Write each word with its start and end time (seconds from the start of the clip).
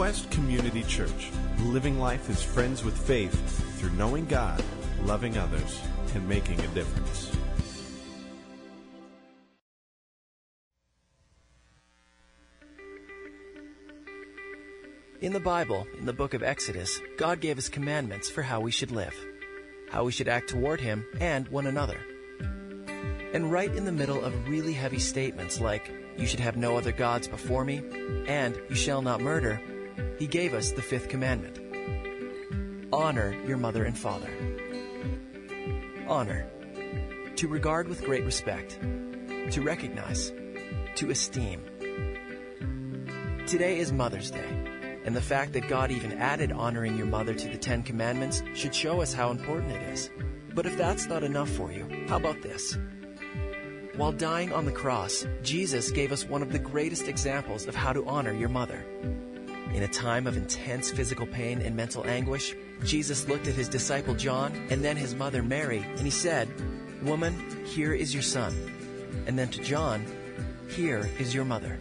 Quest 0.00 0.30
Community 0.30 0.82
Church, 0.84 1.30
living 1.58 2.00
life 2.00 2.30
as 2.30 2.42
friends 2.42 2.82
with 2.82 2.96
faith 2.96 3.34
through 3.78 3.90
knowing 3.90 4.24
God, 4.24 4.64
loving 5.04 5.36
others, 5.36 5.78
and 6.14 6.26
making 6.26 6.58
a 6.58 6.66
difference. 6.68 7.30
In 15.20 15.34
the 15.34 15.38
Bible, 15.38 15.86
in 15.98 16.06
the 16.06 16.14
book 16.14 16.32
of 16.32 16.42
Exodus, 16.42 16.98
God 17.18 17.42
gave 17.42 17.58
us 17.58 17.68
commandments 17.68 18.30
for 18.30 18.40
how 18.40 18.58
we 18.60 18.70
should 18.70 18.92
live, 18.92 19.14
how 19.90 20.04
we 20.04 20.12
should 20.12 20.28
act 20.28 20.48
toward 20.48 20.80
Him 20.80 21.04
and 21.20 21.46
one 21.48 21.66
another. 21.66 22.00
And 23.34 23.52
right 23.52 23.70
in 23.70 23.84
the 23.84 23.92
middle 23.92 24.24
of 24.24 24.48
really 24.48 24.72
heavy 24.72 24.98
statements 24.98 25.60
like, 25.60 25.92
you 26.16 26.26
should 26.26 26.40
have 26.40 26.56
no 26.56 26.78
other 26.78 26.90
gods 26.90 27.28
before 27.28 27.66
me, 27.66 27.82
and 28.26 28.58
you 28.70 28.76
shall 28.76 29.02
not 29.02 29.20
murder, 29.20 29.60
He 30.18 30.26
gave 30.26 30.54
us 30.54 30.72
the 30.72 30.82
fifth 30.82 31.08
commandment. 31.08 31.58
Honor 32.92 33.34
your 33.46 33.56
mother 33.56 33.84
and 33.84 33.96
father. 33.96 34.30
Honor. 36.08 36.46
To 37.36 37.48
regard 37.48 37.88
with 37.88 38.04
great 38.04 38.24
respect. 38.24 38.78
To 38.80 39.62
recognize. 39.62 40.32
To 40.96 41.10
esteem. 41.10 41.62
Today 43.46 43.78
is 43.78 43.92
Mother's 43.92 44.30
Day. 44.30 45.00
And 45.04 45.16
the 45.16 45.22
fact 45.22 45.54
that 45.54 45.68
God 45.68 45.90
even 45.90 46.12
added 46.18 46.52
honoring 46.52 46.96
your 46.96 47.06
mother 47.06 47.32
to 47.34 47.48
the 47.48 47.56
Ten 47.56 47.82
Commandments 47.82 48.42
should 48.54 48.74
show 48.74 49.00
us 49.00 49.14
how 49.14 49.30
important 49.30 49.72
it 49.72 49.82
is. 49.82 50.10
But 50.54 50.66
if 50.66 50.76
that's 50.76 51.06
not 51.06 51.22
enough 51.22 51.48
for 51.48 51.72
you, 51.72 51.88
how 52.08 52.16
about 52.16 52.42
this? 52.42 52.76
While 53.96 54.12
dying 54.12 54.52
on 54.52 54.64
the 54.64 54.72
cross, 54.72 55.26
Jesus 55.42 55.90
gave 55.90 56.12
us 56.12 56.24
one 56.24 56.42
of 56.42 56.52
the 56.52 56.58
greatest 56.58 57.08
examples 57.08 57.66
of 57.66 57.74
how 57.74 57.92
to 57.92 58.06
honor 58.06 58.32
your 58.32 58.48
mother. 58.48 58.84
In 59.74 59.84
a 59.84 59.88
time 59.88 60.26
of 60.26 60.36
intense 60.36 60.90
physical 60.90 61.26
pain 61.26 61.62
and 61.62 61.76
mental 61.76 62.04
anguish, 62.06 62.54
Jesus 62.84 63.28
looked 63.28 63.46
at 63.46 63.54
his 63.54 63.68
disciple 63.68 64.14
John 64.14 64.52
and 64.68 64.84
then 64.84 64.96
his 64.96 65.14
mother 65.14 65.42
Mary, 65.42 65.78
and 65.78 66.00
he 66.00 66.10
said, 66.10 66.48
Woman, 67.02 67.64
here 67.64 67.94
is 67.94 68.12
your 68.12 68.22
son. 68.22 68.54
And 69.26 69.38
then 69.38 69.48
to 69.50 69.62
John, 69.62 70.04
Here 70.68 71.08
is 71.18 71.34
your 71.34 71.44
mother. 71.44 71.78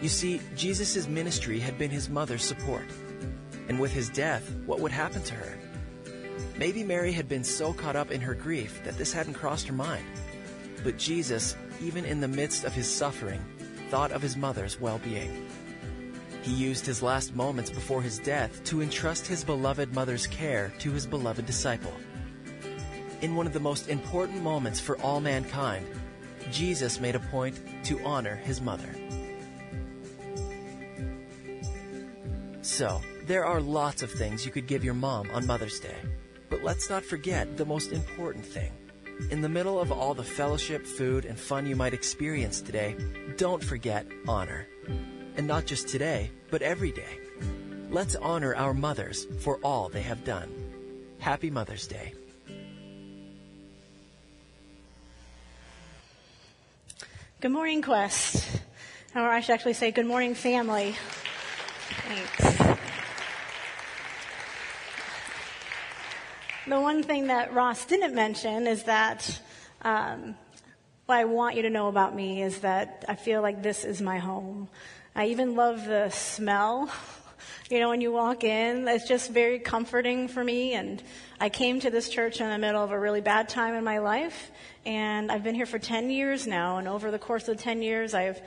You 0.00 0.08
see, 0.08 0.40
Jesus' 0.56 1.06
ministry 1.06 1.58
had 1.58 1.78
been 1.78 1.90
his 1.90 2.08
mother's 2.08 2.44
support. 2.44 2.86
And 3.68 3.78
with 3.78 3.92
his 3.92 4.08
death, 4.08 4.54
what 4.66 4.80
would 4.80 4.92
happen 4.92 5.22
to 5.22 5.34
her? 5.34 5.58
Maybe 6.56 6.84
Mary 6.84 7.12
had 7.12 7.28
been 7.28 7.44
so 7.44 7.72
caught 7.72 7.96
up 7.96 8.10
in 8.10 8.20
her 8.20 8.34
grief 8.34 8.82
that 8.84 8.98
this 8.98 9.12
hadn't 9.12 9.34
crossed 9.34 9.66
her 9.68 9.74
mind. 9.74 10.04
But 10.84 10.98
Jesus, 10.98 11.56
even 11.80 12.04
in 12.04 12.20
the 12.20 12.28
midst 12.28 12.64
of 12.64 12.74
his 12.74 12.92
suffering, 12.92 13.44
thought 13.90 14.12
of 14.12 14.22
his 14.22 14.36
mother's 14.36 14.80
well 14.80 14.98
being. 14.98 15.48
He 16.42 16.52
used 16.52 16.84
his 16.84 17.02
last 17.02 17.34
moments 17.34 17.70
before 17.70 18.02
his 18.02 18.18
death 18.18 18.62
to 18.64 18.82
entrust 18.82 19.26
his 19.26 19.44
beloved 19.44 19.94
mother's 19.94 20.26
care 20.26 20.72
to 20.80 20.90
his 20.90 21.06
beloved 21.06 21.46
disciple. 21.46 21.94
In 23.20 23.36
one 23.36 23.46
of 23.46 23.52
the 23.52 23.60
most 23.60 23.88
important 23.88 24.42
moments 24.42 24.80
for 24.80 25.00
all 25.00 25.20
mankind, 25.20 25.86
Jesus 26.50 27.00
made 27.00 27.14
a 27.14 27.20
point 27.20 27.60
to 27.84 28.04
honor 28.04 28.34
his 28.34 28.60
mother. 28.60 28.88
So, 32.62 33.00
there 33.26 33.44
are 33.44 33.60
lots 33.60 34.02
of 34.02 34.10
things 34.10 34.44
you 34.44 34.50
could 34.50 34.66
give 34.66 34.84
your 34.84 34.94
mom 34.94 35.30
on 35.32 35.46
Mother's 35.46 35.78
Day. 35.78 35.96
But 36.50 36.64
let's 36.64 36.90
not 36.90 37.04
forget 37.04 37.56
the 37.56 37.64
most 37.64 37.92
important 37.92 38.44
thing. 38.44 38.72
In 39.30 39.40
the 39.40 39.48
middle 39.48 39.78
of 39.78 39.92
all 39.92 40.14
the 40.14 40.24
fellowship, 40.24 40.84
food, 40.84 41.24
and 41.24 41.38
fun 41.38 41.66
you 41.66 41.76
might 41.76 41.94
experience 41.94 42.60
today, 42.60 42.96
don't 43.36 43.62
forget 43.62 44.06
honor. 44.26 44.66
And 45.36 45.46
not 45.46 45.66
just 45.66 45.88
today, 45.88 46.30
but 46.50 46.62
every 46.62 46.92
day. 46.92 47.18
Let's 47.90 48.16
honor 48.16 48.54
our 48.54 48.74
mothers 48.74 49.26
for 49.40 49.58
all 49.62 49.88
they 49.88 50.02
have 50.02 50.24
done. 50.24 50.50
Happy 51.18 51.50
Mother's 51.50 51.86
Day. 51.86 52.14
Good 57.40 57.50
morning, 57.50 57.82
Quest. 57.82 58.60
Or 59.14 59.28
I 59.28 59.40
should 59.40 59.54
actually 59.54 59.74
say, 59.74 59.90
good 59.90 60.06
morning, 60.06 60.34
family. 60.34 60.94
Thanks. 62.06 62.78
The 66.66 66.80
one 66.80 67.02
thing 67.02 67.26
that 67.26 67.52
Ross 67.52 67.84
didn't 67.84 68.14
mention 68.14 68.66
is 68.66 68.84
that 68.84 69.40
um, 69.82 70.36
what 71.06 71.16
I 71.16 71.24
want 71.24 71.56
you 71.56 71.62
to 71.62 71.70
know 71.70 71.88
about 71.88 72.14
me 72.14 72.42
is 72.42 72.60
that 72.60 73.04
I 73.08 73.16
feel 73.16 73.42
like 73.42 73.62
this 73.62 73.84
is 73.84 74.00
my 74.00 74.18
home. 74.18 74.68
I 75.14 75.26
even 75.26 75.56
love 75.56 75.84
the 75.86 76.10
smell. 76.10 76.90
You 77.70 77.80
know, 77.80 77.88
when 77.88 78.02
you 78.02 78.12
walk 78.12 78.44
in, 78.44 78.86
it's 78.86 79.08
just 79.08 79.30
very 79.30 79.58
comforting 79.58 80.28
for 80.28 80.44
me. 80.44 80.74
And 80.74 81.02
I 81.40 81.48
came 81.48 81.80
to 81.80 81.90
this 81.90 82.10
church 82.10 82.38
in 82.38 82.50
the 82.50 82.58
middle 82.58 82.84
of 82.84 82.90
a 82.90 82.98
really 82.98 83.22
bad 83.22 83.48
time 83.48 83.74
in 83.74 83.82
my 83.82 83.98
life. 83.98 84.50
And 84.84 85.32
I've 85.32 85.42
been 85.42 85.54
here 85.54 85.64
for 85.64 85.78
10 85.78 86.10
years 86.10 86.46
now. 86.46 86.76
And 86.76 86.86
over 86.86 87.10
the 87.10 87.18
course 87.18 87.48
of 87.48 87.56
10 87.56 87.80
years, 87.80 88.12
I've 88.12 88.42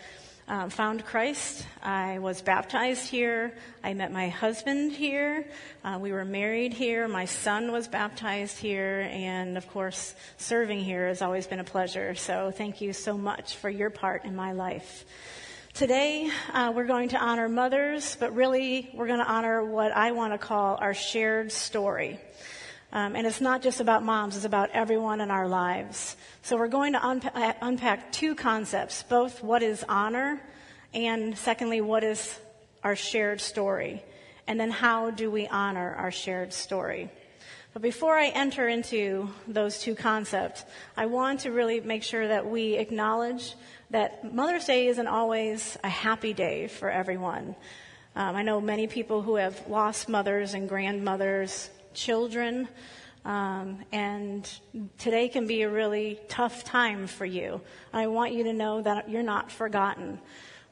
um, 0.48 0.70
found 0.70 1.06
Christ. 1.06 1.66
I 1.82 2.20
was 2.20 2.44
baptized 2.44 3.10
here. 3.10 3.56
I 3.84 3.96
met 3.96 4.12
my 4.12 4.30
husband 4.30 4.92
here. 4.92 5.48
Uh, 5.84 5.98
we 6.00 6.12
were 6.12 6.26
married 6.26 6.74
here. 6.74 7.08
My 7.08 7.26
son 7.26 7.72
was 7.72 7.88
baptized 7.88 8.60
here. 8.60 9.10
And 9.12 9.58
of 9.58 9.68
course, 9.70 10.14
serving 10.38 10.82
here 10.82 11.08
has 11.08 11.24
always 11.24 11.48
been 11.48 11.60
a 11.60 11.64
pleasure. 11.64 12.14
So 12.14 12.52
thank 12.52 12.80
you 12.80 12.94
so 12.94 13.18
much 13.18 13.56
for 13.56 13.72
your 13.72 13.90
part 13.90 14.24
in 14.24 14.36
my 14.36 14.52
life. 14.52 15.04
Today, 15.76 16.32
uh, 16.54 16.72
we're 16.74 16.86
going 16.86 17.10
to 17.10 17.18
honor 17.18 17.50
mothers, 17.50 18.16
but 18.18 18.34
really, 18.34 18.90
we're 18.94 19.08
going 19.08 19.20
to 19.20 19.30
honor 19.30 19.62
what 19.62 19.92
I 19.92 20.14
want 20.14 20.32
to 20.32 20.38
call 20.38 20.78
our 20.80 20.94
shared 20.94 21.52
story. 21.52 22.18
Um, 22.94 23.18
and 23.18 23.28
it's 23.28 23.42
not 23.42 23.62
just 23.62 23.82
about 23.82 24.02
moms, 24.02 24.38
it's 24.38 24.46
about 24.46 24.70
everyone 24.72 25.20
in 25.20 25.32
our 25.32 25.50
lives. 25.50 26.16
So 26.44 26.56
we're 26.56 26.70
going 26.70 26.94
to 26.94 27.00
unpa- 27.00 27.36
uh, 27.36 27.54
unpack 27.62 28.14
two 28.14 28.36
concepts, 28.36 29.04
both 29.04 29.44
what 29.44 29.62
is 29.62 29.84
honor 29.90 30.42
and 30.94 31.38
secondly, 31.38 31.82
what 31.82 32.06
is 32.06 32.40
our 32.82 32.96
shared 32.96 33.42
story. 33.42 34.02
And 34.48 34.58
then 34.58 34.72
how 34.72 35.12
do 35.12 35.30
we 35.30 35.46
honor 35.46 35.94
our 35.96 36.10
shared 36.10 36.54
story? 36.54 37.12
But 37.76 37.82
before 37.82 38.18
I 38.18 38.28
enter 38.28 38.70
into 38.70 39.30
those 39.50 39.80
two 39.80 39.96
concepts, 39.96 40.64
I 40.96 41.08
want 41.08 41.42
to 41.42 41.52
really 41.52 41.82
make 41.82 42.04
sure 42.04 42.26
that 42.26 42.50
we 42.50 42.76
acknowledge 42.76 43.54
that 43.90 44.34
Mother's 44.34 44.64
Day 44.64 44.88
isn't 44.88 45.08
always 45.08 45.78
a 45.84 45.90
happy 45.90 46.32
day 46.32 46.68
for 46.68 46.90
everyone. 46.90 47.54
Um, 48.16 48.38
I 48.38 48.44
know 48.44 48.62
many 48.62 48.88
people 48.88 49.22
who 49.22 49.36
have 49.36 49.62
lost 49.68 50.08
mothers 50.08 50.54
and 50.54 50.70
grandmothers, 50.70 51.70
children, 51.94 52.70
um, 53.26 53.84
and 53.92 54.50
today 54.98 55.28
can 55.28 55.46
be 55.46 55.64
a 55.64 55.70
really 55.70 56.18
tough 56.30 56.64
time 56.64 57.08
for 57.08 57.26
you. 57.26 57.60
I 57.92 58.08
want 58.08 58.32
you 58.32 58.46
to 58.46 58.54
know 58.54 58.84
that 58.84 59.10
you're 59.10 59.22
not 59.22 59.52
forgotten. 59.52 60.22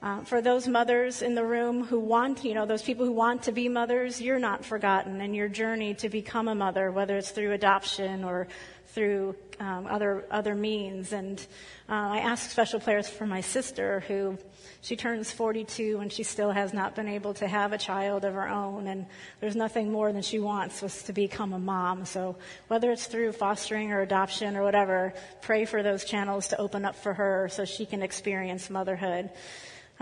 Uh, 0.03 0.21
for 0.25 0.41
those 0.41 0.67
mothers 0.67 1.21
in 1.21 1.33
the 1.33 1.45
room 1.45 1.85
who 1.85 1.97
want, 1.97 2.43
you 2.43 2.53
know, 2.53 2.65
those 2.65 2.81
people 2.81 3.05
who 3.05 3.13
want 3.13 3.43
to 3.43 3.53
be 3.53 3.69
mothers, 3.69 4.19
you're 4.19 4.37
not 4.37 4.65
forgotten 4.65 5.21
in 5.21 5.33
your 5.33 5.47
journey 5.47 5.93
to 5.93 6.09
become 6.09 6.49
a 6.49 6.55
mother, 6.55 6.91
whether 6.91 7.15
it's 7.15 7.31
through 7.31 7.53
adoption 7.53 8.25
or 8.25 8.49
through 8.87 9.33
um, 9.61 9.87
other 9.87 10.25
other 10.29 10.55
means. 10.55 11.13
And 11.13 11.39
uh, 11.87 11.93
I 11.93 12.17
ask 12.17 12.49
special 12.49 12.81
prayers 12.81 13.07
for 13.07 13.25
my 13.25 13.39
sister, 13.39 14.01
who 14.09 14.37
she 14.81 14.97
turns 14.97 15.31
42 15.31 15.99
and 16.01 16.11
she 16.11 16.23
still 16.23 16.51
has 16.51 16.73
not 16.73 16.95
been 16.95 17.07
able 17.07 17.33
to 17.35 17.47
have 17.47 17.71
a 17.71 17.77
child 17.77 18.25
of 18.25 18.33
her 18.33 18.49
own. 18.49 18.87
And 18.87 19.05
there's 19.39 19.55
nothing 19.55 19.89
more 19.89 20.11
than 20.11 20.21
she 20.21 20.37
wants 20.37 20.81
was 20.81 21.03
to 21.03 21.13
become 21.13 21.53
a 21.53 21.59
mom. 21.59 22.03
So 22.03 22.35
whether 22.67 22.91
it's 22.91 23.05
through 23.05 23.31
fostering 23.31 23.93
or 23.93 24.01
adoption 24.01 24.57
or 24.57 24.63
whatever, 24.63 25.13
pray 25.41 25.63
for 25.63 25.81
those 25.81 26.03
channels 26.03 26.49
to 26.49 26.59
open 26.59 26.83
up 26.83 26.97
for 26.97 27.13
her 27.13 27.47
so 27.49 27.63
she 27.63 27.85
can 27.85 28.01
experience 28.01 28.69
motherhood. 28.69 29.29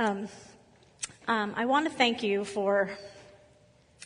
Um, 0.01 0.29
um, 1.27 1.53
I 1.55 1.65
want 1.65 1.85
to 1.85 1.95
thank 1.95 2.23
you 2.23 2.43
for 2.43 2.89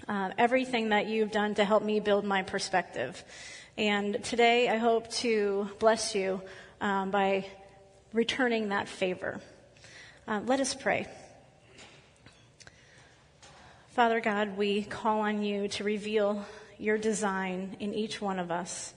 uh, 0.10 0.32
everything 0.38 0.90
that 0.90 1.08
you've 1.08 1.32
done 1.32 1.56
to 1.56 1.64
help 1.64 1.84
me 1.84 2.02
build 2.02 2.26
my 2.26 2.42
perspective. 2.42 3.24
And 3.78 4.22
today 4.22 4.68
I 4.68 4.76
hope 4.76 5.10
to 5.24 5.70
bless 5.80 6.14
you 6.14 6.42
um, 6.82 7.12
by 7.12 7.46
returning 8.12 8.70
that 8.70 8.90
favor. 8.90 9.40
Uh, 10.28 10.42
let 10.46 10.60
us 10.60 10.76
pray. 10.76 11.08
Father 13.92 14.20
God, 14.20 14.58
we 14.58 14.84
call 14.84 15.22
on 15.22 15.44
you 15.44 15.70
to 15.70 15.86
reveal 15.86 16.46
your 16.78 16.98
design 16.98 17.78
in 17.80 17.94
each 17.94 18.20
one 18.20 18.40
of 18.40 18.52
us 18.52 18.94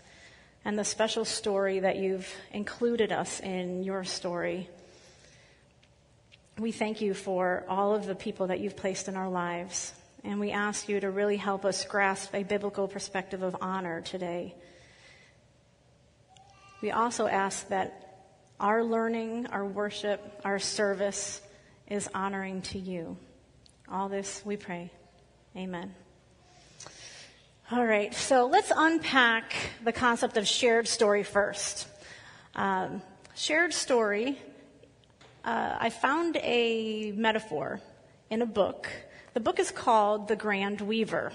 and 0.65 0.77
the 0.77 0.85
special 0.85 1.25
story 1.25 1.79
that 1.79 1.95
you've 1.95 2.29
included 2.51 3.13
us 3.13 3.39
in 3.39 3.85
your 3.85 4.03
story 4.03 4.69
we 6.59 6.73
thank 6.73 7.01
you 7.01 7.15
for 7.15 7.65
all 7.69 7.95
of 7.95 8.07
the 8.07 8.15
people 8.15 8.49
that 8.49 8.59
you've 8.59 8.77
placed 8.77 9.07
in 9.07 9.17
our 9.17 9.29
lives. 9.29 9.93
And 10.25 10.41
we 10.41 10.51
ask 10.51 10.89
you 10.89 10.99
to 10.99 11.11
really 11.11 11.37
help 11.37 11.65
us 11.65 11.85
grasp 11.85 12.35
a 12.35 12.43
biblical 12.43 12.89
perspective 12.89 13.43
of 13.43 13.57
honor 13.61 14.01
today. 14.01 14.55
We 16.83 16.91
also 16.91 17.29
ask 17.29 17.69
that 17.69 18.27
our 18.59 18.83
learning, 18.83 19.47
our 19.47 19.65
worship, 19.65 20.41
our 20.45 20.59
service 20.59 21.41
is 21.87 22.09
honoring 22.13 22.63
to 22.63 22.79
you. 22.79 23.17
All 23.91 24.09
this 24.09 24.43
we 24.45 24.57
pray. 24.57 24.91
Amen. 25.57 25.95
All 27.71 27.85
right, 27.85 28.13
so 28.15 28.47
let's 28.47 28.73
unpack 28.75 29.55
the 29.85 29.93
concept 29.93 30.37
of 30.37 30.49
shared 30.49 30.89
story 30.89 31.23
first. 31.23 31.87
Um, 32.55 33.03
shared 33.35 33.75
story, 33.75 34.39
uh, 35.45 35.77
I 35.79 35.91
found 35.91 36.37
a 36.37 37.13
metaphor 37.13 37.81
in 38.31 38.43
a 38.43 38.47
book. 38.47 38.89
The 39.35 39.41
book 39.41 39.59
is 39.59 39.71
called 39.71 40.29
The 40.29 40.37
Grand 40.37 40.81
Weaver. 40.81 41.33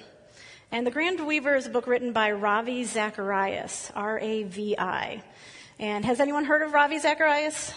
And 0.71 0.85
The 0.85 0.91
Grand 0.91 1.25
Weaver 1.25 1.55
is 1.55 1.67
a 1.67 1.69
book 1.69 1.87
written 1.87 2.13
by 2.13 2.31
Ravi 2.31 2.83
Zacharias, 2.83 3.91
R 3.95 4.19
A 4.19 4.43
V 4.43 4.77
I. 4.77 5.23
And 5.79 6.05
has 6.05 6.19
anyone 6.19 6.45
heard 6.45 6.61
of 6.61 6.73
Ravi 6.73 6.99
Zacharias? 6.99 7.73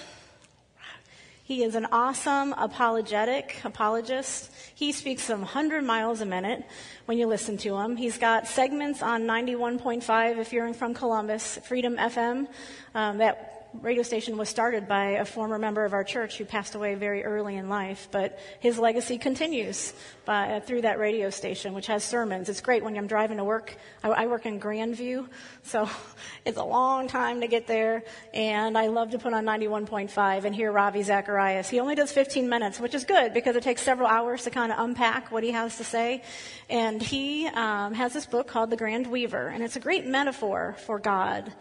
He 1.46 1.62
is 1.62 1.76
an 1.76 1.86
awesome 1.92 2.54
apologetic 2.54 3.60
apologist. 3.62 4.50
He 4.74 4.90
speaks 4.90 5.22
some 5.22 5.42
100 5.42 5.84
miles 5.84 6.20
a 6.20 6.26
minute 6.26 6.64
when 7.04 7.18
you 7.18 7.28
listen 7.28 7.56
to 7.58 7.76
him. 7.76 7.96
He's 7.96 8.18
got 8.18 8.48
segments 8.48 9.00
on 9.00 9.22
91.5 9.22 10.38
if 10.38 10.52
you're 10.52 10.74
from 10.74 10.92
Columbus, 10.92 11.58
Freedom 11.58 11.96
FM, 11.98 12.48
um, 12.96 13.18
that 13.18 13.55
radio 13.82 14.02
station 14.02 14.36
was 14.36 14.48
started 14.48 14.88
by 14.88 15.10
a 15.10 15.24
former 15.24 15.58
member 15.58 15.84
of 15.84 15.92
our 15.92 16.04
church 16.04 16.38
who 16.38 16.44
passed 16.44 16.74
away 16.74 16.94
very 16.94 17.24
early 17.24 17.56
in 17.56 17.68
life, 17.68 18.08
but 18.10 18.38
his 18.60 18.78
legacy 18.78 19.18
continues 19.18 19.92
by, 20.24 20.60
through 20.66 20.82
that 20.82 20.98
radio 20.98 21.30
station, 21.30 21.74
which 21.74 21.86
has 21.86 22.04
sermons. 22.04 22.48
It's 22.48 22.60
great 22.60 22.84
when 22.84 22.96
I'm 22.96 23.06
driving 23.06 23.36
to 23.38 23.44
work. 23.44 23.76
I, 24.02 24.08
I 24.08 24.26
work 24.26 24.46
in 24.46 24.60
Grandview, 24.60 25.28
so 25.62 25.88
it's 26.44 26.58
a 26.58 26.64
long 26.64 27.08
time 27.08 27.40
to 27.40 27.48
get 27.48 27.66
there, 27.66 28.04
and 28.34 28.76
I 28.76 28.88
love 28.88 29.10
to 29.10 29.18
put 29.18 29.32
on 29.32 29.44
91.5 29.44 30.44
and 30.44 30.54
hear 30.54 30.70
Ravi 30.72 31.02
Zacharias. 31.02 31.68
He 31.68 31.80
only 31.80 31.94
does 31.94 32.12
15 32.12 32.48
minutes, 32.48 32.80
which 32.80 32.94
is 32.94 33.04
good 33.04 33.34
because 33.34 33.56
it 33.56 33.62
takes 33.62 33.82
several 33.82 34.08
hours 34.08 34.44
to 34.44 34.50
kind 34.50 34.72
of 34.72 34.78
unpack 34.78 35.30
what 35.32 35.42
he 35.42 35.52
has 35.52 35.76
to 35.78 35.84
say. 35.84 36.22
And 36.68 37.02
he 37.02 37.46
um, 37.48 37.94
has 37.94 38.12
this 38.12 38.26
book 38.26 38.46
called 38.46 38.70
The 38.70 38.76
Grand 38.76 39.06
Weaver, 39.06 39.48
and 39.48 39.62
it's 39.62 39.76
a 39.76 39.80
great 39.80 40.06
metaphor 40.06 40.76
for 40.86 40.98
God. 40.98 41.52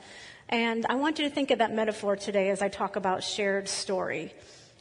And 0.50 0.86
I 0.88 0.96
want 0.96 1.18
you 1.18 1.28
to 1.28 1.34
think 1.34 1.50
of 1.52 1.60
that 1.60 1.74
metaphor 1.74 2.16
today 2.16 2.50
as 2.50 2.62
I 2.62 2.70
talk 2.70 2.96
about 2.96 3.24
shared 3.24 3.68
story. 3.68 4.34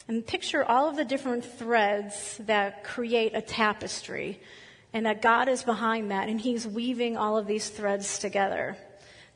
And 0.06 0.26
picture 0.26 0.62
all 0.62 0.90
of 0.90 0.96
the 0.96 1.04
different 1.04 1.44
threads 1.44 2.38
that 2.44 2.84
create 2.84 3.32
a 3.34 3.40
tapestry, 3.40 4.40
and 4.92 5.06
that 5.06 5.22
God 5.22 5.48
is 5.48 5.62
behind 5.62 6.10
that, 6.10 6.28
and 6.28 6.38
He's 6.38 6.66
weaving 6.66 7.16
all 7.16 7.38
of 7.38 7.46
these 7.46 7.70
threads 7.70 8.18
together. 8.18 8.76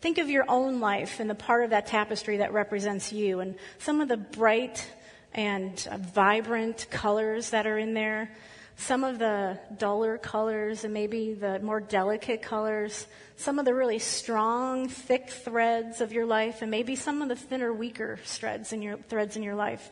Think 0.03 0.19
of 0.19 0.29
your 0.29 0.45
own 0.49 0.79
life 0.79 1.21
and 1.21 1.31
the 1.31 1.35
part 1.35 1.65
of 1.65 1.71
that 1.71 1.87
tapestry 1.87 2.37
that 2.37 2.53
represents 2.53 3.13
you, 3.13 3.41
and 3.41 3.55
some 3.79 4.03
of 4.03 4.09
the 4.09 4.19
bright 4.19 4.87
and 5.33 5.81
vibrant 6.13 6.87
colors 6.91 7.51
that 7.51 7.67
are 7.67 7.79
in 7.79 7.95
there, 7.95 8.31
some 8.79 9.05
of 9.05 9.19
the 9.19 9.59
duller 9.77 10.17
colors, 10.17 10.85
and 10.85 10.95
maybe 10.95 11.35
the 11.35 11.59
more 11.59 11.81
delicate 11.81 12.41
colors 12.41 13.07
some 13.39 13.61
of 13.61 13.65
the 13.65 13.73
really 13.73 14.01
strong, 14.01 14.89
thick 14.89 15.31
threads 15.31 16.01
of 16.01 16.13
your 16.13 16.27
life, 16.27 16.61
and 16.61 16.73
maybe 16.73 16.97
some 16.97 17.23
of 17.23 17.29
the 17.29 17.37
thinner, 17.37 17.73
weaker 17.73 18.19
threads 18.25 18.73
in 18.73 18.83
your 18.83 18.97
threads 18.97 19.37
in 19.37 19.45
your 19.45 19.55
life. 19.55 19.91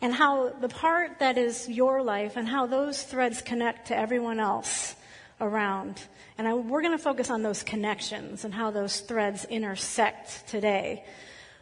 And 0.00 0.12
how 0.12 0.48
the 0.48 0.70
part 0.70 1.18
that 1.18 1.36
is 1.36 1.68
your 1.68 2.02
life 2.02 2.36
and 2.36 2.48
how 2.48 2.66
those 2.66 3.02
threads 3.02 3.42
connect 3.42 3.88
to 3.88 3.96
everyone 3.96 4.40
else 4.40 4.96
around. 5.38 6.00
And 6.38 6.48
I, 6.48 6.54
we're 6.54 6.80
going 6.80 6.96
to 6.96 7.02
focus 7.02 7.28
on 7.28 7.42
those 7.42 7.62
connections 7.62 8.44
and 8.46 8.54
how 8.54 8.70
those 8.70 9.00
threads 9.00 9.44
intersect 9.44 10.48
today. 10.48 11.04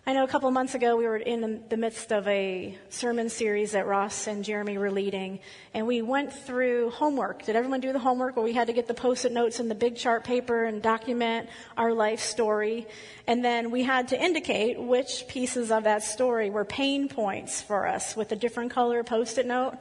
I 0.07 0.15
know 0.15 0.25
a 0.25 0.29
couple 0.29 0.51
months 0.51 0.75
ago 0.75 0.97
we 0.97 1.05
were 1.07 1.19
in 1.19 1.63
the 1.69 1.77
midst 1.77 2.11
of 2.11 2.27
a 2.27 2.77
sermon 2.89 3.29
series 3.29 3.73
that 3.73 3.87
Ross 3.87 4.27
and 4.27 4.43
Jeremy 4.43 4.79
were 4.79 4.91
leading, 4.91 5.41
and 5.75 5.87
we 5.87 6.01
went 6.01 6.33
through 6.33 6.89
homework. 6.91 7.45
Did 7.45 7.55
everyone 7.55 7.81
do 7.81 7.93
the 7.93 7.99
homework 7.99 8.35
where 8.35 8.45
we 8.45 8.55
had 8.55 8.69
to 8.69 8.73
get 8.73 8.89
the 8.89 8.95
post-it 8.95 9.31
notes 9.31 9.61
and 9.61 9.71
the 9.71 9.75
big 9.75 9.97
chart 9.97 10.25
paper 10.25 10.65
and 10.65 10.81
document 10.81 11.51
our 11.77 11.93
life 11.93 12.21
story? 12.21 12.87
And 13.27 13.45
then 13.45 13.71
we 13.71 13.83
had 13.83 14.09
to 14.09 14.21
indicate 14.21 14.81
which 14.81 15.29
pieces 15.29 15.71
of 15.71 15.85
that 15.85 16.03
story 16.03 16.49
were 16.49 16.65
pain 16.65 17.07
points 17.07 17.61
for 17.61 17.87
us 17.87 18.17
with 18.17 18.33
a 18.33 18.37
different 18.37 18.71
color 18.71 19.05
post-it 19.05 19.47
note. 19.47 19.75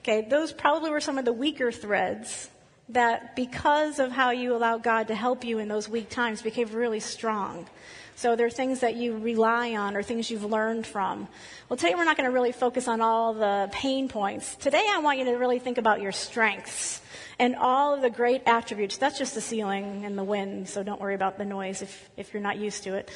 Okay, 0.00 0.26
those 0.28 0.52
probably 0.52 0.90
were 0.90 1.00
some 1.00 1.16
of 1.16 1.24
the 1.24 1.32
weaker 1.32 1.70
threads 1.70 2.50
that 2.88 3.36
because 3.36 4.00
of 4.00 4.10
how 4.10 4.30
you 4.30 4.56
allow 4.56 4.78
God 4.78 5.06
to 5.08 5.14
help 5.14 5.44
you 5.44 5.58
in 5.58 5.68
those 5.68 5.88
weak 5.88 6.10
times 6.10 6.42
became 6.42 6.68
really 6.72 6.98
strong. 6.98 7.68
So 8.20 8.36
there 8.36 8.46
are 8.46 8.50
things 8.50 8.80
that 8.80 8.96
you 8.96 9.16
rely 9.16 9.76
on 9.76 9.96
or 9.96 10.02
things 10.02 10.30
you've 10.30 10.44
learned 10.44 10.86
from. 10.86 11.26
Well, 11.70 11.78
today 11.78 11.94
we're 11.94 12.04
not 12.04 12.18
going 12.18 12.28
to 12.28 12.34
really 12.34 12.52
focus 12.52 12.86
on 12.86 13.00
all 13.00 13.32
the 13.32 13.70
pain 13.72 14.10
points. 14.10 14.56
Today 14.56 14.84
I 14.90 14.98
want 14.98 15.18
you 15.20 15.24
to 15.24 15.36
really 15.38 15.58
think 15.58 15.78
about 15.78 16.02
your 16.02 16.12
strengths 16.12 17.00
and 17.38 17.56
all 17.56 17.94
of 17.94 18.02
the 18.02 18.10
great 18.10 18.42
attributes. 18.44 18.98
That's 18.98 19.16
just 19.16 19.34
the 19.34 19.40
ceiling 19.40 20.04
and 20.04 20.18
the 20.18 20.22
wind, 20.22 20.68
so 20.68 20.82
don't 20.82 21.00
worry 21.00 21.14
about 21.14 21.38
the 21.38 21.46
noise 21.46 21.80
if, 21.80 22.10
if 22.18 22.34
you're 22.34 22.42
not 22.42 22.58
used 22.58 22.82
to 22.82 22.94
it. 22.94 23.10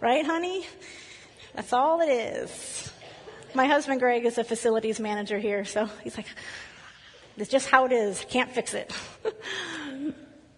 Right, 0.00 0.26
honey? 0.26 0.66
That's 1.54 1.72
all 1.72 2.00
it 2.00 2.10
is. 2.10 2.92
My 3.54 3.66
husband 3.66 4.00
Greg 4.00 4.24
is 4.24 4.36
a 4.36 4.42
facilities 4.42 4.98
manager 4.98 5.38
here, 5.38 5.64
so 5.64 5.88
he's 6.02 6.16
like, 6.16 6.26
it's 7.36 7.48
just 7.48 7.68
how 7.68 7.84
it 7.84 7.92
is. 7.92 8.26
Can't 8.28 8.50
fix 8.50 8.74
it. 8.74 8.92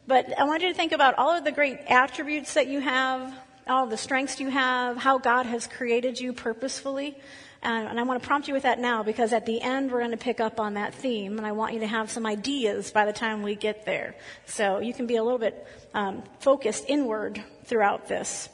But 0.07 0.39
I 0.39 0.45
want 0.45 0.63
you 0.63 0.69
to 0.69 0.75
think 0.75 0.93
about 0.93 1.15
all 1.19 1.31
of 1.31 1.45
the 1.45 1.53
great 1.53 1.79
attributes 1.89 2.55
that 2.55 2.67
you 2.67 2.81
have, 2.81 3.35
all 3.67 3.87
the 3.87 3.97
strengths 3.97 4.39
you 4.39 4.51
have, 4.51 4.99
how 4.99 5.17
God 5.19 5.47
has 5.47 5.67
created 5.67 6.21
you 6.21 6.35
purposefully. 6.35 7.17
And, 7.63 7.89
and 7.89 7.99
I 7.99 8.03
want 8.03 8.23
to 8.23 8.27
prompt 8.27 8.47
you 8.47 8.53
with 8.53 8.65
that 8.65 8.79
now 8.79 9.03
because 9.03 9.33
at 9.33 9.47
the 9.47 9.63
end 9.63 9.91
we're 9.91 10.01
going 10.01 10.11
to 10.11 10.19
pick 10.19 10.41
up 10.41 10.61
on 10.61 10.75
that 10.75 10.95
theme 10.95 11.39
and 11.39 11.47
I 11.47 11.53
want 11.53 11.73
you 11.73 11.81
to 11.81 11.87
have 11.87 12.11
some 12.11 12.27
ideas 12.27 12.91
by 12.91 13.07
the 13.07 13.13
time 13.15 13.43
we 13.43 13.55
get 13.55 13.87
there. 13.87 14.15
So 14.45 14.81
you 14.81 14.93
can 14.93 15.07
be 15.07 15.17
a 15.17 15.25
little 15.25 15.39
bit 15.39 15.67
um, 15.95 16.23
focused 16.39 16.85
inward 16.89 17.43
throughout 17.65 18.07
this. 18.07 18.51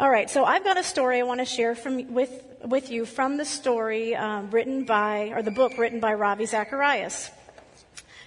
All 0.00 0.10
right, 0.10 0.28
so 0.28 0.44
I've 0.44 0.64
got 0.64 0.76
a 0.76 0.84
story 0.84 1.20
I 1.20 1.22
want 1.22 1.40
to 1.40 1.44
share 1.44 1.74
from, 1.76 2.12
with, 2.12 2.42
with 2.64 2.90
you 2.90 3.04
from 3.04 3.36
the 3.36 3.44
story 3.44 4.14
um, 4.14 4.50
written 4.50 4.84
by, 4.84 5.32
or 5.34 5.42
the 5.42 5.50
book 5.50 5.76
written 5.78 6.00
by 6.00 6.14
Ravi 6.14 6.46
Zacharias. 6.46 7.30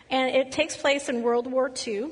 And 0.10 0.36
it 0.36 0.52
takes 0.52 0.76
place 0.76 1.08
in 1.08 1.24
World 1.24 1.50
War 1.50 1.72
II. 1.88 2.12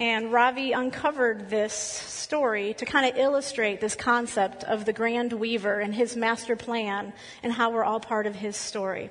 And 0.00 0.32
Ravi 0.32 0.72
uncovered 0.72 1.50
this 1.50 1.74
story 1.74 2.72
to 2.78 2.86
kind 2.86 3.04
of 3.04 3.20
illustrate 3.20 3.82
this 3.82 3.94
concept 3.94 4.64
of 4.64 4.86
the 4.86 4.94
grand 4.94 5.34
weaver 5.34 5.78
and 5.78 5.94
his 5.94 6.16
master 6.16 6.56
plan 6.56 7.12
and 7.42 7.52
how 7.52 7.68
we're 7.68 7.84
all 7.84 8.00
part 8.00 8.26
of 8.26 8.34
his 8.34 8.56
story. 8.56 9.10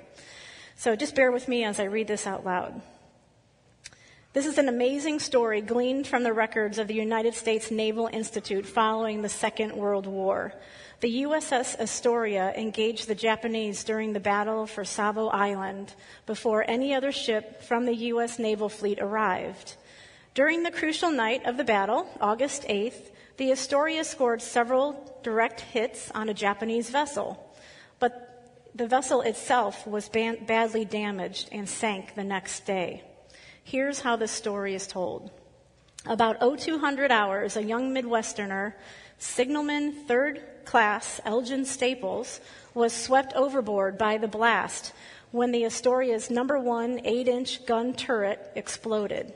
So 0.77 0.95
just 0.95 1.13
bear 1.13 1.31
with 1.31 1.47
me 1.47 1.63
as 1.63 1.79
I 1.79 1.83
read 1.83 2.07
this 2.07 2.25
out 2.25 2.43
loud. 2.43 2.81
This 4.33 4.47
is 4.47 4.57
an 4.57 4.67
amazing 4.67 5.19
story 5.19 5.61
gleaned 5.61 6.07
from 6.07 6.23
the 6.23 6.33
records 6.33 6.79
of 6.79 6.87
the 6.87 6.95
United 6.95 7.35
States 7.35 7.69
Naval 7.69 8.07
Institute 8.07 8.65
following 8.65 9.21
the 9.21 9.29
Second 9.29 9.73
World 9.73 10.07
War. 10.07 10.53
The 11.01 11.23
USS 11.23 11.79
Astoria 11.79 12.51
engaged 12.57 13.07
the 13.07 13.15
Japanese 13.15 13.83
during 13.83 14.13
the 14.13 14.19
battle 14.19 14.65
for 14.65 14.83
Savo 14.83 15.27
Island 15.27 15.93
before 16.25 16.65
any 16.67 16.95
other 16.95 17.11
ship 17.11 17.61
from 17.61 17.85
the 17.85 17.95
U.S. 17.95 18.39
naval 18.39 18.69
fleet 18.69 18.97
arrived. 18.99 19.75
During 20.39 20.63
the 20.63 20.71
crucial 20.71 21.11
night 21.11 21.45
of 21.45 21.57
the 21.57 21.65
battle, 21.65 22.07
August 22.21 22.63
8th, 22.63 23.11
the 23.35 23.51
Astoria 23.51 24.05
scored 24.05 24.41
several 24.41 25.19
direct 25.21 25.59
hits 25.59 26.09
on 26.11 26.29
a 26.29 26.33
Japanese 26.33 26.89
vessel, 26.89 27.53
but 27.99 28.49
the 28.73 28.87
vessel 28.87 29.19
itself 29.19 29.85
was 29.85 30.07
badly 30.07 30.85
damaged 30.85 31.49
and 31.51 31.67
sank 31.67 32.15
the 32.15 32.23
next 32.23 32.65
day. 32.65 33.03
Here's 33.65 33.99
how 33.99 34.15
the 34.15 34.29
story 34.29 34.75
is 34.75 34.87
told. 34.87 35.29
About 36.05 36.39
0200 36.39 37.11
hours, 37.11 37.57
a 37.57 37.61
young 37.65 37.93
Midwesterner, 37.93 38.75
signalman 39.17 39.91
third 39.91 40.41
class 40.63 41.19
Elgin 41.25 41.65
Staples, 41.65 42.39
was 42.73 42.93
swept 42.93 43.33
overboard 43.33 43.97
by 43.97 44.17
the 44.17 44.29
blast 44.29 44.93
when 45.31 45.51
the 45.51 45.65
Astoria's 45.65 46.29
number 46.29 46.57
one 46.57 47.01
8 47.03 47.27
inch 47.27 47.65
gun 47.65 47.93
turret 47.93 48.53
exploded. 48.55 49.33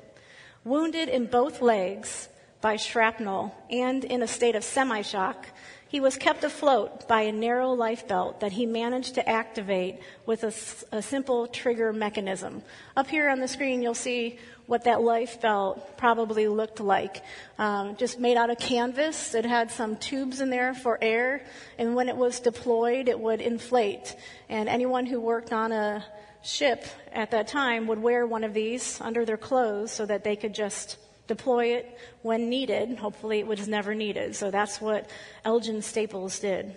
Wounded 0.66 1.10
in 1.10 1.26
both 1.26 1.62
legs 1.62 2.30
by 2.62 2.78
shrapnel 2.78 3.54
and 3.70 4.06
in 4.06 4.22
a 4.22 4.28
state 4.28 4.56
of 4.56 4.64
semi 4.64 5.02
shock, 5.02 5.48
he 5.90 6.00
was 6.00 6.16
kept 6.16 6.44
afloat 6.44 7.08
by 7.08 7.22
a 7.22 7.32
narrow 7.32 7.72
life 7.74 8.08
belt 8.08 8.40
that 8.40 8.54
he 8.54 8.66
managed 8.66 9.16
to 9.16 9.30
activate 9.30 10.00
with 10.26 10.44
a, 10.44 10.96
a, 10.96 11.02
simple 11.02 11.46
trigger 11.46 11.92
mechanism. 11.94 12.64
Up 12.96 13.08
here 13.08 13.30
on 13.30 13.40
the 13.40 13.48
screen, 13.48 13.84
you'll 13.84 13.94
see 13.94 14.40
what 14.66 14.86
that 14.86 15.02
life 15.02 15.40
belt 15.42 15.98
probably 15.98 16.48
looked 16.48 16.80
like. 16.80 17.22
Um, 17.60 17.96
just 17.98 18.20
made 18.20 18.38
out 18.38 18.50
of 18.50 18.58
canvas. 18.58 19.36
It 19.36 19.46
had 19.46 19.70
some 19.70 19.98
tubes 19.98 20.40
in 20.40 20.50
there 20.50 20.74
for 20.74 20.98
air, 21.00 21.46
and 21.78 21.94
when 21.94 22.10
it 22.10 22.16
was 22.16 22.40
deployed, 22.40 23.08
it 23.08 23.20
would 23.20 23.42
inflate. 23.42 24.16
And 24.50 24.70
anyone 24.70 25.06
who 25.06 25.20
worked 25.20 25.54
on 25.54 25.72
a 25.74 26.04
ship 26.44 26.86
at 27.12 27.32
that 27.32 27.48
time 27.48 27.88
would 27.88 28.02
wear 28.02 28.28
one 28.28 28.44
of 28.44 28.54
these 28.54 29.00
under 29.02 29.26
their 29.26 29.38
clothes 29.38 29.92
so 29.92 30.06
that 30.06 30.24
they 30.24 30.36
could 30.36 30.54
just 30.54 30.98
deploy 31.28 31.68
it 31.68 31.98
when 32.22 32.50
needed. 32.50 32.98
Hopefully, 32.98 33.40
it 33.40 33.48
was 33.48 33.68
never 33.68 33.96
needed. 33.96 34.36
So 34.36 34.52
that's 34.52 34.82
what 34.82 35.10
Elgin 35.46 35.82
Staples 35.82 36.40
did. 36.40 36.76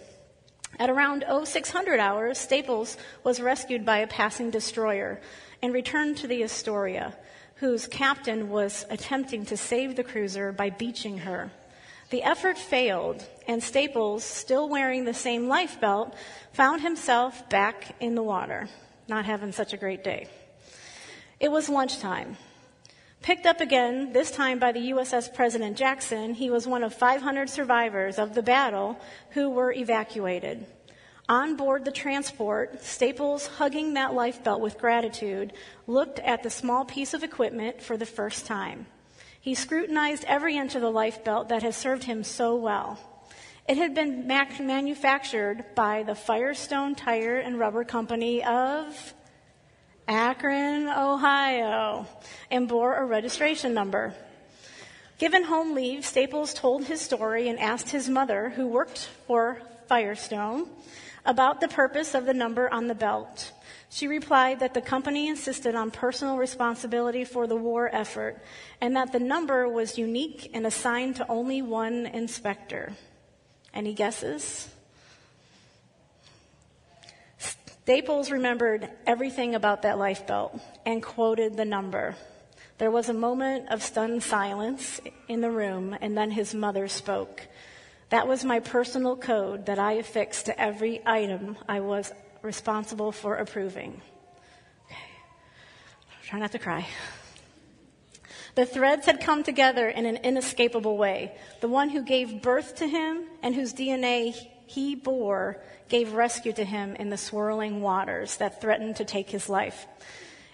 At 0.78 0.90
around 0.90 1.24
0600 1.44 1.98
hours, 1.98 2.38
Staples 2.38 2.96
was 3.24 3.40
rescued 3.40 3.84
by 3.84 3.98
a 3.98 4.06
passing 4.06 4.50
destroyer 4.50 5.20
and 5.62 5.72
returned 5.72 6.18
to 6.18 6.26
the 6.26 6.42
Astoria, 6.44 7.16
whose 7.56 7.86
captain 7.86 8.50
was 8.50 8.84
attempting 8.90 9.46
to 9.46 9.56
save 9.56 9.96
the 9.96 10.04
cruiser 10.04 10.52
by 10.52 10.70
beaching 10.70 11.18
her. 11.18 11.50
The 12.10 12.22
effort 12.22 12.58
failed, 12.58 13.26
and 13.48 13.62
Staples, 13.62 14.22
still 14.22 14.68
wearing 14.68 15.04
the 15.04 15.14
same 15.14 15.48
lifebelt, 15.48 16.14
found 16.52 16.82
himself 16.82 17.48
back 17.48 17.96
in 17.98 18.14
the 18.14 18.22
water, 18.22 18.68
not 19.08 19.24
having 19.24 19.52
such 19.52 19.72
a 19.72 19.76
great 19.76 20.02
day. 20.02 20.28
It 21.38 21.50
was 21.50 21.68
lunchtime. 21.68 22.36
Picked 23.22 23.46
up 23.46 23.60
again, 23.60 24.12
this 24.12 24.30
time 24.30 24.58
by 24.58 24.72
the 24.72 24.90
USS 24.92 25.34
President 25.34 25.76
Jackson, 25.76 26.34
he 26.34 26.48
was 26.48 26.66
one 26.66 26.84
of 26.84 26.94
500 26.94 27.50
survivors 27.50 28.18
of 28.18 28.34
the 28.34 28.42
battle 28.42 28.98
who 29.30 29.50
were 29.50 29.72
evacuated. 29.72 30.66
On 31.28 31.56
board 31.56 31.84
the 31.84 31.90
transport, 31.90 32.84
Staples, 32.84 33.48
hugging 33.48 33.94
that 33.94 34.14
life 34.14 34.44
belt 34.44 34.60
with 34.60 34.78
gratitude, 34.78 35.52
looked 35.88 36.20
at 36.20 36.44
the 36.44 36.50
small 36.50 36.84
piece 36.84 37.14
of 37.14 37.24
equipment 37.24 37.82
for 37.82 37.96
the 37.96 38.06
first 38.06 38.46
time. 38.46 38.86
He 39.40 39.54
scrutinized 39.54 40.24
every 40.28 40.56
inch 40.56 40.76
of 40.76 40.82
the 40.82 40.90
life 40.90 41.24
belt 41.24 41.48
that 41.48 41.62
had 41.62 41.74
served 41.74 42.04
him 42.04 42.22
so 42.22 42.54
well. 42.54 43.00
It 43.68 43.78
had 43.78 43.96
been 43.96 44.28
manufactured 44.28 45.64
by 45.74 46.04
the 46.04 46.14
Firestone 46.14 46.94
Tire 46.94 47.38
and 47.38 47.58
Rubber 47.58 47.82
Company 47.82 48.44
of 48.44 49.12
Akron, 50.06 50.86
Ohio, 50.86 52.06
and 52.48 52.68
bore 52.68 52.94
a 52.94 53.04
registration 53.04 53.74
number. 53.74 54.14
Given 55.18 55.42
home 55.42 55.74
leave, 55.74 56.06
Staples 56.06 56.54
told 56.54 56.84
his 56.84 57.00
story 57.00 57.48
and 57.48 57.58
asked 57.58 57.90
his 57.90 58.08
mother, 58.08 58.50
who 58.50 58.68
worked 58.68 59.08
for 59.26 59.60
Firestone, 59.88 60.68
about 61.24 61.60
the 61.60 61.66
purpose 61.66 62.14
of 62.14 62.24
the 62.24 62.34
number 62.34 62.72
on 62.72 62.86
the 62.86 62.94
belt. 62.94 63.50
She 63.90 64.06
replied 64.06 64.60
that 64.60 64.74
the 64.74 64.80
company 64.80 65.26
insisted 65.26 65.74
on 65.74 65.90
personal 65.90 66.36
responsibility 66.36 67.24
for 67.24 67.48
the 67.48 67.56
war 67.56 67.90
effort 67.92 68.40
and 68.80 68.94
that 68.94 69.10
the 69.10 69.18
number 69.18 69.68
was 69.68 69.98
unique 69.98 70.52
and 70.54 70.64
assigned 70.68 71.16
to 71.16 71.28
only 71.28 71.62
one 71.62 72.06
inspector. 72.06 72.92
Any 73.76 73.92
guesses? 73.92 74.70
Staples 77.36 78.30
remembered 78.30 78.88
everything 79.06 79.54
about 79.54 79.82
that 79.82 79.98
lifebelt 79.98 80.58
and 80.86 81.02
quoted 81.02 81.58
the 81.58 81.66
number. 81.66 82.16
There 82.78 82.90
was 82.90 83.10
a 83.10 83.12
moment 83.12 83.68
of 83.70 83.82
stunned 83.82 84.22
silence 84.22 85.02
in 85.28 85.42
the 85.42 85.50
room, 85.50 85.94
and 86.00 86.16
then 86.16 86.30
his 86.30 86.54
mother 86.54 86.88
spoke. 86.88 87.42
That 88.08 88.26
was 88.26 88.46
my 88.46 88.60
personal 88.60 89.14
code 89.14 89.66
that 89.66 89.78
I 89.78 89.92
affixed 89.92 90.46
to 90.46 90.58
every 90.58 91.02
item 91.04 91.58
I 91.68 91.80
was 91.80 92.12
responsible 92.40 93.12
for 93.12 93.36
approving. 93.36 94.00
Okay. 94.86 94.96
Try 96.24 96.38
not 96.38 96.52
to 96.52 96.58
cry. 96.58 96.86
The 98.56 98.64
threads 98.64 99.04
had 99.04 99.20
come 99.20 99.42
together 99.42 99.86
in 99.86 100.06
an 100.06 100.16
inescapable 100.16 100.96
way. 100.96 101.36
The 101.60 101.68
one 101.68 101.90
who 101.90 102.02
gave 102.02 102.40
birth 102.40 102.76
to 102.76 102.88
him 102.88 103.24
and 103.42 103.54
whose 103.54 103.74
DNA 103.74 104.34
he 104.66 104.94
bore 104.94 105.58
gave 105.90 106.14
rescue 106.14 106.54
to 106.54 106.64
him 106.64 106.96
in 106.96 107.10
the 107.10 107.18
swirling 107.18 107.82
waters 107.82 108.38
that 108.38 108.62
threatened 108.62 108.96
to 108.96 109.04
take 109.04 109.28
his 109.28 109.50
life. 109.50 109.86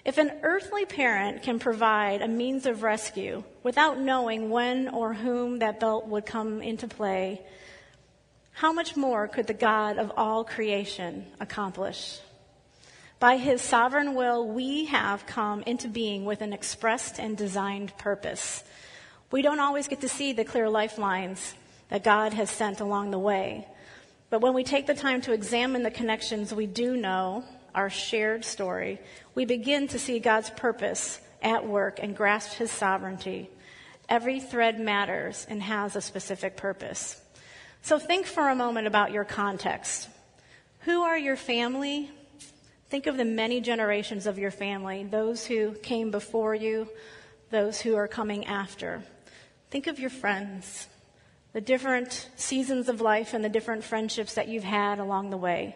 If 0.03 0.17
an 0.17 0.33
earthly 0.43 0.83
parent 0.83 1.43
can 1.43 1.59
provide 1.59 2.21
a 2.21 2.27
means 2.27 2.65
of 2.65 2.83
rescue 2.83 3.41
without 3.63 3.97
knowing 3.97 4.49
when 4.49 4.89
or 4.89 5.13
whom 5.13 5.59
that 5.59 5.79
belt 5.79 6.05
would 6.07 6.25
come 6.25 6.61
into 6.61 6.89
play, 6.89 7.41
how 8.51 8.73
much 8.73 8.97
more 8.97 9.29
could 9.29 9.47
the 9.47 9.53
God 9.53 9.97
of 9.97 10.11
all 10.17 10.43
creation 10.43 11.25
accomplish? 11.39 12.19
By 13.23 13.37
his 13.37 13.61
sovereign 13.61 14.15
will, 14.15 14.45
we 14.45 14.83
have 14.87 15.25
come 15.25 15.63
into 15.65 15.87
being 15.87 16.25
with 16.25 16.41
an 16.41 16.51
expressed 16.51 17.19
and 17.21 17.37
designed 17.37 17.97
purpose. 17.97 18.65
We 19.31 19.41
don't 19.41 19.61
always 19.61 19.87
get 19.87 20.01
to 20.01 20.09
see 20.09 20.33
the 20.33 20.43
clear 20.43 20.67
lifelines 20.67 21.53
that 21.87 22.03
God 22.03 22.33
has 22.33 22.49
sent 22.49 22.81
along 22.81 23.11
the 23.11 23.17
way. 23.17 23.65
But 24.29 24.41
when 24.41 24.53
we 24.53 24.65
take 24.65 24.87
the 24.87 24.93
time 24.93 25.21
to 25.21 25.31
examine 25.31 25.83
the 25.83 25.89
connections 25.89 26.53
we 26.53 26.67
do 26.67 26.97
know, 26.97 27.45
our 27.73 27.89
shared 27.89 28.43
story, 28.43 28.99
we 29.35 29.45
begin 29.45 29.87
to 29.87 29.99
see 29.99 30.19
God's 30.19 30.49
purpose 30.49 31.21
at 31.41 31.65
work 31.65 31.99
and 32.03 32.17
grasp 32.17 32.57
his 32.57 32.71
sovereignty. 32.71 33.49
Every 34.09 34.41
thread 34.41 34.81
matters 34.81 35.47
and 35.49 35.63
has 35.63 35.95
a 35.95 36.01
specific 36.01 36.57
purpose. 36.57 37.21
So 37.83 37.99
think 37.99 38.25
for 38.25 38.49
a 38.49 38.55
moment 38.55 38.85
about 38.85 39.13
your 39.13 39.23
context. 39.23 40.09
Who 40.81 41.03
are 41.03 41.17
your 41.17 41.37
family? 41.37 42.11
Think 42.93 43.07
of 43.07 43.17
the 43.17 43.25
many 43.25 43.59
generations 43.59 44.27
of 44.27 44.37
your 44.37 44.51
family, 44.51 45.03
those 45.03 45.47
who 45.47 45.71
came 45.71 46.11
before 46.11 46.53
you, 46.53 46.87
those 47.49 47.81
who 47.81 47.95
are 47.95 48.07
coming 48.07 48.45
after. 48.45 49.01
Think 49.71 49.87
of 49.87 49.97
your 49.97 50.11
friends 50.11 50.87
the 51.53 51.59
different 51.59 52.29
seasons 52.35 52.89
of 52.89 53.01
life 53.01 53.33
and 53.33 53.43
the 53.43 53.49
different 53.49 53.83
friendships 53.83 54.35
that 54.35 54.47
you've 54.47 54.63
had 54.63 54.99
along 54.99 55.31
the 55.31 55.37
way. 55.37 55.75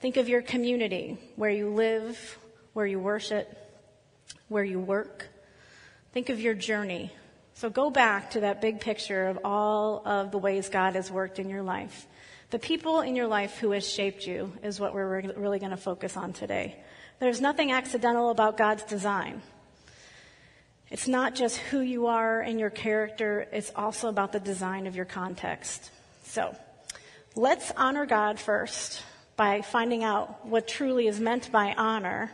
Think 0.00 0.16
of 0.16 0.28
your 0.28 0.42
community, 0.42 1.18
where 1.36 1.52
you 1.52 1.70
live, 1.72 2.36
where 2.72 2.84
you 2.84 2.98
worship, 2.98 3.56
where 4.48 4.64
you 4.64 4.80
work. 4.80 5.28
Think 6.12 6.30
of 6.30 6.40
your 6.40 6.54
journey. 6.54 7.12
So 7.54 7.70
go 7.70 7.90
back 7.90 8.32
to 8.32 8.40
that 8.40 8.60
big 8.60 8.80
picture 8.80 9.28
of 9.28 9.38
all 9.44 10.02
of 10.04 10.32
the 10.32 10.38
ways 10.38 10.68
God 10.68 10.96
has 10.96 11.12
worked 11.12 11.38
in 11.38 11.48
your 11.48 11.62
life. 11.62 12.08
The 12.50 12.58
people 12.58 13.00
in 13.00 13.14
your 13.14 13.28
life 13.28 13.58
who 13.58 13.70
has 13.70 13.88
shaped 13.88 14.26
you 14.26 14.52
is 14.64 14.80
what 14.80 14.92
we're 14.92 15.22
really 15.36 15.60
going 15.60 15.70
to 15.70 15.76
focus 15.76 16.16
on 16.16 16.32
today. 16.32 16.76
There's 17.20 17.40
nothing 17.40 17.70
accidental 17.70 18.30
about 18.30 18.56
God's 18.56 18.82
design. 18.82 19.40
It's 20.90 21.06
not 21.06 21.36
just 21.36 21.58
who 21.58 21.78
you 21.78 22.06
are 22.06 22.40
and 22.40 22.58
your 22.58 22.70
character, 22.70 23.46
it's 23.52 23.70
also 23.76 24.08
about 24.08 24.32
the 24.32 24.40
design 24.40 24.88
of 24.88 24.96
your 24.96 25.04
context. 25.04 25.92
So, 26.24 26.56
let's 27.36 27.70
honor 27.76 28.04
God 28.04 28.40
first 28.40 29.04
by 29.36 29.62
finding 29.62 30.02
out 30.02 30.44
what 30.44 30.66
truly 30.66 31.06
is 31.06 31.20
meant 31.20 31.52
by 31.52 31.72
honor 31.76 32.32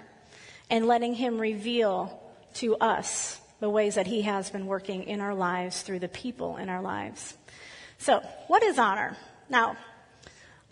and 0.71 0.87
letting 0.87 1.13
Him 1.13 1.39
reveal 1.39 2.23
to 2.55 2.77
us 2.77 3.39
the 3.61 3.69
ways 3.69 3.97
that 3.97 4.07
He 4.07 4.23
has 4.23 4.49
been 4.49 4.65
working 4.65 5.03
in 5.03 5.21
our 5.21 5.35
lives 5.35 5.83
through 5.83 5.99
the 5.99 6.09
people 6.09 6.57
in 6.57 6.71
our 6.71 6.81
lives. 6.81 7.37
So, 7.99 8.21
what 8.47 8.63
is 8.63 8.79
honor? 8.79 9.19
Now, 9.51 9.77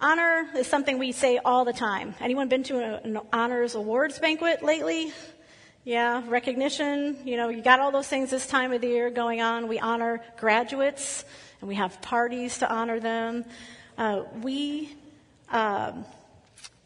honor 0.04 0.46
is 0.54 0.66
something 0.66 0.98
we 0.98 1.12
say 1.12 1.38
all 1.38 1.64
the 1.64 1.72
time. 1.72 2.14
Anyone 2.20 2.50
been 2.50 2.62
to 2.64 2.78
an 2.78 3.18
honors 3.32 3.74
awards 3.74 4.18
banquet 4.18 4.62
lately? 4.62 5.14
Yeah, 5.82 6.22
recognition. 6.26 7.16
You 7.24 7.38
know, 7.38 7.48
you 7.48 7.62
got 7.62 7.80
all 7.80 7.90
those 7.90 8.06
things 8.06 8.28
this 8.28 8.46
time 8.46 8.72
of 8.72 8.82
the 8.82 8.88
year 8.88 9.08
going 9.08 9.40
on. 9.40 9.66
We 9.66 9.78
honor 9.78 10.20
graduates 10.36 11.24
and 11.62 11.68
we 11.68 11.76
have 11.76 12.02
parties 12.02 12.58
to 12.58 12.70
honor 12.70 13.00
them. 13.00 13.46
Uh, 13.96 14.24
we 14.42 14.94
um, 15.48 16.04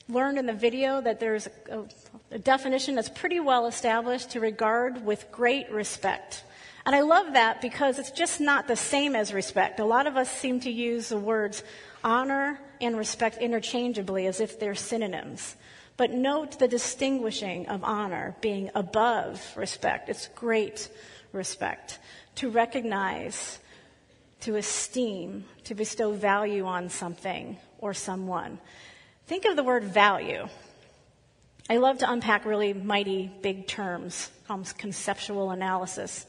learned 0.08 0.38
in 0.38 0.46
the 0.46 0.52
video 0.52 1.00
that 1.00 1.18
there's 1.18 1.48
a, 1.68 1.82
a 2.30 2.38
definition 2.38 2.94
that's 2.94 3.08
pretty 3.08 3.40
well 3.40 3.66
established 3.66 4.30
to 4.30 4.40
regard 4.40 5.04
with 5.04 5.28
great 5.32 5.72
respect. 5.72 6.44
And 6.87 6.94
I 6.94 7.00
love 7.00 7.32
that 7.32 7.60
because 7.60 7.98
it's 7.98 8.12
just 8.12 8.40
not 8.40 8.68
the 8.68 8.76
same 8.76 9.16
as 9.16 9.34
respect. 9.34 9.80
A 9.80 9.84
lot 9.84 10.06
of 10.06 10.16
us 10.16 10.30
seem 10.30 10.60
to 10.60 10.70
use 10.70 11.08
the 11.08 11.18
words 11.18 11.64
honor 12.04 12.60
and 12.80 12.97
respect 12.97 13.38
interchangeably 13.38 14.26
as 14.26 14.40
if 14.40 14.58
they're 14.58 14.75
synonyms. 14.75 15.56
But 15.97 16.12
note 16.12 16.58
the 16.58 16.68
distinguishing 16.68 17.68
of 17.68 17.82
honor 17.82 18.37
being 18.40 18.70
above 18.75 19.42
respect. 19.56 20.08
It's 20.08 20.28
great 20.28 20.88
respect. 21.32 21.99
To 22.37 22.50
recognize, 22.50 23.58
to 24.42 24.56
esteem, 24.56 25.44
to 25.64 25.75
bestow 25.75 26.12
value 26.12 26.66
on 26.66 26.88
something 26.88 27.56
or 27.78 27.94
someone. 27.94 28.58
Think 29.26 29.44
of 29.44 29.56
the 29.56 29.64
word 29.64 29.85
value. 29.85 30.49
I 31.68 31.76
love 31.76 31.99
to 31.99 32.11
unpack 32.11 32.47
really 32.47 32.73
mighty 32.73 33.30
big 33.42 33.66
terms, 33.66 34.30
almost 34.49 34.78
conceptual 34.78 35.50
analysis. 35.50 36.26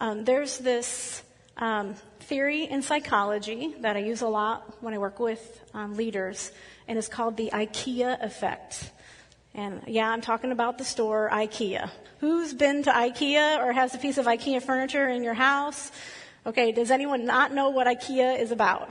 Um, 0.00 0.24
there's 0.24 0.58
this 0.58 1.22
um, 1.56 1.94
theory 2.20 2.64
in 2.64 2.82
psychology 2.82 3.74
that 3.80 3.96
I 3.96 4.00
use 4.00 4.22
a 4.22 4.28
lot 4.28 4.82
when 4.82 4.94
I 4.94 4.98
work 4.98 5.18
with 5.18 5.62
um, 5.72 5.96
leaders, 5.96 6.52
and 6.88 6.98
it's 6.98 7.08
called 7.08 7.36
the 7.36 7.50
IKEA 7.52 8.22
effect. 8.24 8.90
And 9.54 9.82
yeah, 9.86 10.10
I'm 10.10 10.20
talking 10.20 10.50
about 10.50 10.78
the 10.78 10.84
store 10.84 11.30
IKEA. 11.32 11.90
Who's 12.18 12.54
been 12.54 12.82
to 12.84 12.90
IKEA 12.90 13.58
or 13.58 13.72
has 13.72 13.94
a 13.94 13.98
piece 13.98 14.18
of 14.18 14.26
IKEA 14.26 14.62
furniture 14.62 15.08
in 15.08 15.22
your 15.22 15.34
house? 15.34 15.92
Okay, 16.46 16.72
does 16.72 16.90
anyone 16.90 17.24
not 17.24 17.52
know 17.52 17.70
what 17.70 17.86
IKEA 17.86 18.40
is 18.40 18.50
about? 18.50 18.90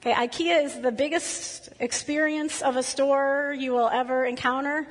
Okay, 0.00 0.12
IKEA 0.12 0.64
is 0.64 0.80
the 0.80 0.90
biggest 0.90 1.68
experience 1.78 2.60
of 2.62 2.76
a 2.76 2.82
store 2.82 3.54
you 3.56 3.72
will 3.72 3.88
ever 3.88 4.24
encounter. 4.24 4.88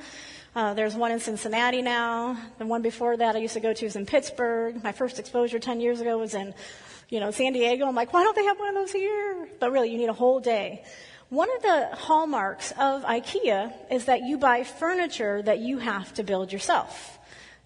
Uh, 0.54 0.74
there's 0.74 0.94
one 0.94 1.12
in 1.12 1.20
Cincinnati 1.20 1.80
now. 1.80 2.36
The 2.58 2.66
one 2.66 2.82
before 2.82 3.16
that 3.16 3.36
I 3.36 3.38
used 3.38 3.54
to 3.54 3.60
go 3.60 3.72
to 3.72 3.84
was 3.84 3.96
in 3.96 4.04
Pittsburgh. 4.04 4.82
My 4.82 4.92
first 4.92 5.18
exposure 5.18 5.58
10 5.58 5.80
years 5.80 6.00
ago 6.00 6.18
was 6.18 6.34
in, 6.34 6.54
you 7.12 7.20
know, 7.20 7.30
San 7.30 7.52
Diego. 7.52 7.86
I'm 7.86 7.94
like, 7.94 8.14
why 8.14 8.22
don't 8.24 8.34
they 8.34 8.44
have 8.46 8.58
one 8.58 8.70
of 8.70 8.74
those 8.74 8.90
here? 8.90 9.46
But 9.60 9.70
really, 9.70 9.90
you 9.90 9.98
need 9.98 10.08
a 10.08 10.14
whole 10.14 10.40
day. 10.40 10.82
One 11.28 11.54
of 11.54 11.60
the 11.60 11.90
hallmarks 11.92 12.72
of 12.72 13.02
IKEA 13.04 13.70
is 13.90 14.06
that 14.06 14.22
you 14.22 14.38
buy 14.38 14.64
furniture 14.64 15.42
that 15.42 15.58
you 15.58 15.76
have 15.76 16.14
to 16.14 16.22
build 16.22 16.50
yourself. 16.50 17.18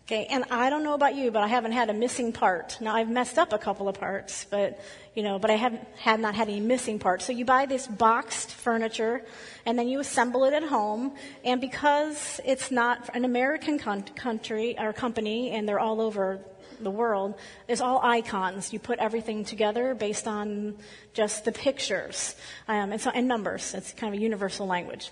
Okay, 0.07 0.27
and 0.27 0.45
I 0.51 0.69
don't 0.69 0.83
know 0.83 0.95
about 0.95 1.15
you, 1.15 1.31
but 1.31 1.45
I 1.45 1.47
haven't 1.47 1.73
had 1.73 1.91
a 1.91 1.93
missing 1.93 2.33
part. 2.33 2.79
Now 2.81 2.97
I've 2.97 3.09
messed 3.09 3.39
up 3.39 3.53
a 3.53 3.59
couple 3.59 3.89
of 3.89 3.99
parts, 3.99 4.47
but 4.51 4.81
you 5.15 5.23
know, 5.23 5.39
but 5.39 5.51
I 5.51 5.55
haven't 5.55 5.87
have 5.99 6.19
not 6.19 6.35
had 6.35 6.49
any 6.49 6.61
missing 6.61 6.99
parts. 6.99 7.25
So 7.25 7.33
you 7.33 7.45
buy 7.45 7.67
this 7.67 7.87
boxed 7.87 8.51
furniture, 8.51 9.23
and 9.65 9.79
then 9.79 9.87
you 9.87 10.01
assemble 10.01 10.45
it 10.45 10.55
at 10.55 10.65
home. 10.65 11.15
And 11.45 11.61
because 11.61 12.41
it's 12.45 12.73
not 12.73 13.11
an 13.15 13.25
American 13.25 13.79
con- 13.79 14.03
country 14.17 14.77
or 14.77 14.93
company, 14.93 15.53
and 15.53 15.69
they're 15.69 15.81
all 15.81 16.01
over 16.01 16.41
the 16.83 16.91
world, 16.91 17.35
is 17.69 17.81
all 17.81 18.01
icons. 18.03 18.73
You 18.73 18.79
put 18.79 18.99
everything 18.99 19.45
together 19.45 19.95
based 19.95 20.27
on 20.27 20.77
just 21.15 21.45
the 21.45 21.53
pictures 21.53 22.37
um, 22.69 22.93
and, 22.93 23.01
so, 23.01 23.11
and 23.11 23.27
numbers. 23.29 23.75
It's 23.75 23.93
kind 23.93 24.15
of 24.15 24.19
a 24.19 24.23
universal 24.23 24.67
language. 24.67 25.11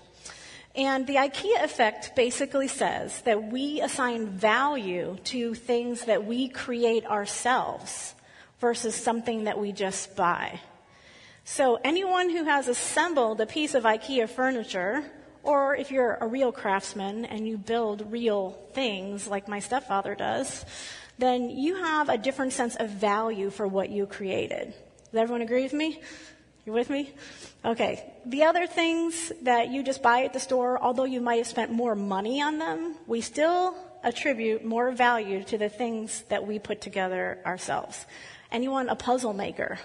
And 0.75 1.07
the 1.07 1.15
IKEA 1.15 1.63
effect 1.63 2.15
basically 2.15 2.67
says 2.67 3.21
that 3.21 3.51
we 3.51 3.79
assign 3.81 4.27
value 4.27 5.17
to 5.25 5.53
things 5.53 6.05
that 6.05 6.25
we 6.25 6.49
create 6.49 7.05
ourselves 7.05 8.13
versus 8.59 8.93
something 8.93 9.45
that 9.45 9.57
we 9.57 9.71
just 9.71 10.15
buy. 10.15 10.59
So 11.45 11.79
anyone 11.83 12.29
who 12.29 12.43
has 12.43 12.67
assembled 12.67 13.39
a 13.39 13.45
piece 13.45 13.73
of 13.73 13.83
IKEA 13.83 14.27
furniture, 14.27 15.03
or 15.45 15.75
if 15.75 15.91
you're 15.91 16.17
a 16.19 16.27
real 16.27 16.51
craftsman 16.51 17.25
and 17.25 17.47
you 17.47 17.57
build 17.57 18.11
real 18.11 18.57
things 18.73 19.27
like 19.27 19.47
my 19.47 19.59
stepfather 19.59 20.15
does, 20.15 20.65
then 21.17 21.49
you 21.49 21.75
have 21.75 22.09
a 22.09 22.17
different 22.17 22.53
sense 22.53 22.75
of 22.75 22.89
value 22.89 23.49
for 23.49 23.67
what 23.67 23.89
you 23.89 24.05
created. 24.05 24.73
Does 25.11 25.21
everyone 25.21 25.41
agree 25.41 25.63
with 25.63 25.73
me? 25.73 26.01
You 26.65 26.73
with 26.73 26.89
me? 26.89 27.13
Okay. 27.63 28.11
The 28.25 28.43
other 28.43 28.65
things 28.65 29.31
that 29.43 29.69
you 29.69 29.83
just 29.83 30.01
buy 30.01 30.23
at 30.23 30.33
the 30.33 30.39
store, 30.39 30.81
although 30.81 31.05
you 31.05 31.21
might 31.21 31.35
have 31.35 31.47
spent 31.47 31.71
more 31.71 31.95
money 31.95 32.41
on 32.41 32.57
them, 32.57 32.95
we 33.05 33.21
still 33.21 33.75
attribute 34.03 34.65
more 34.65 34.91
value 34.91 35.43
to 35.43 35.57
the 35.57 35.69
things 35.69 36.23
that 36.29 36.45
we 36.45 36.57
put 36.59 36.81
together 36.81 37.39
ourselves. 37.45 38.05
Anyone 38.51 38.89
a 38.89 38.95
puzzle 38.95 39.33
maker? 39.33 39.77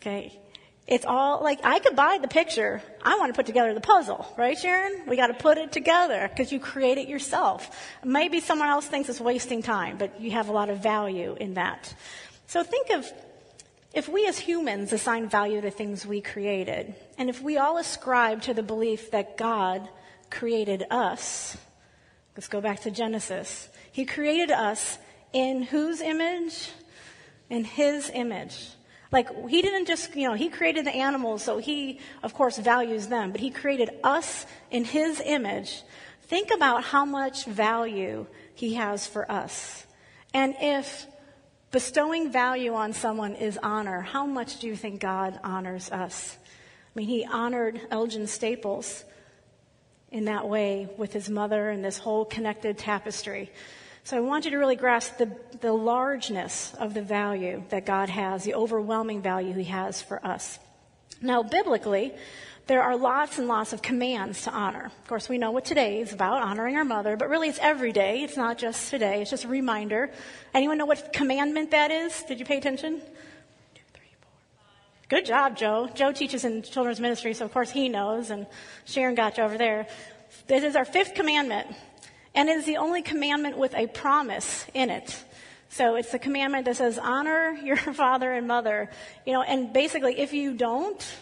Okay. 0.00 0.38
It's 0.86 1.06
all 1.06 1.42
like 1.42 1.60
I 1.64 1.78
could 1.78 1.94
buy 1.94 2.18
the 2.20 2.28
picture. 2.28 2.82
I 3.02 3.16
want 3.16 3.32
to 3.32 3.36
put 3.36 3.46
together 3.46 3.72
the 3.72 3.80
puzzle, 3.80 4.26
right, 4.36 4.58
Sharon? 4.58 5.02
We 5.06 5.16
got 5.16 5.28
to 5.28 5.34
put 5.34 5.56
it 5.56 5.70
together 5.70 6.28
because 6.28 6.52
you 6.52 6.58
create 6.58 6.98
it 6.98 7.08
yourself. 7.08 7.76
Maybe 8.04 8.40
someone 8.40 8.68
else 8.68 8.86
thinks 8.86 9.08
it's 9.08 9.20
wasting 9.20 9.62
time, 9.62 9.96
but 9.96 10.20
you 10.20 10.32
have 10.32 10.48
a 10.48 10.52
lot 10.52 10.70
of 10.70 10.82
value 10.82 11.36
in 11.38 11.54
that. 11.54 11.94
So 12.48 12.64
think 12.64 12.90
of 12.90 13.10
if 13.94 14.08
we 14.08 14.26
as 14.26 14.38
humans 14.38 14.92
assign 14.92 15.28
value 15.28 15.60
to 15.60 15.70
things 15.70 16.04
we 16.04 16.20
created, 16.20 16.94
and 17.16 17.30
if 17.30 17.40
we 17.40 17.58
all 17.58 17.78
ascribe 17.78 18.42
to 18.42 18.54
the 18.54 18.62
belief 18.62 19.10
that 19.12 19.36
God 19.36 19.88
created 20.30 20.84
us, 20.90 21.56
let's 22.36 22.48
go 22.48 22.60
back 22.60 22.80
to 22.80 22.90
Genesis. 22.90 23.68
He 23.92 24.04
created 24.04 24.50
us 24.50 24.98
in 25.32 25.62
whose 25.62 26.00
image? 26.00 26.70
In 27.50 27.64
His 27.64 28.10
image. 28.12 28.70
Like, 29.12 29.48
He 29.48 29.62
didn't 29.62 29.86
just, 29.86 30.16
you 30.16 30.26
know, 30.26 30.34
He 30.34 30.48
created 30.48 30.84
the 30.84 30.94
animals, 30.96 31.44
so 31.44 31.58
He, 31.58 32.00
of 32.22 32.34
course, 32.34 32.58
values 32.58 33.06
them, 33.06 33.30
but 33.30 33.40
He 33.40 33.50
created 33.50 33.90
us 34.02 34.46
in 34.70 34.84
His 34.84 35.22
image. 35.24 35.82
Think 36.22 36.50
about 36.52 36.82
how 36.82 37.04
much 37.04 37.44
value 37.44 38.26
He 38.54 38.74
has 38.74 39.06
for 39.06 39.30
us. 39.30 39.86
And 40.34 40.54
if 40.60 41.06
bestowing 41.72 42.30
value 42.30 42.74
on 42.74 42.92
someone 42.92 43.34
is 43.34 43.58
honor. 43.62 44.02
How 44.02 44.26
much 44.26 44.60
do 44.60 44.68
you 44.68 44.76
think 44.76 45.00
God 45.00 45.40
honors 45.42 45.90
us? 45.90 46.36
I 46.44 46.90
mean, 46.94 47.08
he 47.08 47.24
honored 47.24 47.80
Elgin 47.90 48.26
Staples 48.26 49.04
in 50.10 50.26
that 50.26 50.46
way 50.46 50.90
with 50.98 51.14
his 51.14 51.30
mother 51.30 51.70
and 51.70 51.82
this 51.82 51.96
whole 51.96 52.26
connected 52.26 52.76
tapestry. 52.76 53.50
So 54.04 54.16
I 54.16 54.20
want 54.20 54.44
you 54.44 54.50
to 54.50 54.58
really 54.58 54.76
grasp 54.76 55.18
the, 55.18 55.30
the 55.60 55.72
largeness 55.72 56.74
of 56.78 56.92
the 56.92 57.02
value 57.02 57.62
that 57.68 57.86
God 57.86 58.08
has, 58.08 58.42
the 58.42 58.54
overwhelming 58.54 59.22
value 59.22 59.54
he 59.54 59.64
has 59.64 60.02
for 60.02 60.24
us. 60.26 60.58
Now, 61.20 61.44
biblically, 61.44 62.12
there 62.66 62.82
are 62.82 62.96
lots 62.96 63.38
and 63.38 63.46
lots 63.46 63.72
of 63.72 63.80
commands 63.80 64.42
to 64.42 64.50
honor. 64.50 64.86
Of 64.86 65.08
course, 65.08 65.28
we 65.28 65.38
know 65.38 65.52
what 65.52 65.64
today 65.64 66.00
is 66.00 66.12
about, 66.12 66.42
honoring 66.42 66.76
our 66.76 66.84
mother, 66.84 67.16
but 67.16 67.28
really 67.28 67.48
it's 67.48 67.60
every 67.60 67.92
day. 67.92 68.22
It's 68.22 68.36
not 68.36 68.58
just 68.58 68.90
today. 68.90 69.22
It's 69.22 69.30
just 69.30 69.44
a 69.44 69.48
reminder. 69.48 70.10
Anyone 70.52 70.78
know 70.78 70.86
what 70.86 71.12
commandment 71.12 71.70
that 71.70 71.92
is? 71.92 72.24
Did 72.24 72.40
you 72.40 72.44
pay 72.44 72.58
attention? 72.58 73.00
Two, 73.74 73.82
three, 73.94 74.14
four. 74.20 74.30
Good 75.08 75.26
job, 75.26 75.56
Joe. 75.56 75.88
Joe 75.94 76.10
teaches 76.10 76.44
in 76.44 76.62
children's 76.62 77.00
ministry, 77.00 77.34
so 77.34 77.44
of 77.44 77.52
course 77.52 77.70
he 77.70 77.88
knows, 77.88 78.30
and 78.30 78.48
Sharon 78.84 79.14
got 79.14 79.38
you 79.38 79.44
over 79.44 79.56
there. 79.56 79.86
This 80.48 80.64
is 80.64 80.74
our 80.74 80.84
fifth 80.84 81.14
commandment, 81.14 81.68
and 82.34 82.48
it 82.48 82.56
is 82.56 82.66
the 82.66 82.78
only 82.78 83.02
commandment 83.02 83.58
with 83.58 83.74
a 83.74 83.86
promise 83.86 84.66
in 84.74 84.90
it. 84.90 85.24
So 85.68 85.96
it's 85.96 86.12
the 86.12 86.18
commandment 86.18 86.66
that 86.66 86.76
says, 86.76 86.98
honor 86.98 87.52
your 87.64 87.76
father 87.76 88.32
and 88.32 88.46
mother. 88.46 88.90
You 89.26 89.32
know, 89.32 89.42
and 89.42 89.72
basically, 89.72 90.18
if 90.18 90.32
you 90.32 90.54
don't, 90.54 91.16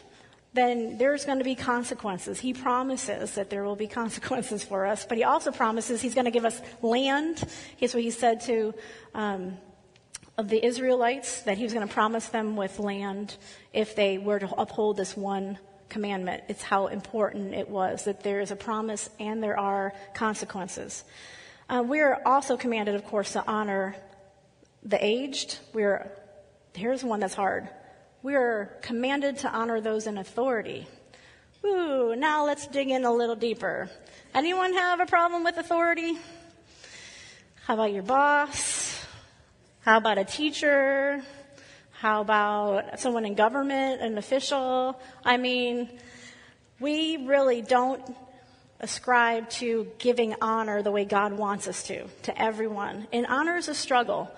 then 0.53 0.99
there's 0.99 1.25
going 1.25 1.39
to 1.39 1.45
be 1.45 1.55
consequences. 1.55 2.41
He 2.41 2.53
promises 2.53 3.37
that 3.37 3.51
there 3.51 3.63
will 3.63 3.77
be 3.77 3.87
consequences 4.03 4.65
for 4.65 4.87
us, 4.87 5.07
but 5.07 5.19
he 5.19 5.25
also 5.25 5.53
promises 5.53 6.01
he's 6.03 6.15
going 6.15 6.25
to 6.25 6.31
give 6.31 6.45
us 6.45 6.61
land. 6.83 7.45
Here's 7.77 7.95
what 7.95 8.03
he 8.03 8.11
said 8.11 8.41
to 8.43 8.75
um, 9.15 9.59
of 10.37 10.49
the 10.49 10.65
Israelites 10.65 11.43
that 11.43 11.59
he 11.59 11.65
was 11.65 11.73
going 11.73 11.87
to 11.87 11.93
promise 11.93 12.27
them 12.27 12.57
with 12.57 12.79
land 12.79 13.37
if 13.73 13.95
they 13.95 14.19
were 14.19 14.39
to 14.39 14.51
uphold 14.57 14.97
this 14.97 15.17
one 15.17 15.59
commandment. 15.91 16.45
It's 16.49 16.63
how 16.63 16.87
important 16.87 17.55
it 17.55 17.69
was 17.69 18.05
that 18.05 18.23
there 18.23 18.41
is 18.41 18.51
a 18.51 18.57
promise 18.57 19.11
and 19.19 19.43
there 19.43 19.59
are 19.59 19.93
consequences. 20.15 21.05
Uh, 21.69 21.85
we're 21.87 22.19
also 22.25 22.57
commanded, 22.57 22.95
of 22.95 23.05
course, 23.05 23.33
to 23.35 23.45
honor 23.47 23.97
the 24.83 25.05
aged. 25.05 25.59
We're 25.75 26.11
here's 26.75 27.05
one 27.05 27.21
that's 27.21 27.35
hard 27.35 27.69
we 28.23 28.35
are 28.35 28.77
commanded 28.83 29.39
to 29.39 29.51
honor 29.51 29.81
those 29.81 30.07
in 30.07 30.19
authority. 30.19 30.87
Ooh, 31.65 32.15
now 32.17 32.45
let's 32.45 32.67
dig 32.67 32.91
in 32.91 33.05
a 33.05 33.13
little 33.13 33.37
deeper. 33.37 33.89
Anyone 34.35 34.75
have 34.75 35.01
a 35.01 35.07
problem 35.07 35.43
with 35.43 35.57
authority? 35.57 36.19
How 37.65 37.75
about 37.75 37.93
your 37.93 38.03
boss? 38.03 39.07
How 39.81 39.97
about 39.97 40.19
a 40.19 40.25
teacher? 40.25 41.23
How 42.01 42.23
about 42.23 42.99
someone 42.99 43.27
in 43.27 43.35
government, 43.35 44.01
an 44.01 44.17
official? 44.17 44.99
I 45.23 45.37
mean, 45.37 45.91
we 46.79 47.19
really 47.27 47.61
don't 47.61 48.01
ascribe 48.81 49.51
to 49.51 49.87
giving 49.99 50.35
honor 50.41 50.81
the 50.81 50.91
way 50.91 51.05
God 51.05 51.35
wants 51.35 51.69
us 51.69 51.83
to, 51.89 52.09
to 52.23 52.41
everyone. 52.41 53.07
And 53.13 53.27
honor 53.27 53.59
is 53.59 53.69
a 53.69 53.75
struggle. 53.75 54.35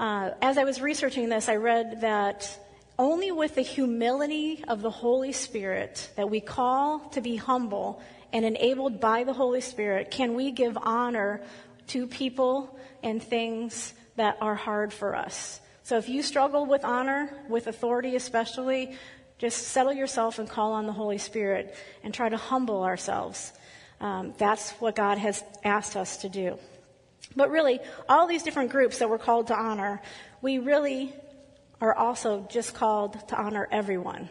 Uh, 0.00 0.32
as 0.42 0.58
I 0.58 0.64
was 0.64 0.80
researching 0.80 1.28
this, 1.28 1.48
I 1.48 1.54
read 1.54 2.00
that 2.00 2.58
only 2.98 3.30
with 3.30 3.54
the 3.54 3.62
humility 3.62 4.64
of 4.66 4.82
the 4.82 4.90
Holy 4.90 5.30
Spirit 5.30 6.10
that 6.16 6.28
we 6.28 6.40
call 6.40 6.98
to 7.10 7.20
be 7.20 7.36
humble 7.36 8.02
and 8.32 8.44
enabled 8.44 8.98
by 8.98 9.22
the 9.22 9.32
Holy 9.32 9.60
Spirit 9.60 10.10
can 10.10 10.34
we 10.34 10.50
give 10.50 10.76
honor 10.76 11.40
to 11.86 12.08
people 12.08 12.76
and 13.04 13.22
things 13.22 13.94
that 14.16 14.38
are 14.40 14.56
hard 14.56 14.92
for 14.92 15.14
us. 15.14 15.60
So 15.86 15.98
if 15.98 16.08
you 16.08 16.24
struggle 16.24 16.66
with 16.66 16.84
honor, 16.84 17.30
with 17.48 17.68
authority 17.68 18.16
especially, 18.16 18.96
just 19.38 19.68
settle 19.68 19.92
yourself 19.92 20.40
and 20.40 20.50
call 20.50 20.72
on 20.72 20.84
the 20.88 20.92
Holy 20.92 21.18
Spirit 21.18 21.76
and 22.02 22.12
try 22.12 22.28
to 22.28 22.36
humble 22.36 22.82
ourselves. 22.82 23.52
Um, 24.00 24.34
that's 24.36 24.72
what 24.80 24.96
God 24.96 25.18
has 25.18 25.44
asked 25.62 25.94
us 25.94 26.16
to 26.22 26.28
do. 26.28 26.58
But 27.36 27.50
really, 27.50 27.78
all 28.08 28.26
these 28.26 28.42
different 28.42 28.72
groups 28.72 28.98
that 28.98 29.08
we're 29.08 29.18
called 29.18 29.46
to 29.46 29.54
honor, 29.54 30.02
we 30.42 30.58
really 30.58 31.14
are 31.80 31.94
also 31.94 32.44
just 32.50 32.74
called 32.74 33.28
to 33.28 33.36
honor 33.36 33.68
everyone, 33.70 34.28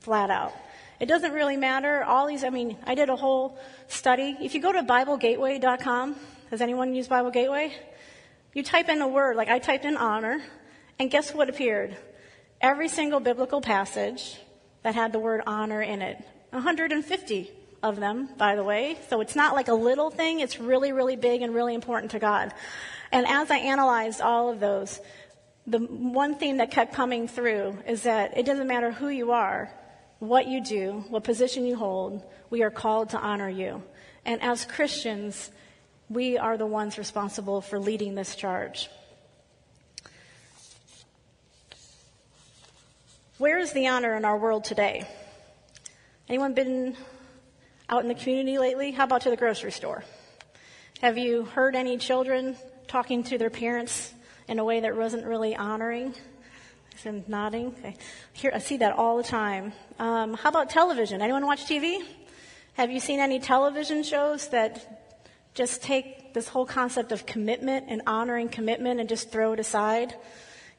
flat 0.00 0.28
out. 0.28 0.52
It 1.00 1.06
doesn't 1.06 1.32
really 1.32 1.56
matter. 1.56 2.04
All 2.04 2.26
these, 2.26 2.44
I 2.44 2.50
mean, 2.50 2.76
I 2.84 2.94
did 2.94 3.08
a 3.08 3.16
whole 3.16 3.58
study. 3.86 4.36
If 4.42 4.54
you 4.54 4.60
go 4.60 4.72
to 4.72 4.82
BibleGateway.com, 4.82 6.16
has 6.50 6.60
anyone 6.60 6.94
used 6.94 7.08
Bible 7.08 7.30
Gateway? 7.30 7.72
You 8.52 8.62
type 8.62 8.90
in 8.90 9.00
a 9.00 9.08
word, 9.08 9.36
like 9.36 9.48
I 9.48 9.58
typed 9.58 9.86
in 9.86 9.96
honor, 9.96 10.42
and 10.98 11.10
guess 11.10 11.32
what 11.32 11.48
appeared? 11.48 11.96
Every 12.60 12.88
single 12.88 13.20
biblical 13.20 13.60
passage 13.60 14.36
that 14.82 14.94
had 14.94 15.12
the 15.12 15.18
word 15.18 15.42
honor 15.46 15.82
in 15.82 16.02
it. 16.02 16.18
150 16.50 17.50
of 17.82 18.00
them, 18.00 18.28
by 18.36 18.56
the 18.56 18.64
way. 18.64 18.98
So 19.08 19.20
it's 19.20 19.36
not 19.36 19.54
like 19.54 19.68
a 19.68 19.74
little 19.74 20.10
thing, 20.10 20.40
it's 20.40 20.58
really, 20.58 20.92
really 20.92 21.16
big 21.16 21.42
and 21.42 21.54
really 21.54 21.74
important 21.74 22.12
to 22.12 22.18
God. 22.18 22.52
And 23.12 23.26
as 23.26 23.50
I 23.50 23.58
analyzed 23.58 24.20
all 24.20 24.50
of 24.50 24.60
those, 24.60 25.00
the 25.66 25.78
one 25.78 26.36
theme 26.36 26.56
that 26.58 26.70
kept 26.70 26.94
coming 26.94 27.28
through 27.28 27.78
is 27.86 28.02
that 28.02 28.36
it 28.36 28.46
doesn't 28.46 28.66
matter 28.66 28.90
who 28.90 29.08
you 29.08 29.32
are, 29.32 29.70
what 30.18 30.48
you 30.48 30.62
do, 30.62 31.04
what 31.08 31.24
position 31.24 31.64
you 31.64 31.76
hold, 31.76 32.24
we 32.50 32.62
are 32.62 32.70
called 32.70 33.10
to 33.10 33.18
honor 33.18 33.48
you. 33.48 33.82
And 34.24 34.42
as 34.42 34.64
Christians, 34.64 35.50
we 36.08 36.38
are 36.38 36.56
the 36.56 36.66
ones 36.66 36.98
responsible 36.98 37.60
for 37.60 37.78
leading 37.78 38.14
this 38.14 38.34
charge. 38.34 38.88
Where 43.38 43.60
is 43.60 43.72
the 43.72 43.86
honor 43.86 44.16
in 44.16 44.24
our 44.24 44.36
world 44.36 44.64
today? 44.64 45.06
Anyone 46.28 46.54
been 46.54 46.96
out 47.88 48.02
in 48.02 48.08
the 48.08 48.16
community 48.16 48.58
lately? 48.58 48.90
How 48.90 49.04
about 49.04 49.20
to 49.20 49.30
the 49.30 49.36
grocery 49.36 49.70
store? 49.70 50.02
Have 51.02 51.16
you 51.16 51.44
heard 51.44 51.76
any 51.76 51.98
children 51.98 52.56
talking 52.88 53.22
to 53.22 53.38
their 53.38 53.48
parents 53.48 54.12
in 54.48 54.58
a 54.58 54.64
way 54.64 54.80
that 54.80 54.96
wasn't 54.96 55.24
really 55.24 55.54
honoring? 55.54 56.14
I'm 57.06 57.22
nodding. 57.28 57.76
I, 57.84 57.94
I 58.54 58.58
see 58.58 58.78
that 58.78 58.94
all 58.94 59.16
the 59.16 59.22
time. 59.22 59.72
Um, 60.00 60.34
how 60.34 60.48
about 60.48 60.68
television? 60.68 61.22
Anyone 61.22 61.46
watch 61.46 61.64
TV? 61.64 62.00
Have 62.72 62.90
you 62.90 62.98
seen 62.98 63.20
any 63.20 63.38
television 63.38 64.02
shows 64.02 64.48
that 64.48 65.14
just 65.54 65.80
take 65.80 66.34
this 66.34 66.48
whole 66.48 66.66
concept 66.66 67.12
of 67.12 67.24
commitment 67.24 67.86
and 67.88 68.02
honoring 68.04 68.48
commitment 68.48 68.98
and 68.98 69.08
just 69.08 69.30
throw 69.30 69.52
it 69.52 69.60
aside? 69.60 70.12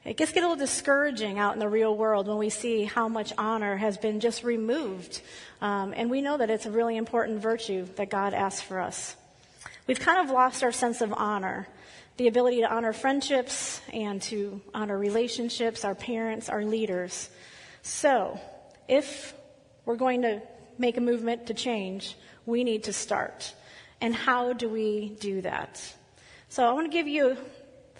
It 0.02 0.16
gets 0.16 0.32
get 0.32 0.42
a 0.42 0.48
little 0.48 0.56
discouraging 0.56 1.38
out 1.38 1.52
in 1.52 1.58
the 1.58 1.68
real 1.68 1.94
world 1.94 2.26
when 2.26 2.38
we 2.38 2.48
see 2.48 2.84
how 2.84 3.06
much 3.06 3.34
honor 3.36 3.76
has 3.76 3.98
been 3.98 4.20
just 4.20 4.42
removed. 4.42 5.20
Um, 5.60 5.92
and 5.94 6.10
we 6.10 6.22
know 6.22 6.38
that 6.38 6.48
it's 6.48 6.64
a 6.64 6.70
really 6.70 6.96
important 6.96 7.42
virtue 7.42 7.86
that 7.96 8.08
God 8.08 8.32
asks 8.32 8.62
for 8.62 8.80
us. 8.80 9.14
We've 9.86 10.00
kind 10.00 10.18
of 10.18 10.32
lost 10.32 10.64
our 10.64 10.72
sense 10.72 11.02
of 11.02 11.12
honor, 11.12 11.68
the 12.16 12.28
ability 12.28 12.62
to 12.62 12.72
honor 12.72 12.94
friendships 12.94 13.82
and 13.92 14.22
to 14.22 14.62
honor 14.72 14.98
relationships, 14.98 15.84
our 15.84 15.94
parents, 15.94 16.48
our 16.48 16.64
leaders. 16.64 17.28
So, 17.82 18.40
if 18.88 19.34
we're 19.84 19.96
going 19.96 20.22
to 20.22 20.40
make 20.78 20.96
a 20.96 21.00
movement 21.02 21.48
to 21.48 21.54
change, 21.54 22.16
we 22.46 22.64
need 22.64 22.84
to 22.84 22.92
start. 22.94 23.54
And 24.00 24.14
how 24.14 24.54
do 24.54 24.68
we 24.70 25.10
do 25.20 25.42
that? 25.42 25.82
So, 26.48 26.66
I 26.66 26.72
want 26.72 26.90
to 26.90 26.92
give 26.92 27.06
you 27.06 27.36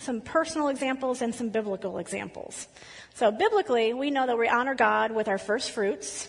some 0.00 0.22
personal 0.22 0.68
examples 0.68 1.20
and 1.20 1.34
some 1.34 1.50
biblical 1.50 1.98
examples. 1.98 2.66
So, 3.14 3.30
biblically, 3.30 3.92
we 3.92 4.10
know 4.10 4.26
that 4.26 4.38
we 4.38 4.48
honor 4.48 4.74
God 4.74 5.12
with 5.12 5.28
our 5.28 5.38
first 5.38 5.70
fruits. 5.70 6.28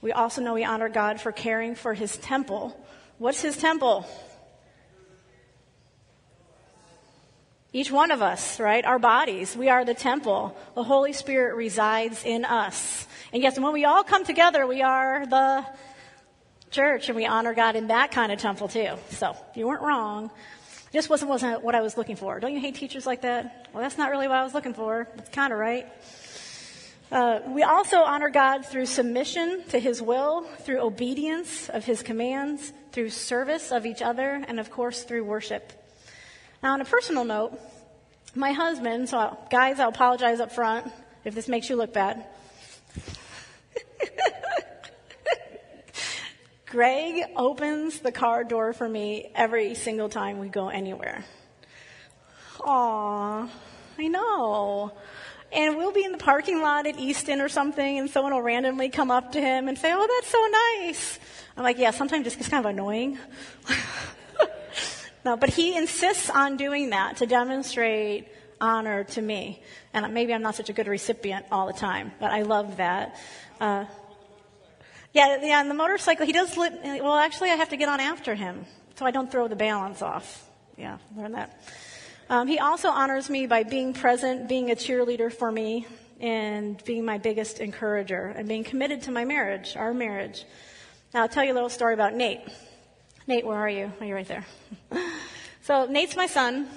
We 0.00 0.10
also 0.10 0.42
know 0.42 0.54
we 0.54 0.64
honor 0.64 0.88
God 0.88 1.20
for 1.20 1.30
caring 1.30 1.76
for 1.76 1.94
his 1.94 2.16
temple. 2.16 2.76
What's 3.18 3.40
his 3.40 3.56
temple? 3.56 4.06
Each 7.72 7.90
one 7.90 8.10
of 8.10 8.20
us, 8.20 8.58
right? 8.58 8.84
Our 8.84 8.98
bodies. 8.98 9.56
We 9.56 9.68
are 9.68 9.84
the 9.84 9.94
temple. 9.94 10.56
The 10.74 10.82
Holy 10.82 11.12
Spirit 11.12 11.54
resides 11.54 12.24
in 12.24 12.44
us. 12.44 13.06
And 13.32 13.42
yes, 13.42 13.58
when 13.58 13.72
we 13.72 13.84
all 13.84 14.02
come 14.02 14.24
together, 14.24 14.66
we 14.66 14.82
are 14.82 15.24
the 15.24 15.64
church 16.70 17.08
and 17.08 17.16
we 17.16 17.24
honor 17.24 17.54
God 17.54 17.76
in 17.76 17.86
that 17.86 18.10
kind 18.10 18.32
of 18.32 18.40
temple 18.40 18.66
too. 18.66 18.96
So, 19.10 19.36
you 19.54 19.68
weren't 19.68 19.82
wrong. 19.82 20.30
Just 20.92 21.08
wasn't, 21.08 21.30
wasn't 21.30 21.62
what 21.62 21.74
I 21.74 21.80
was 21.80 21.96
looking 21.96 22.16
for. 22.16 22.38
Don't 22.38 22.52
you 22.52 22.60
hate 22.60 22.74
teachers 22.74 23.06
like 23.06 23.22
that? 23.22 23.68
Well, 23.72 23.82
that's 23.82 23.96
not 23.96 24.10
really 24.10 24.28
what 24.28 24.36
I 24.36 24.44
was 24.44 24.52
looking 24.52 24.74
for. 24.74 25.08
It's 25.16 25.30
kind 25.30 25.52
of 25.52 25.58
right. 25.58 25.86
Uh, 27.10 27.40
we 27.48 27.62
also 27.62 27.98
honor 27.98 28.28
God 28.28 28.66
through 28.66 28.86
submission 28.86 29.64
to 29.70 29.78
His 29.78 30.02
will, 30.02 30.42
through 30.60 30.80
obedience 30.80 31.70
of 31.70 31.84
His 31.84 32.02
commands, 32.02 32.72
through 32.92 33.08
service 33.10 33.72
of 33.72 33.86
each 33.86 34.02
other, 34.02 34.44
and 34.46 34.60
of 34.60 34.70
course 34.70 35.02
through 35.02 35.24
worship. 35.24 35.72
Now, 36.62 36.74
on 36.74 36.80
a 36.80 36.84
personal 36.84 37.24
note, 37.24 37.58
my 38.34 38.52
husband, 38.52 39.08
so 39.08 39.18
I'll, 39.18 39.48
guys, 39.50 39.80
I'll 39.80 39.88
apologize 39.88 40.40
up 40.40 40.52
front 40.52 40.92
if 41.24 41.34
this 41.34 41.48
makes 41.48 41.70
you 41.70 41.76
look 41.76 41.92
bad. 41.92 42.24
Greg 46.72 47.24
opens 47.36 47.98
the 47.98 48.10
car 48.10 48.44
door 48.44 48.72
for 48.72 48.88
me 48.88 49.30
every 49.34 49.74
single 49.74 50.08
time 50.08 50.38
we 50.38 50.48
go 50.48 50.70
anywhere. 50.70 51.22
Aw, 52.64 53.46
I 53.98 54.08
know. 54.08 54.90
And 55.52 55.76
we'll 55.76 55.92
be 55.92 56.02
in 56.02 56.12
the 56.12 56.18
parking 56.18 56.62
lot 56.62 56.86
at 56.86 56.98
Easton 56.98 57.42
or 57.42 57.50
something, 57.50 57.98
and 57.98 58.08
someone 58.08 58.32
will 58.32 58.40
randomly 58.40 58.88
come 58.88 59.10
up 59.10 59.32
to 59.32 59.40
him 59.40 59.68
and 59.68 59.76
say, 59.76 59.92
Oh, 59.92 60.06
that's 60.16 60.28
so 60.28 60.86
nice. 60.86 61.18
I'm 61.58 61.62
like, 61.62 61.76
Yeah, 61.76 61.90
sometimes 61.90 62.26
it's 62.26 62.48
kind 62.48 62.64
of 62.64 62.70
annoying. 62.70 63.18
no, 65.26 65.36
but 65.36 65.50
he 65.50 65.76
insists 65.76 66.30
on 66.30 66.56
doing 66.56 66.88
that 66.88 67.18
to 67.18 67.26
demonstrate 67.26 68.28
honor 68.62 69.04
to 69.04 69.20
me. 69.20 69.62
And 69.92 70.14
maybe 70.14 70.32
I'm 70.32 70.40
not 70.40 70.54
such 70.54 70.70
a 70.70 70.72
good 70.72 70.88
recipient 70.88 71.44
all 71.52 71.66
the 71.66 71.74
time, 71.74 72.12
but 72.18 72.30
I 72.30 72.42
love 72.42 72.78
that. 72.78 73.14
Uh, 73.60 73.84
yeah, 75.12 75.38
yeah, 75.42 75.60
on 75.60 75.68
the 75.68 75.74
motorcycle, 75.74 76.26
he 76.26 76.32
does, 76.32 76.56
lit, 76.56 76.72
well, 76.82 77.16
actually, 77.16 77.50
I 77.50 77.56
have 77.56 77.68
to 77.70 77.76
get 77.76 77.88
on 77.88 78.00
after 78.00 78.34
him 78.34 78.64
so 78.96 79.06
I 79.06 79.10
don't 79.10 79.30
throw 79.30 79.48
the 79.48 79.56
balance 79.56 80.00
off. 80.00 80.48
Yeah, 80.76 80.98
learn 81.16 81.32
that. 81.32 81.60
Um, 82.30 82.46
he 82.46 82.58
also 82.58 82.88
honors 82.88 83.28
me 83.28 83.46
by 83.46 83.62
being 83.62 83.92
present, 83.92 84.48
being 84.48 84.70
a 84.70 84.74
cheerleader 84.74 85.32
for 85.32 85.50
me, 85.50 85.86
and 86.20 86.82
being 86.84 87.04
my 87.04 87.18
biggest 87.18 87.58
encourager, 87.58 88.26
and 88.26 88.48
being 88.48 88.64
committed 88.64 89.02
to 89.02 89.10
my 89.10 89.24
marriage, 89.24 89.76
our 89.76 89.92
marriage. 89.92 90.44
Now, 91.12 91.22
I'll 91.22 91.28
tell 91.28 91.44
you 91.44 91.52
a 91.52 91.54
little 91.54 91.68
story 91.68 91.94
about 91.94 92.14
Nate. 92.14 92.40
Nate, 93.26 93.44
where 93.44 93.56
are 93.56 93.68
you? 93.68 93.92
Oh, 94.00 94.04
you're 94.04 94.16
right 94.16 94.28
there. 94.28 94.46
so, 95.62 95.86
Nate's 95.86 96.16
my 96.16 96.26
son. 96.26 96.68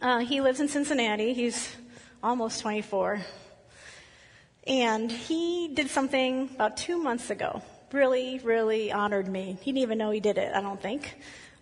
Uh, 0.00 0.20
he 0.20 0.40
lives 0.40 0.60
in 0.60 0.68
Cincinnati. 0.68 1.34
He's 1.34 1.76
almost 2.22 2.60
24. 2.60 3.20
And 4.66 5.10
he 5.10 5.68
did 5.68 5.88
something 5.88 6.50
about 6.54 6.76
two 6.76 6.98
months 6.98 7.30
ago. 7.30 7.62
Really, 7.92 8.38
really 8.44 8.92
honored 8.92 9.28
me. 9.28 9.58
He 9.62 9.72
didn't 9.72 9.82
even 9.82 9.98
know 9.98 10.10
he 10.10 10.20
did 10.20 10.38
it, 10.38 10.54
I 10.54 10.60
don't 10.60 10.80
think. 10.80 11.18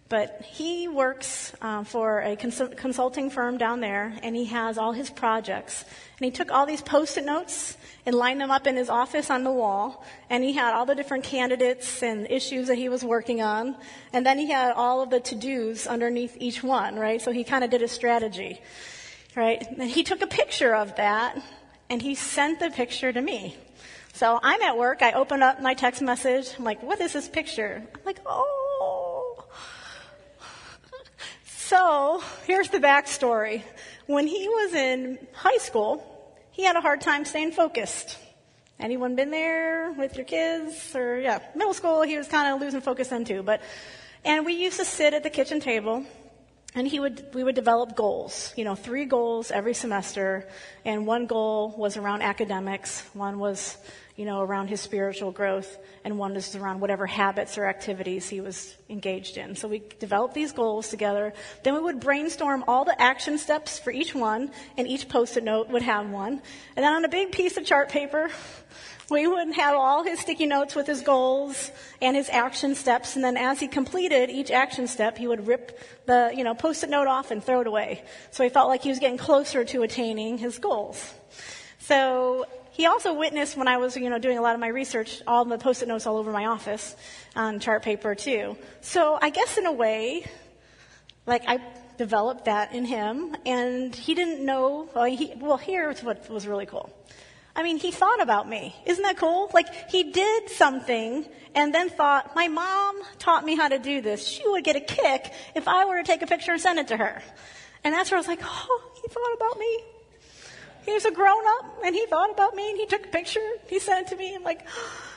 But 0.09 0.43
he 0.43 0.89
works 0.89 1.53
uh, 1.61 1.85
for 1.85 2.21
a 2.21 2.35
cons- 2.35 2.75
consulting 2.77 3.29
firm 3.29 3.59
down 3.59 3.81
there, 3.81 4.15
and 4.23 4.35
he 4.35 4.47
has 4.47 4.79
all 4.79 4.93
his 4.93 5.11
projects. 5.11 5.85
And 6.19 6.25
he 6.25 6.31
took 6.31 6.51
all 6.51 6.65
these 6.65 6.81
post 6.81 7.19
it 7.19 7.27
notes 7.27 7.77
and 8.07 8.15
lined 8.15 8.41
them 8.41 8.51
up 8.51 8.67
in 8.67 8.77
his 8.77 8.89
office 8.89 9.31
on 9.31 9.45
the 9.45 9.51
wall. 9.51 10.05
And 10.31 10.43
he 10.43 10.55
had 10.55 10.73
all 10.73 10.87
the 10.87 10.95
different 10.95 11.25
candidates 11.25 12.03
and 12.03 12.27
issues 12.31 12.69
that 12.69 12.79
he 12.79 12.89
was 12.89 13.05
working 13.05 13.43
on. 13.43 13.77
And 14.15 14.25
then 14.25 14.39
he 14.39 14.51
had 14.51 14.73
all 14.73 15.03
of 15.03 15.11
the 15.11 15.21
to 15.21 15.35
dos 15.35 15.87
underneath 15.87 16.37
each 16.41 16.63
one, 16.63 16.97
right? 16.97 17.21
So 17.21 17.31
he 17.31 17.45
kind 17.45 17.63
of 17.63 17.71
did 17.71 17.83
a 17.83 17.89
strategy, 17.89 18.63
right? 19.37 19.63
And 19.71 19.91
he 19.91 20.03
took 20.05 20.23
a 20.23 20.27
picture 20.27 20.75
of 20.75 20.97
that 20.97 21.39
and 21.91 22.03
he 22.03 22.15
sent 22.15 22.61
the 22.61 22.71
picture 22.71 23.13
to 23.13 23.21
me. 23.21 23.57
So 24.13 24.39
I'm 24.43 24.61
at 24.63 24.77
work. 24.77 25.03
I 25.03 25.13
open 25.13 25.43
up 25.43 25.63
my 25.63 25.75
text 25.75 26.03
message. 26.03 26.51
I'm 26.59 26.65
like, 26.65 26.83
what 26.83 27.01
is 27.01 27.13
this 27.13 27.29
picture? 27.29 27.83
I'm 27.95 28.01
like, 28.05 28.19
oh. 28.27 29.45
So 31.45 32.23
here's 32.47 32.69
the 32.71 32.79
backstory. 32.79 33.63
When 34.07 34.27
he 34.27 34.49
was 34.49 34.75
in 34.75 35.19
high 35.35 35.59
school, 35.59 36.03
he 36.51 36.65
had 36.65 36.77
a 36.77 36.81
hard 36.81 37.01
time 37.01 37.25
staying 37.25 37.53
focused. 37.53 38.19
Anyone 38.81 39.17
been 39.17 39.31
there 39.31 39.93
with 39.93 40.17
your 40.17 40.25
kids? 40.25 40.95
Or, 40.95 41.19
yeah, 41.19 41.41
middle 41.55 41.75
school, 41.75 42.03
he 42.03 42.17
was 42.17 42.27
kind 42.27 42.55
of 42.55 42.61
losing 42.61 42.81
focus 42.81 43.09
then 43.09 43.25
too. 43.25 43.43
But, 43.43 43.61
and 44.25 44.47
we 44.47 44.55
used 44.55 44.79
to 44.79 44.85
sit 44.85 45.15
at 45.15 45.23
the 45.23 45.31
kitchen 45.31 45.61
table 45.61 46.05
and 46.75 46.87
he 46.87 47.01
would, 47.01 47.35
we 47.35 47.43
would 47.43 47.55
develop 47.55 47.97
goals, 47.97 48.53
you 48.57 48.65
know, 48.65 48.75
three 48.75 49.05
goals 49.05 49.51
every 49.51 49.75
semester. 49.75 50.47
And 50.85 51.07
one 51.07 51.27
goal 51.27 51.75
was 51.77 51.97
around 51.97 52.23
academics, 52.23 53.03
one 53.15 53.39
was, 53.39 53.77
you 54.19 54.25
know, 54.25 54.41
around 54.41 54.67
his 54.67 54.81
spiritual 54.81 55.31
growth, 55.31 55.79
and 56.05 56.19
one 56.19 56.35
is 56.35 56.57
around 56.57 56.81
whatever 56.81 57.07
habits 57.07 57.57
or 57.57 57.67
activities 57.67 58.29
he 58.29 58.41
was 58.41 58.77
engaged 58.91 59.37
in. 59.37 59.55
So 59.55 59.69
we 59.69 59.81
developed 60.01 60.35
these 60.35 60.51
goals 60.51 60.89
together. 60.89 61.33
Then 61.63 61.75
we 61.75 61.81
would 61.81 62.01
brainstorm 62.01 62.65
all 62.67 62.85
the 62.85 63.01
action 63.01 63.39
steps 63.39 63.79
for 63.79 63.93
each 63.93 64.17
one, 64.17 64.51
and 64.77 64.89
each 64.89 65.09
post-it 65.09 65.45
note 65.45 65.69
would 65.69 65.83
have 65.83 66.11
one. 66.11 66.43
And 66.75 66.85
then 66.85 66.93
on 66.93 67.05
a 67.05 67.09
big 67.09 67.31
piece 67.31 67.57
of 67.57 67.65
chart 67.65 67.91
paper, 67.91 68.29
we 69.11 69.29
would 69.29 69.55
have 69.55 69.77
all 69.77 70.03
his 70.03 70.19
sticky 70.19 70.47
notes 70.47 70.75
with 70.75 70.89
his 70.89 71.01
goals 71.03 71.71
and 72.03 72.17
his 72.17 72.29
action 72.29 72.75
steps, 72.75 73.15
and 73.15 73.25
then 73.25 73.37
as 73.37 73.61
he 73.61 73.69
completed 73.69 74.31
each 74.31 74.51
action 74.51 74.89
step, 74.89 75.17
he 75.17 75.29
would 75.29 75.47
rip 75.47 75.79
the, 76.07 76.33
you 76.37 76.43
know, 76.43 76.57
post-it 76.57 76.91
note 76.91 77.07
off 77.07 77.31
and 77.31 77.45
throw 77.45 77.61
it 77.61 77.69
away. 77.69 78.03
So 78.33 78.43
he 78.43 78.51
felt 78.51 78.69
like 78.69 78.83
he 78.83 78.89
was 78.89 78.99
getting 78.99 79.17
closer 79.17 79.63
to 79.63 79.83
attaining 79.83 80.39
his 80.39 80.59
goals. 80.59 81.15
So 81.79 82.47
he 82.79 82.87
also 82.87 83.13
witnessed 83.13 83.57
when 83.57 83.67
I 83.67 83.77
was, 83.79 83.97
you 83.97 84.09
know, 84.09 84.21
doing 84.21 84.39
a 84.39 84.41
lot 84.41 84.55
of 84.55 84.61
my 84.61 84.69
research, 84.69 85.21
all 85.27 85.45
the 85.45 85.59
post-it 85.59 85.89
notes 85.89 86.07
all 86.07 86.17
over 86.17 86.31
my 86.31 86.47
office 86.47 86.95
on 87.35 87.59
chart 87.59 87.83
paper 87.83 88.15
too. 88.15 88.57
So 88.81 89.19
I 89.21 89.31
guess 89.31 89.59
in 89.59 89.67
a 89.67 89.73
way, 89.73 90.25
like 91.27 91.43
I 91.49 91.59
developed 91.97 92.45
that 92.45 92.73
in 92.73 92.85
him, 92.85 93.35
and 93.45 93.93
he 93.93 94.15
didn't 94.15 94.47
know. 94.47 94.89
Well, 94.95 95.07
he, 95.07 95.35
well 95.41 95.57
here's 95.57 96.05
what 96.05 96.31
was 96.31 96.47
really 96.47 96.67
cool. 96.67 96.89
I 97.57 97.65
mean, 97.65 97.79
he 97.79 97.91
thought 97.91 98.23
about 98.23 98.49
me. 98.49 98.77
Isn't 98.87 99.03
that 99.03 99.17
cool? 99.17 99.51
Like, 99.53 99.91
he 99.91 100.13
did 100.13 100.49
something 100.49 101.27
and 101.57 101.75
then 101.75 101.89
thought, 101.89 102.37
my 102.37 102.47
mom 102.47 103.03
taught 103.19 103.45
me 103.45 103.57
how 103.57 103.67
to 103.67 103.81
do 103.81 104.01
this. 104.01 104.25
She 104.25 104.47
would 104.47 104.63
get 104.63 104.77
a 104.77 104.81
kick 104.81 105.33
if 105.57 105.67
I 105.67 105.85
were 105.85 105.97
to 105.97 106.05
take 106.05 106.23
a 106.23 106.29
picture 106.29 106.53
and 106.53 106.61
send 106.61 106.79
it 106.79 106.87
to 106.89 106.97
her. 106.97 107.21
And 107.83 107.93
that's 107.93 108.13
where 108.13 108.19
I 108.19 108.21
was 108.21 108.29
like, 108.29 108.39
oh, 108.45 108.93
he 109.03 109.09
thought 109.09 109.35
about 109.35 109.59
me. 109.59 109.81
He 110.89 110.95
was 110.95 111.05
a 111.05 111.11
grown 111.11 111.47
up 111.59 111.81
and 111.85 111.95
he 111.95 112.07
thought 112.07 112.31
about 112.31 112.55
me 112.55 112.71
and 112.71 112.79
he 112.79 112.87
took 112.87 113.05
a 113.05 113.11
picture. 113.11 113.47
He 113.67 113.79
sent 113.79 114.07
it 114.07 114.11
to 114.11 114.17
me. 114.17 114.35
I'm 114.35 114.43
like, 114.43 114.67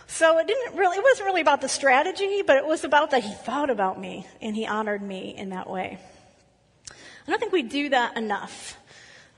so 0.06 0.38
it 0.38 0.46
didn't 0.46 0.76
really, 0.76 0.98
it 0.98 1.04
wasn't 1.04 1.28
really 1.28 1.40
about 1.40 1.62
the 1.62 1.70
strategy, 1.70 2.42
but 2.46 2.58
it 2.58 2.66
was 2.66 2.84
about 2.84 3.12
that 3.12 3.24
he 3.24 3.32
thought 3.32 3.70
about 3.70 3.98
me 3.98 4.28
and 4.42 4.54
he 4.54 4.68
honored 4.68 5.02
me 5.02 5.34
in 5.34 5.52
that 5.52 5.70
way. 5.70 5.98
I 6.90 7.30
don't 7.32 7.40
think 7.40 7.54
we 7.54 7.64
do 7.64 7.88
that 7.88 8.18
enough. 8.18 8.78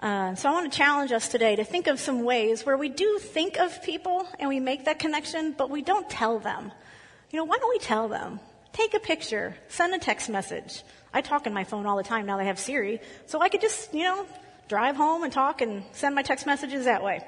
Uh, 0.01 0.33
so 0.33 0.49
I 0.49 0.53
want 0.53 0.71
to 0.71 0.75
challenge 0.75 1.11
us 1.11 1.27
today 1.27 1.55
to 1.55 1.63
think 1.63 1.85
of 1.85 1.99
some 1.99 2.23
ways 2.23 2.65
where 2.65 2.77
we 2.77 2.89
do 2.89 3.19
think 3.19 3.59
of 3.59 3.83
people 3.83 4.27
and 4.39 4.49
we 4.49 4.59
make 4.59 4.85
that 4.85 4.97
connection, 4.97 5.53
but 5.55 5.69
we 5.69 5.83
don't 5.83 6.09
tell 6.09 6.39
them. 6.39 6.71
You 7.29 7.37
know, 7.37 7.43
why 7.43 7.57
don't 7.59 7.69
we 7.69 7.77
tell 7.77 8.07
them? 8.07 8.39
Take 8.71 8.95
a 8.95 8.99
picture, 8.99 9.55
send 9.67 9.93
a 9.93 9.99
text 9.99 10.29
message. 10.29 10.81
I 11.13 11.21
talk 11.21 11.45
in 11.45 11.53
my 11.53 11.63
phone 11.63 11.85
all 11.85 11.97
the 11.97 12.01
time 12.01 12.25
now 12.25 12.39
I 12.39 12.45
have 12.45 12.57
Siri, 12.57 13.01
so 13.27 13.39
I 13.39 13.49
could 13.49 13.61
just, 13.61 13.93
you 13.93 14.05
know, 14.05 14.25
drive 14.67 14.95
home 14.95 15.23
and 15.23 15.31
talk 15.31 15.61
and 15.61 15.83
send 15.91 16.15
my 16.15 16.21
text 16.21 16.45
messages 16.45 16.85
that 16.85 17.03
way. 17.03 17.21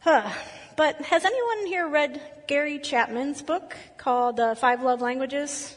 Huh. 0.00 0.30
But 0.76 1.00
has 1.02 1.24
anyone 1.24 1.66
here 1.66 1.88
read 1.88 2.20
Gary 2.46 2.78
Chapman's 2.78 3.42
book 3.42 3.76
called 3.96 4.40
uh, 4.40 4.54
Five 4.54 4.82
Love 4.82 5.00
Languages? 5.00 5.76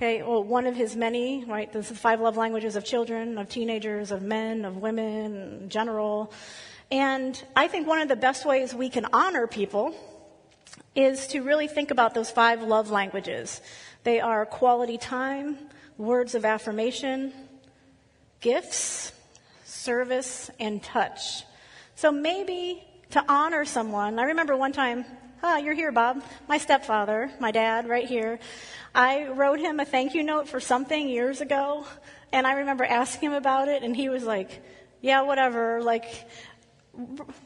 Okay, 0.00 0.22
well, 0.22 0.42
one 0.42 0.66
of 0.66 0.74
his 0.74 0.96
many, 0.96 1.44
right? 1.44 1.70
This 1.70 1.90
is 1.90 1.98
five 1.98 2.22
love 2.22 2.38
languages 2.38 2.74
of 2.74 2.86
children, 2.86 3.36
of 3.36 3.50
teenagers, 3.50 4.12
of 4.12 4.22
men, 4.22 4.64
of 4.64 4.78
women, 4.78 5.60
in 5.62 5.68
general. 5.68 6.32
And 6.90 7.38
I 7.54 7.68
think 7.68 7.86
one 7.86 8.00
of 8.00 8.08
the 8.08 8.16
best 8.16 8.46
ways 8.46 8.72
we 8.72 8.88
can 8.88 9.06
honor 9.12 9.46
people 9.46 9.94
is 10.94 11.26
to 11.28 11.42
really 11.42 11.68
think 11.68 11.90
about 11.90 12.14
those 12.14 12.30
five 12.30 12.62
love 12.62 12.90
languages. 12.90 13.60
They 14.02 14.20
are 14.20 14.46
quality 14.46 14.96
time, 14.96 15.58
words 15.98 16.34
of 16.34 16.46
affirmation, 16.46 17.34
gifts, 18.40 19.12
service, 19.80 20.50
and 20.60 20.82
touch. 20.82 21.44
So 21.96 22.12
maybe 22.12 22.82
to 23.10 23.24
honor 23.28 23.64
someone, 23.64 24.18
I 24.18 24.24
remember 24.24 24.56
one 24.56 24.72
time, 24.72 25.04
ah, 25.42 25.56
you're 25.58 25.74
here, 25.74 25.92
Bob, 25.92 26.22
my 26.48 26.58
stepfather, 26.58 27.30
my 27.40 27.50
dad, 27.50 27.88
right 27.88 28.06
here. 28.06 28.38
I 28.94 29.28
wrote 29.28 29.58
him 29.58 29.80
a 29.80 29.84
thank 29.84 30.14
you 30.14 30.22
note 30.22 30.48
for 30.48 30.60
something 30.60 31.08
years 31.08 31.40
ago, 31.40 31.86
and 32.32 32.46
I 32.46 32.54
remember 32.54 32.84
asking 32.84 33.30
him 33.30 33.34
about 33.34 33.68
it, 33.68 33.82
and 33.82 33.96
he 33.96 34.08
was 34.08 34.24
like, 34.24 34.62
yeah, 35.00 35.22
whatever. 35.22 35.82
Like, 35.82 36.28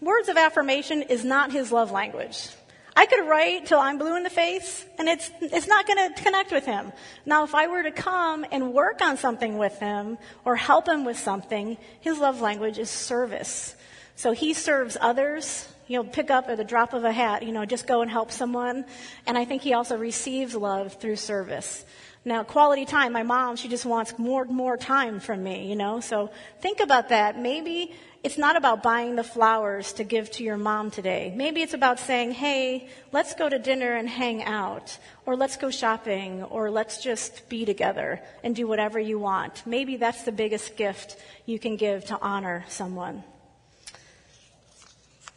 words 0.00 0.28
of 0.28 0.36
affirmation 0.36 1.02
is 1.02 1.24
not 1.24 1.52
his 1.52 1.70
love 1.70 1.90
language. 1.90 2.48
I 2.96 3.06
could 3.06 3.28
write 3.28 3.66
till 3.66 3.80
I'm 3.80 3.98
blue 3.98 4.16
in 4.16 4.22
the 4.22 4.30
face, 4.30 4.84
and 4.98 5.08
it's, 5.08 5.30
it's 5.40 5.66
not 5.66 5.86
going 5.86 6.14
to 6.14 6.22
connect 6.22 6.52
with 6.52 6.64
him. 6.64 6.92
Now, 7.26 7.42
if 7.42 7.54
I 7.54 7.66
were 7.66 7.82
to 7.82 7.90
come 7.90 8.46
and 8.52 8.72
work 8.72 9.00
on 9.00 9.16
something 9.16 9.58
with 9.58 9.78
him 9.80 10.16
or 10.44 10.54
help 10.54 10.88
him 10.88 11.04
with 11.04 11.18
something, 11.18 11.76
his 12.00 12.18
love 12.18 12.40
language 12.40 12.78
is 12.78 12.88
service. 12.90 13.74
So 14.14 14.30
he 14.30 14.54
serves 14.54 14.96
others. 15.00 15.68
He'll 15.86 16.04
pick 16.04 16.30
up 16.30 16.48
at 16.48 16.56
the 16.56 16.64
drop 16.64 16.94
of 16.94 17.04
a 17.04 17.10
hat, 17.12 17.42
you 17.42 17.52
know, 17.52 17.64
just 17.64 17.86
go 17.86 18.00
and 18.00 18.10
help 18.10 18.30
someone. 18.30 18.84
And 19.26 19.36
I 19.36 19.44
think 19.44 19.62
he 19.62 19.74
also 19.74 19.98
receives 19.98 20.54
love 20.54 20.94
through 21.00 21.16
service. 21.16 21.84
Now, 22.24 22.42
quality 22.42 22.86
time, 22.86 23.12
my 23.12 23.22
mom, 23.22 23.56
she 23.56 23.68
just 23.68 23.84
wants 23.84 24.18
more, 24.18 24.46
more 24.46 24.78
time 24.78 25.20
from 25.20 25.42
me, 25.42 25.68
you 25.68 25.76
know? 25.76 26.00
So 26.00 26.30
think 26.60 26.80
about 26.80 27.10
that. 27.10 27.38
Maybe 27.38 27.92
it's 28.24 28.38
not 28.38 28.56
about 28.56 28.82
buying 28.82 29.16
the 29.16 29.22
flowers 29.22 29.92
to 29.92 30.02
give 30.02 30.30
to 30.32 30.42
your 30.42 30.56
mom 30.56 30.90
today. 30.90 31.30
Maybe 31.36 31.60
it's 31.60 31.74
about 31.74 32.00
saying, 32.00 32.32
hey, 32.32 32.88
let's 33.12 33.34
go 33.34 33.50
to 33.50 33.58
dinner 33.58 33.92
and 33.92 34.08
hang 34.08 34.42
out, 34.42 34.96
or 35.26 35.36
let's 35.36 35.58
go 35.58 35.70
shopping, 35.70 36.42
or 36.42 36.70
let's 36.70 37.02
just 37.02 37.50
be 37.50 37.66
together 37.66 38.22
and 38.42 38.56
do 38.56 38.66
whatever 38.66 38.98
you 38.98 39.18
want. 39.18 39.62
Maybe 39.66 39.98
that's 39.98 40.22
the 40.22 40.32
biggest 40.32 40.74
gift 40.76 41.18
you 41.44 41.58
can 41.58 41.76
give 41.76 42.06
to 42.06 42.18
honor 42.18 42.64
someone. 42.66 43.22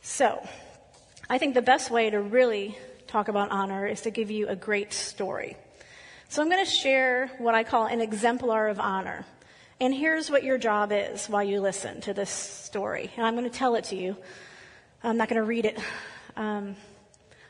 So, 0.01 0.47
I 1.29 1.39
think 1.39 1.55
the 1.55 1.61
best 1.61 1.91
way 1.91 2.09
to 2.09 2.21
really 2.21 2.77
talk 3.07 3.27
about 3.27 3.51
honor 3.51 3.85
is 3.85 3.99
to 4.01 4.11
give 4.11 4.31
you 4.31 4.47
a 4.47 4.55
great 4.55 4.93
story. 4.93 5.57
So 6.29 6.41
I'm 6.41 6.49
going 6.49 6.63
to 6.63 6.71
share 6.71 7.27
what 7.37 7.53
I 7.53 7.65
call 7.65 7.87
an 7.87 7.99
exemplar 7.99 8.69
of 8.69 8.79
honor. 8.79 9.25
And 9.79 9.93
here's 9.93 10.31
what 10.31 10.43
your 10.43 10.57
job 10.57 10.91
is 10.91 11.27
while 11.27 11.43
you 11.43 11.61
listen 11.61 12.01
to 12.01 12.13
this 12.13 12.31
story. 12.31 13.11
And 13.15 13.27
I'm 13.27 13.35
going 13.35 13.49
to 13.49 13.55
tell 13.55 13.75
it 13.75 13.85
to 13.85 13.95
you. 13.95 14.17
I'm 15.03 15.17
not 15.17 15.29
going 15.29 15.39
to 15.39 15.47
read 15.47 15.65
it. 15.65 15.77
Um, 16.35 16.75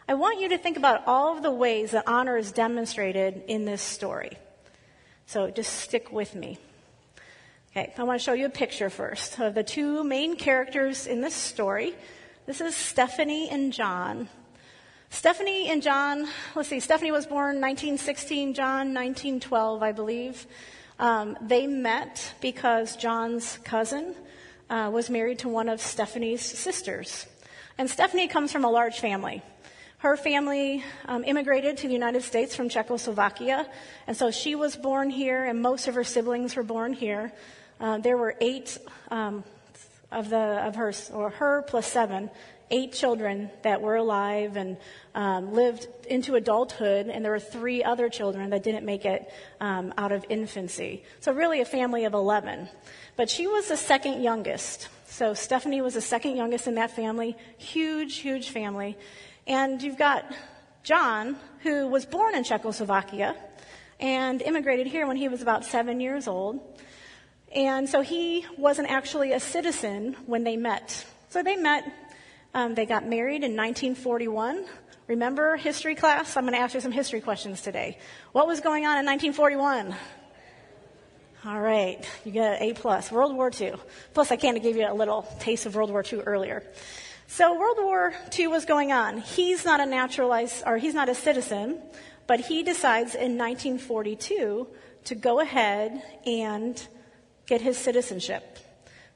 I 0.10 0.16
want 0.16 0.42
you 0.42 0.50
to 0.50 0.58
think 0.58 0.76
about 0.76 1.04
all 1.08 1.38
of 1.38 1.42
the 1.42 1.52
ways 1.52 1.92
that 1.92 2.04
honor 2.06 2.36
is 2.36 2.52
demonstrated 2.52 3.44
in 3.48 3.64
this 3.64 3.82
story. 3.82 4.38
So 5.26 5.50
just 5.50 5.74
stick 5.74 6.12
with 6.12 6.36
me. 6.36 6.58
Okay, 7.72 7.94
I 7.98 8.04
want 8.04 8.20
to 8.20 8.24
show 8.24 8.34
you 8.34 8.48
a 8.48 8.50
picture 8.50 8.90
first 8.90 9.40
of 9.40 9.54
the 9.54 9.64
two 9.64 10.04
main 10.04 10.36
characters 10.36 11.08
in 11.08 11.22
this 11.22 11.34
story. 11.34 11.96
This 12.46 12.60
is 12.60 12.76
Stephanie 12.76 13.50
and 13.50 13.72
John. 13.72 14.28
Stephanie 15.10 15.70
and 15.70 15.82
John, 15.82 16.28
let's 16.56 16.68
see, 16.68 16.82
Stephanie 16.82 17.12
was 17.12 17.26
born 17.26 17.62
1916, 17.62 18.54
John 18.54 18.94
1912, 18.94 19.82
I 19.82 19.94
believe. 19.94 20.46
Um, 21.00 21.38
they 21.42 21.68
met 21.68 22.34
because 22.42 22.96
John's 22.96 23.60
cousin 23.64 24.16
uh, 24.70 24.90
was 24.92 25.10
married 25.10 25.40
to 25.40 25.50
one 25.50 25.70
of 25.70 25.80
Stephanie's 25.80 26.42
sisters. 26.42 27.28
And 27.78 27.90
Stephanie 27.90 28.28
comes 28.28 28.52
from 28.52 28.66
a 28.66 28.70
large 28.70 29.00
family. 29.00 29.44
Her 30.00 30.18
family 30.18 30.84
um, 31.06 31.24
immigrated 31.24 31.78
to 31.78 31.88
the 31.88 31.94
United 31.94 32.24
States 32.24 32.56
from 32.56 32.70
Czechoslovakia, 32.70 33.68
and 34.06 34.16
so 34.16 34.30
she 34.30 34.54
was 34.54 34.76
born 34.76 35.10
here, 35.10 35.46
and 35.46 35.60
most 35.60 35.88
of 35.88 35.96
her 35.96 36.04
siblings 36.04 36.56
were 36.56 36.64
born 36.64 36.94
here. 36.94 37.32
Uh, 37.80 37.98
there 37.98 38.16
were 38.16 38.36
eight 38.40 38.78
um, 39.10 39.44
of 40.12 40.30
the 40.30 40.38
of 40.38 40.76
her, 40.76 40.94
or 41.14 41.32
her 41.32 41.64
plus 41.64 41.88
seven, 41.88 42.30
eight 42.72 42.94
children 42.94 43.50
that 43.64 43.82
were 43.82 43.96
alive 43.96 44.58
and 44.58 44.78
um, 45.16 45.54
lived 45.54 45.88
into 46.08 46.36
adulthood, 46.36 47.08
and 47.08 47.24
there 47.24 47.32
were 47.32 47.40
three 47.40 47.84
other 47.84 48.10
children 48.10 48.50
that 48.52 48.64
didn't 48.64 48.86
make 48.86 49.06
it 49.06 49.32
um, 49.60 49.94
out 49.98 50.12
of 50.12 50.26
infancy. 50.30 51.04
So, 51.20 51.32
really, 51.32 51.62
a 51.62 51.66
family 51.66 52.06
of 52.06 52.14
11. 52.14 52.70
But 53.16 53.30
she 53.30 53.48
was 53.48 53.68
the 53.68 53.78
second 53.78 54.22
youngest. 54.22 54.90
So, 55.06 55.34
Stephanie 55.34 55.82
was 55.82 55.94
the 55.94 56.02
second 56.02 56.36
youngest 56.36 56.68
in 56.68 56.76
that 56.76 56.92
family. 56.92 57.36
Huge, 57.58 58.18
huge 58.18 58.50
family. 58.50 58.98
And 59.48 59.82
you've 59.82 59.98
got 59.98 60.26
John, 60.84 61.38
who 61.64 61.88
was 61.88 62.06
born 62.06 62.36
in 62.36 62.44
Czechoslovakia 62.44 63.36
and 64.00 64.42
immigrated 64.42 64.88
here 64.88 65.08
when 65.08 65.18
he 65.18 65.28
was 65.28 65.42
about 65.42 65.66
seven 65.66 66.00
years 66.00 66.28
old. 66.28 66.60
And 67.56 67.90
so 67.90 68.02
he 68.02 68.46
wasn't 68.58 68.90
actually 68.90 69.32
a 69.32 69.40
citizen 69.40 70.16
when 70.26 70.44
they 70.44 70.58
met. 70.58 71.06
So 71.30 71.42
they 71.42 71.56
met 71.56 71.92
um, 72.54 72.76
they 72.76 72.86
got 72.86 73.08
married 73.08 73.44
in 73.44 73.56
1941. 73.56 74.66
Remember 75.08 75.56
history 75.56 75.96
class? 75.96 76.36
I'm 76.36 76.44
going 76.44 76.54
to 76.54 76.60
ask 76.60 76.74
you 76.74 76.82
some 76.82 76.92
history 76.92 77.22
questions 77.22 77.62
today. 77.62 77.98
What 78.32 78.48
was 78.48 78.60
going 78.60 78.86
on 78.86 78.98
in 78.98 79.06
1941? 79.06 79.96
All 81.46 81.62
right, 81.62 82.06
you 82.26 82.32
get 82.32 82.62
an 82.62 82.70
A 82.70 82.74
plus. 82.74 83.12
World 83.12 83.34
War 83.36 83.52
II. 83.58 83.74
Plus, 84.14 84.32
I 84.32 84.36
kind 84.36 84.58
of 84.58 84.64
gave 84.64 84.76
you 84.76 84.92
a 84.92 84.94
little 84.94 85.22
taste 85.40 85.66
of 85.66 85.76
World 85.76 85.92
War 85.92 86.04
II 86.04 86.20
earlier. 86.22 86.64
So 87.28 87.58
World 87.60 87.78
War 87.80 88.14
II 88.38 88.48
was 88.48 88.66
going 88.66 88.92
on. 88.92 89.20
He's 89.20 89.64
not 89.64 89.80
a 89.80 89.86
naturalized, 89.86 90.64
or 90.66 90.78
he's 90.78 90.94
not 90.94 91.10
a 91.10 91.16
citizen, 91.16 91.80
but 92.26 92.40
he 92.40 92.64
decides 92.64 93.16
in 93.16 93.38
1942 93.38 94.68
to 95.06 95.16
go 95.16 95.40
ahead 95.40 96.02
and 96.26 96.86
get 97.46 97.62
his 97.62 97.78
citizenship. 97.78 98.60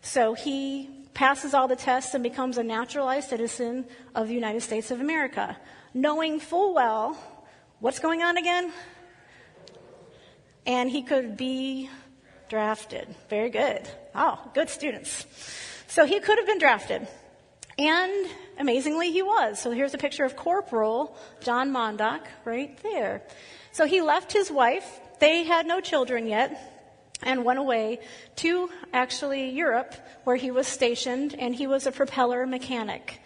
So 0.01 0.33
he 0.33 1.00
passes 1.13 1.53
all 1.53 1.67
the 1.67 1.75
tests 1.75 2.13
and 2.13 2.23
becomes 2.23 2.57
a 2.57 2.63
naturalized 2.63 3.29
citizen 3.29 3.85
of 4.15 4.27
the 4.27 4.33
United 4.33 4.61
States 4.61 4.91
of 4.91 5.01
America, 5.01 5.57
knowing 5.93 6.39
full 6.39 6.73
well 6.73 7.17
what's 7.79 7.99
going 7.99 8.21
on 8.21 8.37
again? 8.37 8.71
And 10.65 10.89
he 10.89 11.01
could 11.01 11.37
be 11.37 11.89
drafted. 12.49 13.07
Very 13.29 13.49
good. 13.49 13.87
Oh, 14.13 14.39
good 14.53 14.69
students. 14.69 15.25
So 15.87 16.05
he 16.05 16.19
could 16.19 16.37
have 16.37 16.47
been 16.47 16.59
drafted. 16.59 17.07
And 17.77 18.27
amazingly, 18.59 19.11
he 19.11 19.21
was. 19.21 19.59
So 19.59 19.71
here's 19.71 19.93
a 19.93 19.97
picture 19.97 20.23
of 20.23 20.35
Corporal 20.35 21.15
John 21.41 21.71
Mondock 21.71 22.21
right 22.45 22.77
there. 22.83 23.23
So 23.71 23.85
he 23.85 24.01
left 24.01 24.31
his 24.31 24.51
wife. 24.51 24.99
They 25.19 25.43
had 25.43 25.65
no 25.65 25.81
children 25.81 26.27
yet 26.27 26.70
and 27.23 27.45
went 27.45 27.59
away 27.59 27.99
to 28.37 28.69
actually 28.93 29.49
Europe, 29.49 29.95
where 30.23 30.35
he 30.35 30.51
was 30.51 30.67
stationed, 30.67 31.35
and 31.37 31.55
he 31.55 31.67
was 31.67 31.87
a 31.87 31.91
propeller 31.91 32.45
mechanic. 32.45 33.21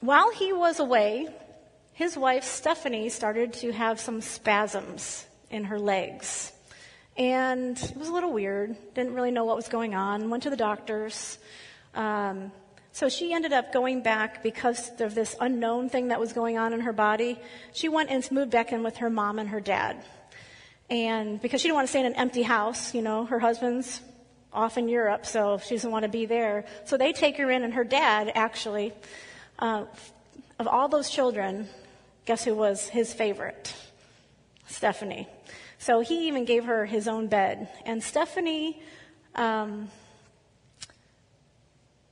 While 0.00 0.30
he 0.30 0.52
was 0.52 0.78
away, 0.80 1.28
his 1.92 2.16
wife 2.16 2.44
Stephanie 2.44 3.08
started 3.08 3.52
to 3.54 3.72
have 3.72 3.98
some 3.98 4.20
spasms 4.20 5.26
in 5.50 5.64
her 5.64 5.78
legs. 5.78 6.52
And 7.16 7.76
it 7.76 7.96
was 7.96 8.08
a 8.08 8.12
little 8.12 8.32
weird, 8.32 8.76
didn't 8.94 9.14
really 9.14 9.32
know 9.32 9.44
what 9.44 9.56
was 9.56 9.66
going 9.66 9.96
on, 9.96 10.30
went 10.30 10.44
to 10.44 10.50
the 10.50 10.56
doctors. 10.56 11.38
Um, 11.94 12.52
so 12.92 13.08
she 13.08 13.32
ended 13.32 13.52
up 13.52 13.72
going 13.72 14.02
back 14.02 14.42
because 14.42 14.90
of 15.00 15.14
this 15.14 15.34
unknown 15.40 15.88
thing 15.88 16.08
that 16.08 16.20
was 16.20 16.32
going 16.32 16.58
on 16.58 16.72
in 16.72 16.80
her 16.80 16.92
body. 16.92 17.38
She 17.72 17.88
went 17.88 18.10
and 18.10 18.28
moved 18.30 18.52
back 18.52 18.72
in 18.72 18.84
with 18.84 18.98
her 18.98 19.10
mom 19.10 19.38
and 19.38 19.48
her 19.48 19.60
dad. 19.60 20.04
And 20.90 21.40
because 21.40 21.60
she 21.60 21.68
didn't 21.68 21.76
want 21.76 21.86
to 21.86 21.90
stay 21.90 22.00
in 22.00 22.06
an 22.06 22.14
empty 22.14 22.42
house, 22.42 22.94
you 22.94 23.02
know, 23.02 23.26
her 23.26 23.38
husband's 23.38 24.00
off 24.52 24.78
in 24.78 24.88
Europe, 24.88 25.26
so 25.26 25.58
she 25.58 25.74
doesn't 25.74 25.90
want 25.90 26.04
to 26.04 26.08
be 26.08 26.24
there. 26.24 26.64
So 26.86 26.96
they 26.96 27.12
take 27.12 27.36
her 27.36 27.50
in, 27.50 27.62
and 27.62 27.74
her 27.74 27.84
dad, 27.84 28.32
actually, 28.34 28.94
uh, 29.58 29.84
of 30.58 30.66
all 30.66 30.88
those 30.88 31.10
children, 31.10 31.68
guess 32.24 32.44
who 32.44 32.54
was 32.54 32.88
his 32.88 33.12
favorite? 33.12 33.74
Stephanie. 34.66 35.28
So 35.78 36.00
he 36.00 36.28
even 36.28 36.44
gave 36.44 36.64
her 36.64 36.86
his 36.86 37.06
own 37.06 37.28
bed. 37.28 37.68
And 37.84 38.02
Stephanie, 38.02 38.82
um, 39.34 39.88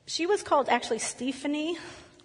she 0.07 0.27
was 0.27 0.43
called 0.43 0.69
actually 0.69 1.01
Stephanie 1.01 1.77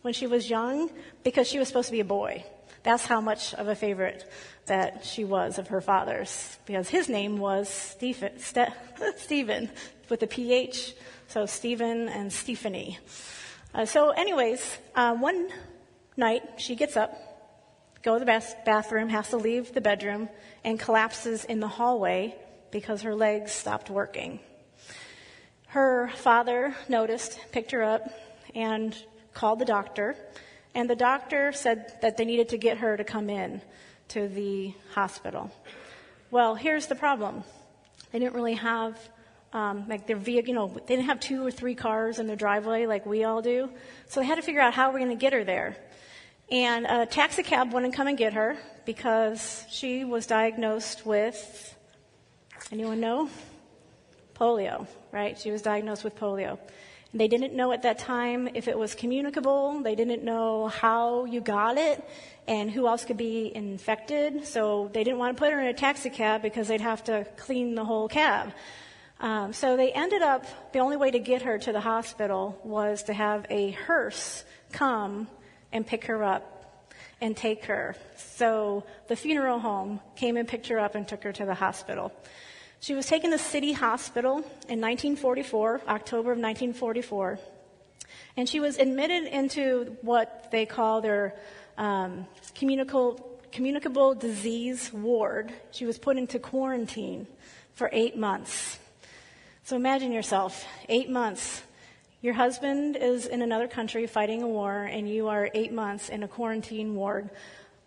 when 0.02 0.14
she 0.14 0.28
was 0.28 0.50
young 0.50 0.90
because 1.24 1.48
she 1.48 1.60
was 1.60 1.68
supposed 1.68 1.88
to 1.88 1.94
be 1.94 2.00
a 2.00 2.06
boy. 2.06 2.46
That's 2.84 3.06
how 3.06 3.22
much 3.22 3.54
of 3.54 3.68
a 3.68 3.76
favorite 3.76 4.30
that 4.68 5.06
she 5.06 5.24
was 5.24 5.58
of 5.58 5.68
her 5.70 5.82
father's, 5.82 6.58
because 6.66 6.90
his 6.90 7.10
name 7.10 7.38
was 7.38 7.70
Stephen, 7.70 8.40
Ste- 8.40 8.74
Stephen 9.18 9.70
with 10.10 10.24
a 10.24 10.28
PH, 10.28 10.94
so 11.28 11.46
Stephen 11.46 12.10
and 12.10 12.32
Stephanie. 12.32 13.00
Uh, 13.74 13.86
so, 13.86 14.10
anyways, 14.12 14.78
uh, 14.96 15.16
one 15.16 15.50
night 16.18 16.44
she 16.58 16.76
gets 16.76 16.98
up, 16.98 17.14
go 18.04 18.16
to 18.16 18.20
the 18.20 18.26
bath- 18.26 18.66
bathroom, 18.66 19.10
has 19.10 19.30
to 19.30 19.38
leave 19.38 19.74
the 19.74 19.82
bedroom, 19.82 20.30
and 20.64 20.80
collapses 20.80 21.46
in 21.46 21.60
the 21.60 21.68
hallway 21.68 22.36
because 22.72 23.02
her 23.02 23.16
legs 23.16 23.52
stopped 23.52 23.90
working. 23.90 24.40
Her 25.68 26.12
father 26.16 26.76
noticed, 26.90 27.40
picked 27.52 27.72
her 27.72 27.84
up, 27.84 28.10
and 28.54 28.96
called 29.34 29.60
the 29.60 29.66
doctor. 29.66 30.16
And 30.76 30.90
the 30.90 30.96
doctor 30.96 31.52
said 31.54 31.98
that 32.02 32.18
they 32.18 32.26
needed 32.26 32.50
to 32.50 32.58
get 32.58 32.78
her 32.80 32.98
to 32.98 33.04
come 33.04 33.30
in 33.30 33.62
to 34.12 34.28
the 34.28 34.74
hospital. 34.94 35.52
Well, 36.32 36.56
here's 36.56 36.88
the 36.88 36.96
problem. 36.96 37.44
They 38.12 38.20
didn't 38.20 38.36
really 38.36 38.56
have, 38.56 38.98
um, 39.54 39.88
like 39.88 40.06
their 40.08 40.18
vehicle, 40.18 40.50
you 40.50 40.56
know, 40.56 40.68
they 40.68 40.96
didn't 40.96 41.06
have 41.06 41.20
two 41.20 41.46
or 41.46 41.52
three 41.52 41.76
cars 41.76 42.20
in 42.20 42.28
their 42.28 42.36
driveway 42.36 42.86
like 42.86 43.06
we 43.06 43.24
all 43.24 43.42
do. 43.42 43.70
So 44.08 44.20
they 44.20 44.26
had 44.26 44.36
to 44.36 44.42
figure 44.42 44.62
out 44.62 44.74
how 44.74 44.92
we're 44.92 45.00
going 45.00 45.12
to 45.12 45.16
get 45.16 45.34
her 45.34 45.44
there. 45.44 45.78
And 46.50 46.86
a 46.86 47.06
taxi 47.06 47.44
cab 47.44 47.72
wouldn't 47.72 47.96
come 47.96 48.08
and 48.08 48.18
get 48.18 48.34
her 48.34 48.58
because 48.86 49.66
she 49.70 50.04
was 50.04 50.26
diagnosed 50.28 51.06
with, 51.06 51.76
anyone 52.72 53.00
know? 53.00 53.30
Polio, 54.36 54.88
right? 55.14 55.40
She 55.40 55.52
was 55.52 55.62
diagnosed 55.62 56.04
with 56.04 56.18
polio. 56.18 56.60
They 57.14 57.28
didn't 57.28 57.54
know 57.54 57.74
at 57.74 57.82
that 57.84 58.00
time 58.00 58.48
if 58.54 58.68
it 58.68 58.78
was 58.78 58.96
communicable. 58.96 59.82
They 59.82 59.96
didn't 59.96 60.24
know 60.24 60.68
how 60.68 61.26
you 61.26 61.42
got 61.42 61.78
it 61.78 62.04
and 62.48 62.72
who 62.72 62.88
else 62.88 63.04
could 63.04 63.18
be 63.18 63.52
infected. 63.54 64.48
So 64.48 64.90
they 64.94 65.04
didn't 65.04 65.20
want 65.20 65.36
to 65.36 65.40
put 65.40 65.52
her 65.52 65.60
in 65.60 65.68
a 65.68 65.74
taxi 65.74 66.10
cab 66.10 66.42
because 66.42 66.70
they'd 66.70 66.82
have 66.82 67.04
to 67.06 67.26
clean 67.36 67.76
the 67.76 67.84
whole 67.84 68.08
cab. 68.08 68.54
Um, 69.20 69.54
so 69.54 69.78
they 69.78 69.92
ended 69.92 70.22
up, 70.22 70.46
the 70.72 70.80
only 70.80 70.98
way 70.98 71.12
to 71.12 71.20
get 71.20 71.44
her 71.44 71.58
to 71.60 71.72
the 71.72 71.82
hospital 71.82 72.60
was 72.64 73.04
to 73.04 73.14
have 73.14 73.46
a 73.50 73.72
hearse 73.72 74.44
come 74.72 75.28
and 75.72 75.86
pick 75.86 76.06
her 76.06 76.24
up 76.24 76.84
and 77.20 77.38
take 77.38 77.66
her. 77.66 77.96
So 78.16 78.84
the 79.08 79.16
funeral 79.16 79.60
home 79.60 80.00
came 80.16 80.38
and 80.38 80.48
picked 80.48 80.68
her 80.68 80.80
up 80.80 80.96
and 80.96 81.08
took 81.08 81.24
her 81.24 81.32
to 81.34 81.46
the 81.46 81.54
hospital. 81.54 82.12
She 82.82 82.96
was 82.96 83.06
taken 83.06 83.30
to 83.30 83.38
City 83.38 83.74
Hospital 83.74 84.38
in 84.68 84.82
1944, 84.82 85.82
October 85.88 86.32
of 86.32 86.40
1944, 86.40 87.38
and 88.36 88.50
she 88.50 88.60
was 88.60 88.80
admitted 88.80 89.26
into 89.26 89.96
what 90.02 90.50
they 90.50 90.66
call 90.66 91.00
their 91.00 91.36
um, 91.78 92.26
communicable, 92.56 93.40
communicable 93.52 94.16
disease 94.16 94.92
ward. 94.92 95.54
She 95.70 95.86
was 95.86 96.00
put 96.00 96.18
into 96.18 96.40
quarantine 96.40 97.28
for 97.76 97.88
eight 97.94 98.18
months. 98.18 98.80
So 99.64 99.76
imagine 99.76 100.12
yourself, 100.12 100.66
eight 100.90 101.08
months. 101.08 101.62
Your 102.24 102.34
husband 102.34 102.98
is 102.98 103.28
in 103.28 103.44
another 103.44 103.68
country 103.68 104.08
fighting 104.08 104.42
a 104.42 104.48
war, 104.48 104.86
and 104.86 105.08
you 105.08 105.28
are 105.28 105.52
eight 105.54 105.72
months 105.72 106.10
in 106.10 106.24
a 106.24 106.28
quarantine 106.28 106.96
ward 106.96 107.30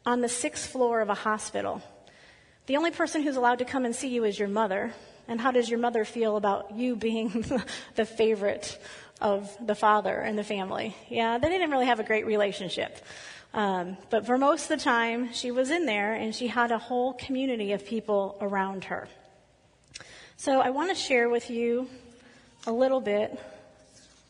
on 0.07 0.21
the 0.21 0.29
sixth 0.29 0.71
floor 0.71 1.01
of 1.01 1.09
a 1.09 1.15
hospital. 1.15 1.83
The 2.67 2.77
only 2.79 2.91
person 2.91 3.23
who's 3.23 3.37
allowed 3.37 3.59
to 3.59 3.65
come 3.65 3.85
and 3.85 3.95
see 3.95 4.09
you 4.09 4.25
is 4.25 4.39
your 4.39 4.49
mother. 4.49 4.95
And 5.29 5.41
how 5.41 5.51
does 5.51 5.69
your 5.69 5.79
mother 5.79 6.05
feel 6.05 6.37
about 6.37 6.75
you 6.75 6.97
being 6.97 7.45
the 7.95 8.05
favorite 8.07 8.79
of 9.21 9.55
the 9.65 9.75
father 9.75 10.21
in 10.23 10.37
the 10.37 10.45
family? 10.45 10.97
Yeah, 11.09 11.39
they 11.39 11.49
didn't 11.49 11.71
really 11.71 11.87
have 11.87 12.01
a 12.01 12.05
great 12.05 12.27
relationship. 12.27 13.05
Um, 13.53 13.97
but 14.11 14.27
for 14.27 14.39
most 14.39 14.71
of 14.71 14.79
the 14.79 14.85
time, 14.85 15.33
she 15.33 15.51
was 15.51 15.71
in 15.71 15.87
there 15.87 16.15
and 16.15 16.35
she 16.35 16.49
had 16.49 16.73
a 16.73 16.79
whole 16.79 17.13
community 17.13 17.73
of 17.73 17.87
people 17.87 18.37
around 18.41 18.85
her. 18.85 19.09
So 20.37 20.61
I 20.61 20.71
want 20.71 20.89
to 20.91 20.97
share 20.97 21.29
with 21.29 21.51
you 21.51 21.89
a 22.67 22.73
little 22.73 23.01
bit 23.01 23.39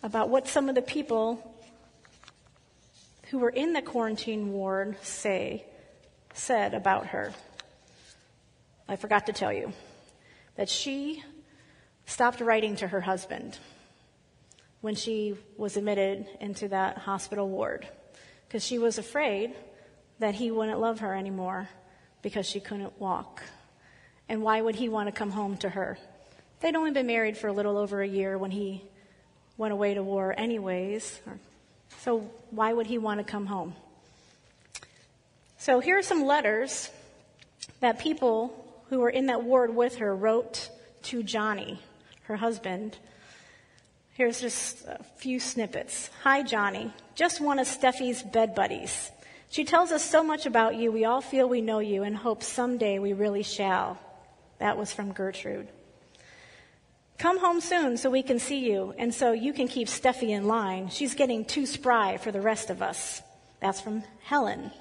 about 0.03 0.29
what 0.29 0.49
some 0.49 0.69
of 0.69 0.75
the 0.75 0.83
people 0.83 1.55
who 3.31 3.39
were 3.39 3.51
in 3.51 3.73
the 3.73 3.81
quarantine 3.81 4.53
ward 4.53 4.97
say, 5.03 5.65
said 6.35 6.75
about 6.75 7.07
her. 7.07 7.33
I 8.89 8.97
forgot 8.97 9.27
to 9.27 9.33
tell 9.33 9.53
you 9.53 9.73
that 10.57 10.69
she 10.69 11.23
stopped 12.07 12.41
writing 12.41 12.77
to 12.77 12.89
her 12.89 13.01
husband 13.01 13.59
when 14.83 14.95
she 14.95 15.37
was 15.57 15.77
admitted 15.79 16.27
into 16.41 16.69
that 16.69 16.99
hospital 16.99 17.49
ward 17.49 17.89
because 18.47 18.65
she 18.65 18.79
was 18.79 18.99
afraid 18.99 19.55
that 20.19 20.35
he 20.35 20.51
wouldn't 20.51 20.79
love 20.79 21.01
her 21.01 21.15
anymore 21.15 21.69
because 22.21 22.47
she 22.47 22.61
couldn't 22.61 23.01
walk. 23.01 23.43
And 24.29 24.43
why 24.43 24.61
would 24.61 24.75
he 24.75 24.89
want 24.89 25.09
to 25.09 25.13
come 25.13 25.31
home 25.31 25.57
to 25.59 25.71
her? 25.71 25.99
They'd 26.61 26.77
only 26.77 26.91
been 26.91 27.07
married 27.07 27.39
for 27.39 27.49
a 27.49 27.53
little 27.53 27.77
over 27.77 28.03
a 28.03 28.09
year 28.09 28.37
when 28.37 28.51
he 28.51 28.85
went 29.57 29.73
away 29.73 29.95
to 29.95 30.03
war, 30.03 30.35
anyways. 30.37 31.21
So 32.01 32.31
why 32.51 32.73
would 32.73 32.87
he 32.87 32.99
want 32.99 33.21
to 33.21 33.25
come 33.25 33.47
home? 33.47 33.75
So 35.57 35.81
here 35.81 35.99
are 35.99 36.03
some 36.03 36.25
letters 36.25 36.91
that 37.81 37.99
people 37.99 38.64
who 38.89 39.01
were 39.01 39.11
in 39.11 39.27
that 39.27 39.45
ward 39.45 39.75
with 39.75 39.97
her 39.97 40.15
wrote 40.15 40.71
to 41.05 41.23
Johnny, 41.23 41.81
her 42.23 42.37
husband. 42.37 42.99
Here's 44.13 44.41
just 44.41 44.85
a 44.87 45.03
few 45.17 45.41
snippets. 45.41 46.11
Hi, 46.23 46.43
Johnny. 46.43 46.93
Just 47.15 47.41
one 47.41 47.59
of 47.59 47.67
Steffi's 47.67 48.23
bed 48.23 48.55
buddies. 48.55 49.11
She 49.51 49.65
tells 49.65 49.93
us 49.93 50.05
so 50.05 50.25
much 50.25 50.47
about 50.47 50.77
you, 50.77 50.91
we 50.91 51.05
all 51.05 51.21
feel 51.21 51.49
we 51.49 51.61
know 51.61 51.79
you 51.79 52.03
and 52.03 52.17
hope 52.17 52.43
someday 52.43 52.99
we 52.99 53.13
really 53.13 53.43
shall. 53.43 53.99
That 54.59 54.77
was 54.77 54.93
from 54.93 55.13
Gertrude. 55.13 55.69
Come 57.19 57.39
home 57.39 57.61
soon 57.61 57.97
so 57.97 58.11
we 58.11 58.23
can 58.23 58.39
see 58.39 58.69
you 58.69 58.95
and 58.99 59.15
so 59.15 59.33
you 59.33 59.53
can 59.53 59.69
keep 59.69 59.89
Steffi 59.89 60.31
in 60.31 60.49
line. 60.49 60.89
She's 60.89 61.15
getting 61.15 61.45
too 61.45 61.67
spry 61.67 62.17
for 62.17 62.33
the 62.33 62.41
rest 62.41 62.71
of 62.71 62.83
us. 62.83 63.23
That's 63.61 63.81
from 63.81 64.03
Helen. 64.23 64.73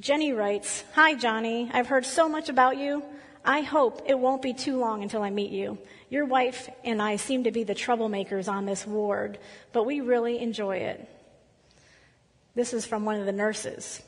Jenny 0.00 0.32
writes, 0.32 0.84
Hi, 0.94 1.14
Johnny. 1.14 1.68
I've 1.72 1.88
heard 1.88 2.06
so 2.06 2.28
much 2.28 2.48
about 2.48 2.76
you. 2.76 3.02
I 3.44 3.62
hope 3.62 4.02
it 4.06 4.18
won't 4.18 4.42
be 4.42 4.54
too 4.54 4.78
long 4.78 5.02
until 5.02 5.22
I 5.22 5.30
meet 5.30 5.50
you. 5.50 5.76
Your 6.08 6.24
wife 6.24 6.68
and 6.84 7.02
I 7.02 7.16
seem 7.16 7.44
to 7.44 7.50
be 7.50 7.64
the 7.64 7.74
troublemakers 7.74 8.48
on 8.48 8.64
this 8.64 8.86
ward, 8.86 9.38
but 9.72 9.86
we 9.86 10.00
really 10.00 10.38
enjoy 10.38 10.76
it. 10.76 11.08
This 12.54 12.72
is 12.72 12.86
from 12.86 13.04
one 13.04 13.18
of 13.18 13.26
the 13.26 13.32
nurses. 13.32 14.00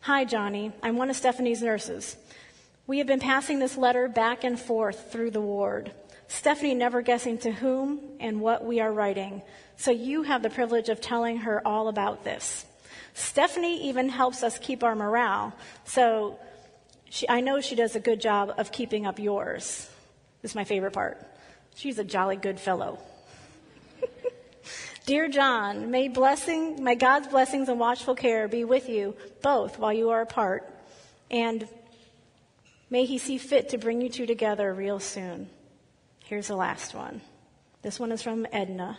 Hi, 0.00 0.24
Johnny. 0.24 0.72
I'm 0.82 0.96
one 0.96 1.10
of 1.10 1.16
Stephanie's 1.16 1.62
nurses. 1.62 2.16
We 2.88 2.98
have 2.98 3.06
been 3.06 3.20
passing 3.20 3.60
this 3.60 3.76
letter 3.76 4.08
back 4.08 4.42
and 4.42 4.58
forth 4.58 5.12
through 5.12 5.30
the 5.30 5.40
ward. 5.40 5.92
Stephanie 6.26 6.74
never 6.74 7.02
guessing 7.02 7.38
to 7.38 7.52
whom 7.52 8.00
and 8.18 8.40
what 8.40 8.64
we 8.64 8.80
are 8.80 8.92
writing. 8.92 9.42
So 9.76 9.92
you 9.92 10.24
have 10.24 10.42
the 10.42 10.50
privilege 10.50 10.88
of 10.88 11.00
telling 11.00 11.38
her 11.38 11.64
all 11.66 11.86
about 11.86 12.24
this. 12.24 12.65
Stephanie 13.16 13.88
even 13.88 14.10
helps 14.10 14.42
us 14.42 14.58
keep 14.58 14.84
our 14.84 14.94
morale. 14.94 15.54
So 15.84 16.38
she, 17.08 17.26
I 17.26 17.40
know 17.40 17.62
she 17.62 17.74
does 17.74 17.96
a 17.96 18.00
good 18.00 18.20
job 18.20 18.52
of 18.58 18.70
keeping 18.70 19.06
up 19.06 19.18
yours. 19.18 19.88
This 20.42 20.50
is 20.50 20.54
my 20.54 20.64
favorite 20.64 20.92
part. 20.92 21.18
She's 21.74 21.98
a 21.98 22.04
jolly 22.04 22.36
good 22.36 22.60
fellow. 22.60 22.98
Dear 25.06 25.28
John, 25.28 25.90
may 25.90 26.08
blessing, 26.08 26.84
may 26.84 26.94
God's 26.94 27.28
blessings 27.28 27.70
and 27.70 27.80
watchful 27.80 28.14
care 28.14 28.48
be 28.48 28.64
with 28.64 28.86
you 28.90 29.16
both 29.40 29.78
while 29.78 29.94
you 29.94 30.10
are 30.10 30.20
apart, 30.20 30.70
and 31.30 31.66
may 32.90 33.06
He 33.06 33.16
see 33.16 33.38
fit 33.38 33.70
to 33.70 33.78
bring 33.78 34.02
you 34.02 34.10
two 34.10 34.26
together 34.26 34.74
real 34.74 35.00
soon. 35.00 35.48
Here's 36.26 36.48
the 36.48 36.56
last 36.56 36.94
one. 36.94 37.22
This 37.80 37.98
one 37.98 38.12
is 38.12 38.20
from 38.20 38.46
Edna. 38.52 38.98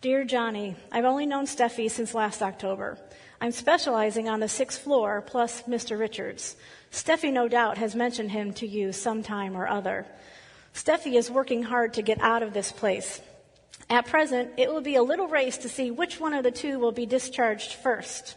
Dear 0.00 0.24
Johnny, 0.24 0.76
I've 0.90 1.04
only 1.04 1.26
known 1.26 1.44
Steffi 1.44 1.90
since 1.90 2.14
last 2.14 2.42
October. 2.42 2.98
I'm 3.44 3.52
specializing 3.52 4.26
on 4.26 4.40
the 4.40 4.48
sixth 4.48 4.80
floor 4.80 5.20
plus 5.20 5.64
Mr. 5.64 5.98
Richards. 5.98 6.56
Steffi, 6.90 7.30
no 7.30 7.46
doubt, 7.46 7.76
has 7.76 7.94
mentioned 7.94 8.30
him 8.30 8.54
to 8.54 8.66
you 8.66 8.90
sometime 8.90 9.54
or 9.54 9.68
other. 9.68 10.06
Steffi 10.72 11.18
is 11.18 11.30
working 11.30 11.64
hard 11.64 11.92
to 11.92 12.00
get 12.00 12.18
out 12.22 12.42
of 12.42 12.54
this 12.54 12.72
place. 12.72 13.20
At 13.90 14.06
present, 14.06 14.52
it 14.56 14.72
will 14.72 14.80
be 14.80 14.96
a 14.96 15.02
little 15.02 15.28
race 15.28 15.58
to 15.58 15.68
see 15.68 15.90
which 15.90 16.18
one 16.18 16.32
of 16.32 16.42
the 16.42 16.50
two 16.50 16.78
will 16.78 16.90
be 16.90 17.04
discharged 17.04 17.74
first. 17.74 18.34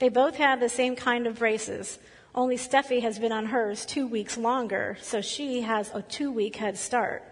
They 0.00 0.08
both 0.08 0.34
have 0.34 0.58
the 0.58 0.68
same 0.68 0.96
kind 0.96 1.28
of 1.28 1.38
braces, 1.38 2.00
only 2.34 2.56
Steffi 2.56 3.02
has 3.02 3.20
been 3.20 3.30
on 3.30 3.46
hers 3.46 3.86
two 3.86 4.08
weeks 4.08 4.36
longer, 4.36 4.98
so 5.00 5.20
she 5.20 5.60
has 5.60 5.92
a 5.94 6.02
two 6.02 6.32
week 6.32 6.56
head 6.56 6.76
start. 6.76 7.22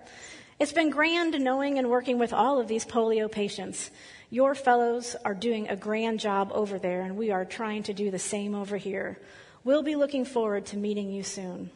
It's 0.60 0.72
been 0.72 0.90
grand 0.90 1.40
knowing 1.40 1.80
and 1.80 1.90
working 1.90 2.20
with 2.20 2.32
all 2.32 2.60
of 2.60 2.68
these 2.68 2.84
polio 2.84 3.28
patients. 3.28 3.90
Your 4.30 4.54
fellows 4.54 5.16
are 5.24 5.34
doing 5.34 5.68
a 5.68 5.76
grand 5.76 6.20
job 6.20 6.50
over 6.52 6.78
there, 6.78 7.00
and 7.00 7.16
we 7.16 7.30
are 7.30 7.44
trying 7.44 7.82
to 7.84 7.94
do 7.94 8.10
the 8.10 8.18
same 8.18 8.54
over 8.54 8.76
here. 8.76 9.18
We'll 9.64 9.82
be 9.82 9.96
looking 9.96 10.24
forward 10.24 10.66
to 10.66 10.76
meeting 10.76 11.10
you 11.10 11.22
soon. 11.22 11.70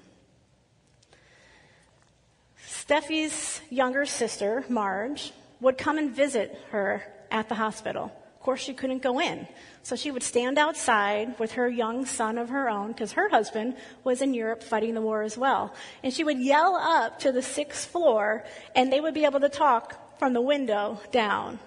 Steffi's 2.67 3.61
younger 3.71 4.05
sister, 4.05 4.65
Marge, 4.69 5.33
would 5.61 5.79
come 5.79 5.97
and 5.97 6.11
visit 6.11 6.59
her 6.71 7.03
at 7.31 7.49
the 7.49 7.55
hospital 7.55 8.13
Of 8.43 8.45
course, 8.45 8.61
she 8.61 8.75
couldn't 8.75 9.03
go 9.03 9.21
in. 9.21 9.47
So 9.85 9.95
she 9.95 10.11
would 10.11 10.25
stand 10.25 10.59
outside 10.59 11.39
with 11.39 11.53
her 11.53 11.69
young 11.69 12.05
son 12.05 12.39
of 12.39 12.49
her 12.49 12.69
own, 12.69 12.89
because 12.89 13.13
her 13.13 13.29
husband 13.29 13.77
was 14.03 14.21
in 14.21 14.35
Europe 14.35 14.65
fighting 14.65 14.95
the 14.95 15.01
war 15.01 15.23
as 15.23 15.39
well. 15.39 15.73
And 16.03 16.13
she 16.13 16.25
would 16.25 16.41
yell 16.41 16.75
up 16.75 17.21
to 17.21 17.31
the 17.31 17.41
sixth 17.41 17.89
floor, 17.89 18.43
and 18.75 18.93
they 18.93 19.01
would 19.01 19.15
be 19.15 19.25
able 19.25 19.39
to 19.39 19.49
talk 19.49 20.19
from 20.19 20.33
the 20.33 20.41
window 20.41 21.01
down. 21.13 21.61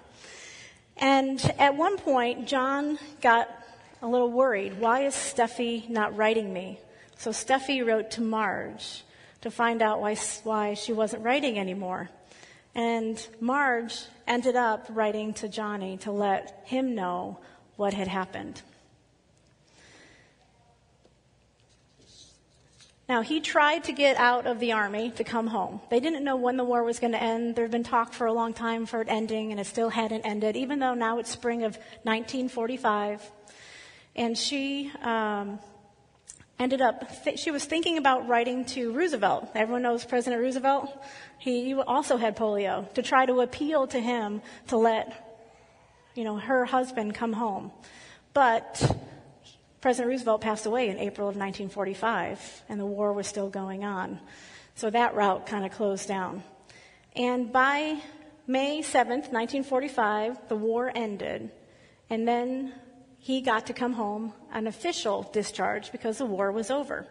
And 0.98 1.40
at 1.60 1.76
one 1.76 1.98
point, 1.98 2.48
John 2.48 2.98
got 3.22 3.50
a 4.02 4.08
little 4.08 4.32
worried. 4.32 4.80
Why 4.80 5.02
is 5.02 5.14
Steffi 5.14 5.90
not 5.90 6.16
writing 6.16 6.54
me? 6.54 6.80
So 7.18 7.32
Steffi 7.32 7.86
wrote 7.86 8.12
to 8.12 8.22
Marge 8.22 9.04
to 9.42 9.52
find 9.52 9.82
out 9.82 10.02
why, 10.02 10.16
why 10.44 10.74
she 10.74 10.94
wasn't 10.94 11.24
writing 11.24 11.60
anymore. 11.60 12.10
And 12.74 13.26
Marge 13.40 14.06
ended 14.28 14.56
up 14.56 14.86
writing 14.90 15.34
to 15.36 15.48
Johnny 15.48 15.98
to 15.98 16.12
let 16.12 16.64
him 16.66 16.96
know 16.96 17.40
what 17.78 17.94
had 17.94 18.08
happened. 18.08 18.62
Now, 23.08 23.22
he 23.22 23.40
tried 23.40 23.84
to 23.84 23.92
get 23.92 24.18
out 24.18 24.48
of 24.48 24.60
the 24.60 24.72
army 24.72 25.12
to 25.12 25.24
come 25.24 25.46
home. 25.46 25.80
They 25.92 26.00
didn't 26.00 26.24
know 26.24 26.38
when 26.38 26.58
the 26.58 26.64
war 26.64 26.84
was 26.84 27.00
going 27.00 27.12
to 27.12 27.22
end. 27.22 27.56
There 27.56 27.64
had 27.64 27.72
been 27.72 27.84
talk 27.84 28.14
for 28.14 28.26
a 28.26 28.34
long 28.34 28.54
time 28.54 28.88
for 28.88 29.00
it 29.00 29.08
ending, 29.10 29.52
and 29.52 29.60
it 29.60 29.68
still 29.68 29.90
hadn't 29.90 30.26
ended, 30.26 30.56
even 30.56 30.80
though 30.80 30.96
now 30.96 31.20
it's 31.20 31.30
spring 31.30 31.64
of 31.64 31.76
1945. 32.04 33.22
And 34.16 34.36
she 34.36 34.92
um, 35.04 35.60
ended 36.58 36.82
up, 36.82 37.24
th- 37.24 37.38
she 37.38 37.52
was 37.52 37.64
thinking 37.66 38.00
about 38.00 38.28
writing 38.28 38.66
to 38.66 38.92
Roosevelt. 38.92 39.50
Everyone 39.54 39.84
knows 39.84 40.04
President 40.04 40.42
Roosevelt. 40.42 40.90
He 41.38 41.76
also 41.76 42.18
had 42.18 42.36
polio 42.36 42.92
to 42.94 43.04
try 43.04 43.28
to 43.28 43.42
appeal 43.42 43.86
to 43.88 44.00
him 44.00 44.42
to 44.70 44.78
let, 44.78 45.38
you 46.16 46.24
know, 46.24 46.38
her 46.38 46.66
husband 46.66 47.14
come 47.14 47.34
home. 47.34 47.72
But 48.34 48.82
President 49.86 50.10
Roosevelt 50.10 50.42
passed 50.42 50.66
away 50.66 50.90
in 50.90 50.98
April 50.98 51.30
of 51.30 51.36
1945, 51.36 52.64
and 52.70 52.80
the 52.80 52.86
war 52.88 53.14
was 53.14 53.28
still 53.28 53.52
going 53.52 53.84
on. 53.84 54.20
So 54.74 54.90
that 54.90 55.14
route 55.14 55.46
kind 55.46 55.64
of 55.64 55.74
closed 55.74 56.08
down. 56.08 56.42
And 57.16 57.54
by 57.54 58.02
May 58.48 58.80
7th, 58.80 59.30
1945, 59.32 60.50
the 60.50 60.56
war 60.56 60.92
ended, 60.96 61.52
and 62.10 62.28
then 62.28 62.74
he 63.20 63.42
got 63.42 63.68
to 63.68 63.74
come 63.74 63.94
home 63.94 64.34
an 64.52 64.66
official 64.66 65.30
discharge 65.32 65.92
because 65.92 66.18
the 66.18 66.26
war 66.26 66.52
was 66.52 66.72
over. 66.72 67.06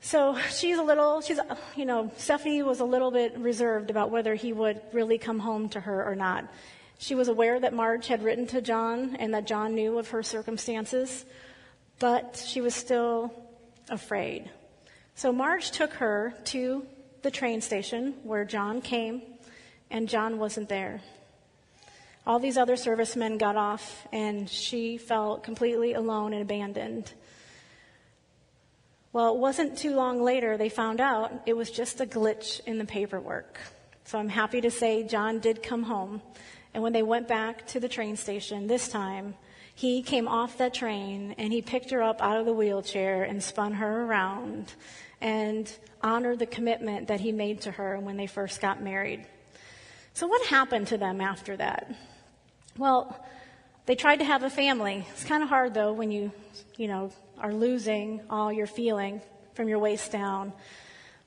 So 0.00 0.36
she's 0.50 0.76
a 0.76 0.82
little, 0.82 1.20
she's, 1.20 1.38
you 1.76 1.84
know, 1.84 2.10
Stephanie 2.16 2.64
was 2.64 2.80
a 2.80 2.84
little 2.84 3.12
bit 3.12 3.38
reserved 3.38 3.90
about 3.90 4.10
whether 4.10 4.34
he 4.34 4.52
would 4.52 4.80
really 4.92 5.18
come 5.18 5.38
home 5.38 5.68
to 5.68 5.78
her 5.78 6.04
or 6.04 6.16
not. 6.16 6.52
She 6.98 7.14
was 7.14 7.28
aware 7.28 7.60
that 7.60 7.74
Marge 7.74 8.06
had 8.06 8.22
written 8.22 8.46
to 8.48 8.60
John 8.60 9.16
and 9.18 9.34
that 9.34 9.46
John 9.46 9.74
knew 9.74 9.98
of 9.98 10.10
her 10.10 10.22
circumstances, 10.22 11.24
but 11.98 12.42
she 12.46 12.60
was 12.60 12.74
still 12.74 13.32
afraid. 13.88 14.50
So 15.14 15.32
Marge 15.32 15.70
took 15.70 15.94
her 15.94 16.34
to 16.46 16.86
the 17.22 17.30
train 17.30 17.60
station 17.60 18.14
where 18.22 18.44
John 18.44 18.80
came, 18.80 19.22
and 19.90 20.08
John 20.08 20.38
wasn't 20.38 20.68
there. 20.68 21.00
All 22.26 22.38
these 22.38 22.56
other 22.56 22.76
servicemen 22.76 23.38
got 23.38 23.56
off, 23.56 24.06
and 24.12 24.48
she 24.48 24.96
felt 24.96 25.42
completely 25.44 25.92
alone 25.92 26.32
and 26.32 26.42
abandoned. 26.42 27.12
Well, 29.12 29.34
it 29.34 29.38
wasn't 29.38 29.78
too 29.78 29.94
long 29.94 30.22
later 30.22 30.56
they 30.56 30.68
found 30.68 31.00
out 31.00 31.32
it 31.46 31.56
was 31.56 31.70
just 31.70 32.00
a 32.00 32.06
glitch 32.06 32.60
in 32.66 32.78
the 32.78 32.84
paperwork. 32.84 33.60
So 34.04 34.18
I'm 34.18 34.28
happy 34.28 34.60
to 34.62 34.70
say 34.70 35.04
John 35.04 35.38
did 35.38 35.62
come 35.62 35.84
home. 35.84 36.20
And 36.74 36.82
when 36.82 36.92
they 36.92 37.04
went 37.04 37.28
back 37.28 37.66
to 37.68 37.80
the 37.80 37.88
train 37.88 38.16
station 38.16 38.66
this 38.66 38.88
time, 38.88 39.36
he 39.76 40.02
came 40.02 40.28
off 40.28 40.58
that 40.58 40.74
train 40.74 41.34
and 41.38 41.52
he 41.52 41.62
picked 41.62 41.90
her 41.90 42.02
up 42.02 42.20
out 42.20 42.38
of 42.38 42.46
the 42.46 42.52
wheelchair 42.52 43.22
and 43.22 43.42
spun 43.42 43.74
her 43.74 44.04
around 44.04 44.74
and 45.20 45.72
honored 46.02 46.40
the 46.40 46.46
commitment 46.46 47.08
that 47.08 47.20
he 47.20 47.32
made 47.32 47.60
to 47.62 47.70
her 47.70 47.98
when 47.98 48.16
they 48.16 48.26
first 48.26 48.60
got 48.60 48.82
married. 48.82 49.24
So 50.12 50.26
what 50.26 50.46
happened 50.46 50.88
to 50.88 50.98
them 50.98 51.20
after 51.20 51.56
that? 51.56 51.92
Well, 52.76 53.24
they 53.86 53.94
tried 53.94 54.16
to 54.16 54.24
have 54.24 54.42
a 54.42 54.50
family. 54.50 55.06
It's 55.12 55.24
kind 55.24 55.42
of 55.42 55.48
hard 55.48 55.74
though 55.74 55.92
when 55.92 56.10
you, 56.10 56.32
you 56.76 56.88
know, 56.88 57.10
are 57.38 57.52
losing 57.52 58.20
all 58.30 58.52
your 58.52 58.66
feeling 58.66 59.20
from 59.54 59.68
your 59.68 59.78
waist 59.78 60.10
down 60.10 60.52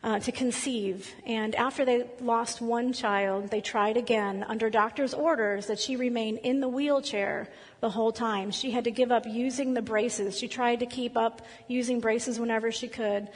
uh, 0.04 0.20
to 0.20 0.32
conceive. 0.32 1.14
And 1.26 1.56
after 1.56 1.84
they 1.84 2.06
lost 2.22 2.62
one 2.62 2.94
child, 2.94 3.50
they 3.50 3.62
tried 3.62 3.98
again 3.98 4.46
under 4.48 4.70
doctor's 4.70 5.14
orders 5.14 5.68
that 5.68 5.80
she 5.80 5.96
remain 5.96 6.38
in 6.38 6.60
the 6.60 6.68
wheelchair 6.68 7.50
the 7.82 7.90
whole 7.90 8.12
time. 8.12 8.52
She 8.52 8.72
had 8.72 8.84
to 8.84 8.92
give 8.92 9.12
up 9.12 9.26
using 9.26 9.74
the 9.74 9.82
braces. 9.82 10.38
She 10.38 10.48
tried 10.48 10.80
to 10.80 10.86
keep 10.86 11.18
up 11.18 11.42
using 11.68 12.00
braces 12.00 12.40
whenever 12.40 12.72
she 12.72 12.88
could. 12.88 13.28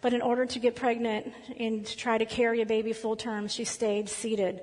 But 0.00 0.12
in 0.12 0.22
order 0.22 0.46
to 0.46 0.58
get 0.58 0.76
pregnant 0.76 1.32
and 1.58 1.84
to 1.84 1.96
try 1.96 2.18
to 2.18 2.24
carry 2.24 2.60
a 2.62 2.66
baby 2.66 2.92
full 2.92 3.16
term, 3.16 3.48
she 3.48 3.64
stayed 3.64 4.08
seated 4.08 4.60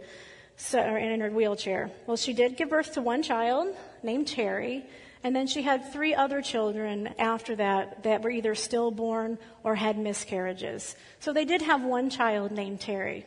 so, 0.58 0.80
in 0.80 1.20
her 1.20 1.30
wheelchair. 1.30 1.91
Well, 2.08 2.18
she 2.18 2.34
did 2.34 2.56
give 2.56 2.70
birth 2.70 2.93
to 2.93 3.01
one 3.01 3.24
child 3.24 3.76
named 4.03 4.28
Terry, 4.28 4.86
and 5.26 5.36
then 5.36 5.47
she 5.47 5.63
had 5.63 5.91
three 5.91 6.13
other 6.13 6.39
children 6.39 7.09
after 7.17 7.55
that 7.55 8.03
that 8.03 8.21
were 8.21 8.30
either 8.30 8.53
stillborn 8.53 9.39
or 9.63 9.73
had 9.73 9.97
miscarriages. 9.97 10.95
So 11.19 11.34
they 11.34 11.45
did 11.45 11.63
have 11.63 11.84
one 11.84 12.11
child 12.11 12.51
named 12.51 12.80
Terry. 12.80 13.26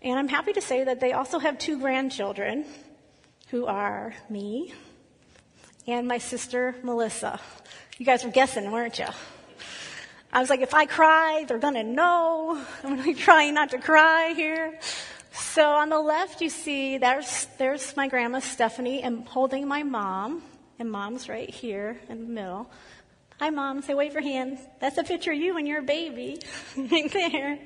And 0.00 0.16
I'm 0.16 0.28
happy 0.28 0.52
to 0.52 0.60
say 0.60 0.84
that 0.84 1.00
they 1.00 1.14
also 1.14 1.40
have 1.40 1.58
two 1.58 1.80
grandchildren 1.80 2.66
who 3.50 3.66
are 3.66 4.14
me 4.30 4.72
and 5.88 6.06
my 6.06 6.18
sister 6.18 6.76
Melissa. 6.84 7.40
You 7.98 8.06
guys 8.06 8.22
were 8.22 8.30
guessing, 8.30 8.70
weren't 8.70 9.00
you? 9.00 9.08
I 10.32 10.38
was 10.38 10.48
like, 10.48 10.60
if 10.60 10.72
I 10.72 10.86
cry, 10.86 11.44
they're 11.48 11.58
gonna 11.58 11.82
know. 11.82 12.64
I'm 12.84 12.90
gonna 12.90 13.02
be 13.02 13.14
trying 13.14 13.54
not 13.54 13.70
to 13.70 13.78
cry 13.78 14.34
here. 14.36 14.78
So 15.32 15.68
on 15.68 15.88
the 15.88 15.98
left, 15.98 16.40
you 16.40 16.48
see 16.48 16.96
there's, 16.96 17.48
there's 17.58 17.96
my 17.96 18.06
grandma 18.06 18.38
Stephanie 18.38 19.02
and 19.02 19.26
holding 19.26 19.66
my 19.66 19.82
mom 19.82 20.44
and 20.78 20.90
mom's 20.90 21.28
right 21.28 21.50
here 21.50 21.98
in 22.08 22.20
the 22.20 22.32
middle. 22.32 22.70
Hi, 23.40 23.50
mom. 23.50 23.82
Say, 23.82 23.94
wave 23.94 24.12
your 24.12 24.22
hand. 24.22 24.58
That's 24.80 24.98
a 24.98 25.04
picture 25.04 25.32
of 25.32 25.38
you 25.38 25.56
and 25.56 25.66
your 25.66 25.82
baby 25.82 26.40
right 26.76 27.12
there. 27.12 27.58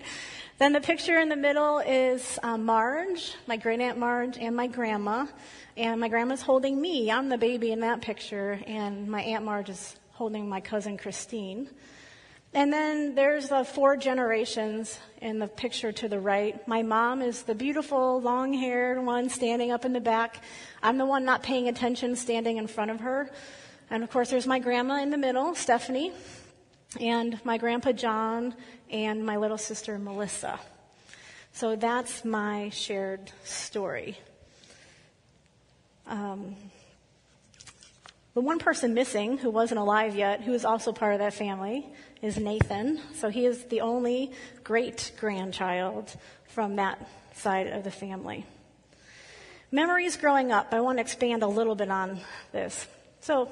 Then 0.58 0.72
the 0.72 0.80
picture 0.80 1.18
in 1.18 1.28
the 1.28 1.36
middle 1.36 1.78
is 1.78 2.38
uh, 2.42 2.56
Marge, 2.56 3.34
my 3.46 3.56
great 3.56 3.80
aunt 3.80 3.98
Marge, 3.98 4.38
and 4.38 4.54
my 4.54 4.66
grandma. 4.66 5.26
And 5.76 6.00
my 6.00 6.08
grandma's 6.08 6.42
holding 6.42 6.80
me. 6.80 7.10
I'm 7.10 7.28
the 7.28 7.38
baby 7.38 7.72
in 7.72 7.80
that 7.80 8.02
picture, 8.02 8.60
and 8.66 9.08
my 9.08 9.22
aunt 9.22 9.44
Marge 9.44 9.70
is 9.70 9.96
holding 10.12 10.48
my 10.48 10.60
cousin 10.60 10.96
Christine. 10.96 11.68
And 12.54 12.70
then 12.70 13.14
there's 13.14 13.48
the 13.48 13.64
four 13.64 13.96
generations 13.96 14.98
in 15.22 15.38
the 15.38 15.46
picture 15.46 15.90
to 15.90 16.08
the 16.08 16.20
right. 16.20 16.66
My 16.68 16.82
mom 16.82 17.22
is 17.22 17.44
the 17.44 17.54
beautiful, 17.54 18.20
long 18.20 18.52
haired 18.52 19.02
one 19.02 19.30
standing 19.30 19.70
up 19.70 19.86
in 19.86 19.94
the 19.94 20.00
back. 20.00 20.42
I'm 20.82 20.98
the 20.98 21.06
one 21.06 21.24
not 21.24 21.42
paying 21.42 21.68
attention, 21.68 22.14
standing 22.14 22.58
in 22.58 22.66
front 22.66 22.90
of 22.90 23.00
her. 23.00 23.30
And 23.88 24.02
of 24.02 24.10
course, 24.10 24.28
there's 24.28 24.46
my 24.46 24.58
grandma 24.58 25.02
in 25.02 25.08
the 25.08 25.16
middle, 25.16 25.54
Stephanie, 25.54 26.12
and 27.00 27.42
my 27.42 27.56
grandpa 27.56 27.92
John, 27.92 28.54
and 28.90 29.24
my 29.24 29.38
little 29.38 29.58
sister 29.58 29.98
Melissa. 29.98 30.60
So 31.54 31.74
that's 31.74 32.22
my 32.22 32.68
shared 32.68 33.32
story. 33.44 34.18
Um, 36.06 36.56
the 38.34 38.40
one 38.40 38.58
person 38.58 38.94
missing 38.94 39.38
who 39.38 39.50
wasn't 39.50 39.78
alive 39.78 40.16
yet, 40.16 40.42
who 40.42 40.52
is 40.52 40.64
also 40.64 40.92
part 40.92 41.12
of 41.12 41.18
that 41.18 41.34
family, 41.34 41.86
is 42.22 42.38
Nathan. 42.38 43.00
So 43.14 43.28
he 43.28 43.44
is 43.44 43.64
the 43.64 43.82
only 43.82 44.32
great 44.64 45.12
grandchild 45.18 46.14
from 46.46 46.76
that 46.76 47.06
side 47.34 47.66
of 47.66 47.84
the 47.84 47.90
family. 47.90 48.46
Memories 49.70 50.16
growing 50.16 50.52
up. 50.52 50.72
I 50.72 50.80
want 50.80 50.98
to 50.98 51.02
expand 51.02 51.42
a 51.42 51.46
little 51.46 51.74
bit 51.74 51.90
on 51.90 52.20
this. 52.52 52.86
So, 53.20 53.50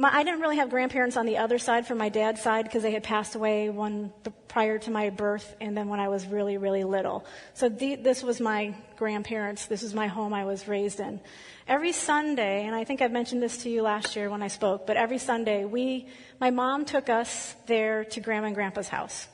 my, 0.00 0.10
I 0.10 0.22
didn't 0.22 0.40
really 0.40 0.56
have 0.56 0.70
grandparents 0.70 1.18
on 1.18 1.26
the 1.26 1.36
other 1.36 1.58
side 1.58 1.86
from 1.86 1.98
my 1.98 2.08
dad's 2.08 2.40
side 2.40 2.64
because 2.64 2.82
they 2.82 2.90
had 2.90 3.02
passed 3.02 3.34
away 3.34 3.68
one 3.68 4.14
prior 4.48 4.78
to 4.78 4.90
my 4.90 5.10
birth 5.10 5.54
and 5.60 5.76
then 5.76 5.88
when 5.88 6.00
I 6.00 6.08
was 6.08 6.26
really, 6.26 6.56
really 6.56 6.84
little. 6.84 7.26
So 7.52 7.68
the, 7.68 7.96
this 7.96 8.22
was 8.22 8.40
my 8.40 8.74
grandparents. 8.96 9.66
This 9.66 9.82
was 9.82 9.92
my 9.92 10.06
home 10.06 10.32
I 10.32 10.46
was 10.46 10.66
raised 10.66 11.00
in. 11.00 11.20
Every 11.68 11.92
Sunday, 11.92 12.64
and 12.64 12.74
I 12.74 12.84
think 12.84 13.02
I've 13.02 13.12
mentioned 13.12 13.42
this 13.42 13.58
to 13.58 13.68
you 13.68 13.82
last 13.82 14.16
year 14.16 14.30
when 14.30 14.42
I 14.42 14.48
spoke, 14.48 14.86
but 14.86 14.96
every 14.96 15.18
Sunday 15.18 15.66
we, 15.66 16.08
my 16.40 16.50
mom 16.50 16.86
took 16.86 17.10
us 17.10 17.54
there 17.66 18.04
to 18.04 18.20
grandma 18.20 18.46
and 18.46 18.54
grandpa's 18.54 18.88
house. 18.88 19.28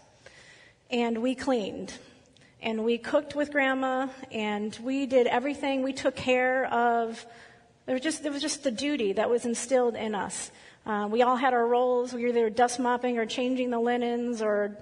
And 0.91 1.23
we 1.23 1.37
cleaned. 1.37 1.93
And 2.61 2.83
we 2.83 2.99
cooked 2.99 3.37
with 3.37 3.53
grandma 3.53 4.09
and 4.33 4.77
we 4.83 5.07
did 5.07 5.29
everything. 5.29 5.85
We 5.85 5.93
took 5.93 6.17
care 6.17 6.67
of, 6.67 7.25
there 7.87 7.95
was 7.95 8.03
just, 8.03 8.23
there 8.23 8.33
was 8.33 8.43
just 8.43 8.63
the 8.63 8.71
duty 8.71 9.13
that 9.15 9.31
was 9.31 9.47
instilled 9.47 9.97
in 9.97 10.15
us. 10.15 10.51
Uh, 10.85 11.09
we 11.11 11.23
all 11.23 11.37
had 11.37 11.55
our 11.55 11.67
roles. 11.67 12.13
We 12.13 12.23
were 12.23 12.29
either 12.29 12.51
dust 12.51 12.79
mopping 12.79 13.19
or 13.19 13.27
changing 13.27 13.71
the 13.71 13.81
linens 13.81 14.43
or 14.43 14.77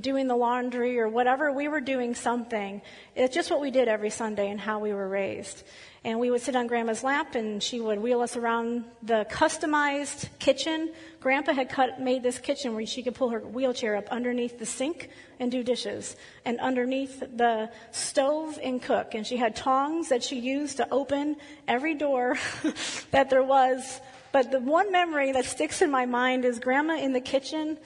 doing 0.00 0.26
the 0.26 0.36
laundry 0.36 0.98
or 0.98 1.08
whatever, 1.08 1.52
we 1.52 1.68
were 1.68 1.80
doing 1.80 2.14
something. 2.14 2.82
It's 3.14 3.34
just 3.34 3.50
what 3.50 3.60
we 3.60 3.70
did 3.70 3.88
every 3.88 4.10
Sunday 4.10 4.50
and 4.50 4.58
how 4.58 4.80
we 4.80 4.92
were 4.92 5.08
raised. 5.08 5.62
And 6.06 6.20
we 6.20 6.30
would 6.30 6.40
sit 6.40 6.54
on 6.54 6.68
Grandma's 6.68 7.02
lap 7.02 7.34
and 7.34 7.60
she 7.60 7.80
would 7.80 7.98
wheel 7.98 8.20
us 8.20 8.36
around 8.36 8.84
the 9.02 9.26
customized 9.28 10.28
kitchen. 10.38 10.92
Grandpa 11.18 11.52
had 11.52 11.68
cut, 11.68 12.00
made 12.00 12.22
this 12.22 12.38
kitchen 12.38 12.76
where 12.76 12.86
she 12.86 13.02
could 13.02 13.16
pull 13.16 13.30
her 13.30 13.40
wheelchair 13.40 13.96
up 13.96 14.08
underneath 14.10 14.56
the 14.56 14.66
sink 14.66 15.10
and 15.40 15.50
do 15.50 15.64
dishes 15.64 16.14
and 16.44 16.60
underneath 16.60 17.18
the 17.18 17.68
stove 17.90 18.56
and 18.62 18.80
cook. 18.80 19.16
And 19.16 19.26
she 19.26 19.36
had 19.36 19.56
tongs 19.56 20.10
that 20.10 20.22
she 20.22 20.38
used 20.38 20.76
to 20.76 20.88
open 20.92 21.38
every 21.66 21.96
door 21.96 22.38
that 23.10 23.28
there 23.28 23.42
was. 23.42 24.00
But 24.30 24.52
the 24.52 24.60
one 24.60 24.92
memory 24.92 25.32
that 25.32 25.44
sticks 25.44 25.82
in 25.82 25.90
my 25.90 26.06
mind 26.06 26.44
is 26.44 26.60
Grandma 26.60 26.98
in 26.98 27.14
the 27.14 27.20
kitchen 27.20 27.78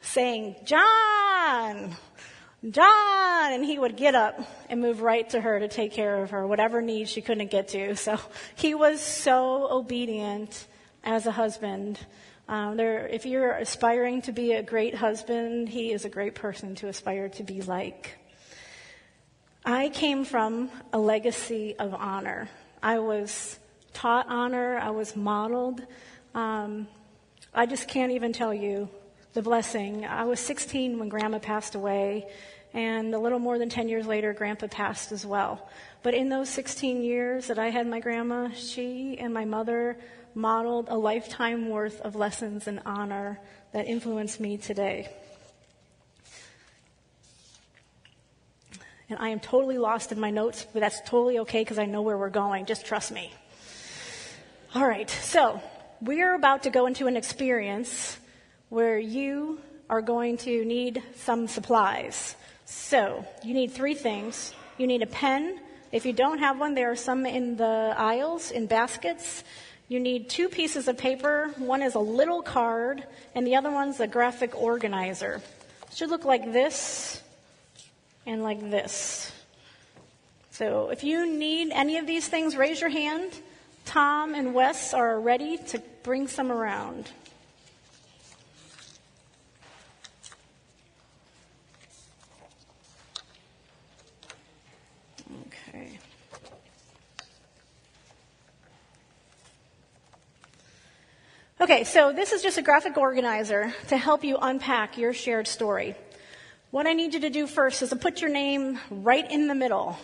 saying, 0.00 0.56
John, 0.64 1.94
John, 2.68 3.52
and 3.54 3.64
he 3.64 3.78
would 3.78 3.96
get 3.96 4.14
up 4.14 4.38
and 4.68 4.82
move 4.82 5.00
right 5.00 5.28
to 5.30 5.40
her 5.40 5.60
to 5.60 5.68
take 5.68 5.92
care 5.92 6.22
of 6.22 6.30
her, 6.30 6.46
whatever 6.46 6.82
needs 6.82 7.10
she 7.10 7.22
couldn't 7.22 7.50
get 7.50 7.68
to. 7.68 7.96
So 8.00 8.18
he 8.54 8.74
was 8.74 9.00
so 9.00 9.70
obedient 9.70 10.66
as 11.02 11.24
a 11.26 11.30
husband. 11.30 11.98
Um, 12.48 12.76
there, 12.76 13.06
if 13.06 13.24
you're 13.24 13.52
aspiring 13.52 14.22
to 14.22 14.32
be 14.32 14.52
a 14.52 14.62
great 14.62 14.94
husband, 14.94 15.70
he 15.70 15.92
is 15.92 16.04
a 16.04 16.10
great 16.10 16.34
person 16.34 16.74
to 16.76 16.88
aspire 16.88 17.30
to 17.30 17.42
be 17.42 17.62
like. 17.62 18.18
I 19.64 19.88
came 19.88 20.24
from 20.24 20.70
a 20.92 20.98
legacy 20.98 21.76
of 21.78 21.94
honor. 21.94 22.48
I 22.82 22.98
was 22.98 23.58
taught 23.94 24.26
honor, 24.28 24.76
I 24.76 24.90
was 24.90 25.16
modeled. 25.16 25.80
Um, 26.34 26.88
I 27.54 27.66
just 27.66 27.88
can't 27.88 28.12
even 28.12 28.32
tell 28.32 28.52
you 28.52 28.88
the 29.32 29.42
blessing. 29.42 30.04
I 30.04 30.24
was 30.24 30.40
16 30.40 30.98
when 30.98 31.08
Grandma 31.08 31.38
passed 31.38 31.74
away, 31.74 32.26
and 32.72 33.14
a 33.14 33.18
little 33.18 33.38
more 33.38 33.58
than 33.58 33.68
10 33.68 33.88
years 33.88 34.06
later, 34.06 34.32
Grandpa 34.32 34.66
passed 34.68 35.12
as 35.12 35.24
well. 35.24 35.68
But 36.02 36.14
in 36.14 36.28
those 36.28 36.48
16 36.48 37.02
years 37.02 37.46
that 37.48 37.58
I 37.58 37.68
had 37.68 37.86
my 37.86 38.00
grandma, 38.00 38.50
she 38.50 39.18
and 39.18 39.34
my 39.34 39.44
mother 39.44 39.98
modeled 40.34 40.88
a 40.88 40.96
lifetime 40.96 41.68
worth 41.68 42.00
of 42.00 42.14
lessons 42.14 42.66
and 42.66 42.80
honor 42.86 43.40
that 43.72 43.86
influenced 43.86 44.40
me 44.40 44.56
today. 44.56 45.08
And 49.08 49.18
I 49.18 49.30
am 49.30 49.40
totally 49.40 49.76
lost 49.76 50.12
in 50.12 50.20
my 50.20 50.30
notes, 50.30 50.64
but 50.72 50.80
that's 50.80 51.00
totally 51.00 51.40
okay 51.40 51.62
because 51.62 51.80
I 51.80 51.86
know 51.86 52.02
where 52.02 52.16
we're 52.16 52.30
going. 52.30 52.66
Just 52.66 52.86
trust 52.86 53.10
me. 53.10 53.32
All 54.72 54.86
right, 54.86 55.10
so 55.10 55.60
we 56.00 56.22
are 56.22 56.34
about 56.34 56.62
to 56.62 56.70
go 56.70 56.86
into 56.86 57.08
an 57.08 57.16
experience 57.16 58.16
where 58.70 58.98
you 58.98 59.60
are 59.90 60.00
going 60.00 60.36
to 60.38 60.64
need 60.64 61.02
some 61.16 61.46
supplies. 61.48 62.36
So, 62.64 63.26
you 63.44 63.52
need 63.52 63.72
three 63.72 63.94
things. 63.94 64.54
You 64.78 64.86
need 64.86 65.02
a 65.02 65.06
pen. 65.06 65.60
If 65.92 66.06
you 66.06 66.12
don't 66.12 66.38
have 66.38 66.58
one, 66.58 66.74
there 66.74 66.90
are 66.90 66.96
some 66.96 67.26
in 67.26 67.56
the 67.56 67.94
aisles, 67.96 68.52
in 68.52 68.66
baskets. 68.66 69.42
You 69.88 69.98
need 69.98 70.30
two 70.30 70.48
pieces 70.48 70.86
of 70.86 70.96
paper. 70.96 71.50
One 71.58 71.82
is 71.82 71.96
a 71.96 72.00
little 72.00 72.42
card, 72.42 73.04
and 73.34 73.44
the 73.44 73.56
other 73.56 73.72
one's 73.72 73.98
a 73.98 74.06
graphic 74.06 74.54
organizer. 74.54 75.42
It 75.90 75.96
should 75.96 76.10
look 76.10 76.24
like 76.24 76.52
this 76.52 77.20
and 78.24 78.44
like 78.44 78.70
this. 78.70 79.32
So, 80.52 80.90
if 80.90 81.02
you 81.02 81.26
need 81.26 81.72
any 81.72 81.98
of 81.98 82.06
these 82.06 82.28
things, 82.28 82.54
raise 82.54 82.80
your 82.80 82.90
hand. 82.90 83.32
Tom 83.84 84.34
and 84.34 84.54
Wes 84.54 84.94
are 84.94 85.18
ready 85.18 85.56
to 85.56 85.82
bring 86.04 86.28
some 86.28 86.52
around. 86.52 87.10
Okay, 101.60 101.84
so 101.84 102.10
this 102.10 102.32
is 102.32 102.40
just 102.40 102.56
a 102.56 102.62
graphic 102.62 102.96
organizer 102.96 103.74
to 103.88 103.98
help 103.98 104.24
you 104.24 104.38
unpack 104.40 104.96
your 104.96 105.12
shared 105.12 105.46
story. 105.46 105.94
What 106.70 106.86
I 106.86 106.94
need 106.94 107.12
you 107.12 107.20
to 107.20 107.28
do 107.28 107.46
first 107.46 107.82
is 107.82 107.90
to 107.90 107.96
put 107.96 108.22
your 108.22 108.30
name 108.30 108.78
right 108.90 109.30
in 109.30 109.46
the 109.46 109.54
middle. 109.54 109.98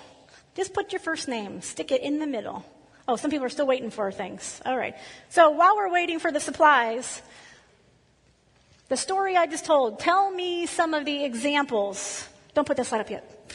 Just 0.54 0.74
put 0.74 0.92
your 0.92 1.00
first 1.00 1.28
name, 1.28 1.62
stick 1.62 1.92
it 1.92 2.02
in 2.02 2.18
the 2.18 2.26
middle. 2.26 2.62
Oh, 3.08 3.16
some 3.16 3.30
people 3.30 3.46
are 3.46 3.48
still 3.48 3.66
waiting 3.66 3.90
for 3.90 4.12
things. 4.12 4.60
All 4.66 4.76
right. 4.76 4.96
So 5.30 5.48
while 5.48 5.76
we're 5.76 5.90
waiting 5.90 6.18
for 6.18 6.30
the 6.30 6.40
supplies, 6.40 7.22
the 8.90 8.96
story 8.98 9.34
I 9.34 9.46
just 9.46 9.64
told, 9.64 9.98
tell 9.98 10.30
me 10.30 10.66
some 10.66 10.92
of 10.92 11.06
the 11.06 11.24
examples. 11.24 12.28
Don't 12.52 12.66
put 12.66 12.76
this 12.76 12.88
slide 12.88 13.00
up 13.00 13.08
yet. 13.08 13.50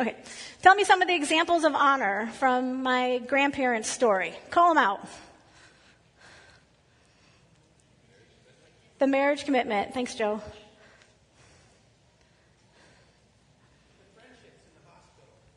Okay. 0.00 0.16
Tell 0.62 0.74
me 0.74 0.84
some 0.84 1.02
of 1.02 1.08
the 1.08 1.14
examples 1.14 1.64
of 1.64 1.74
honor 1.74 2.30
from 2.38 2.82
my 2.82 3.18
grandparents' 3.18 3.90
story. 3.90 4.32
Call 4.50 4.72
them 4.72 4.82
out. 4.82 5.06
The 8.98 9.06
marriage 9.06 9.44
commitment. 9.44 9.92
Thanks, 9.92 10.14
Joe. 10.14 10.40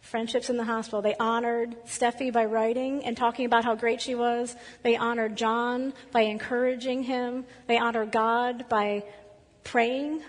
Friendships 0.01 0.49
in 0.49 0.57
the 0.57 0.63
hospital. 0.63 1.01
They 1.01 1.15
honored 1.19 1.75
Steffi 1.85 2.31
by 2.31 2.45
writing 2.45 3.03
and 3.03 3.15
talking 3.15 3.45
about 3.45 3.65
how 3.65 3.75
great 3.75 4.01
she 4.01 4.15
was. 4.15 4.55
They 4.81 4.95
honored 4.95 5.35
John 5.35 5.93
by 6.11 6.21
encouraging 6.21 7.03
him. 7.03 7.45
They 7.67 7.77
honored 7.77 8.11
God 8.11 8.69
by 8.69 9.03
praying 9.65 10.21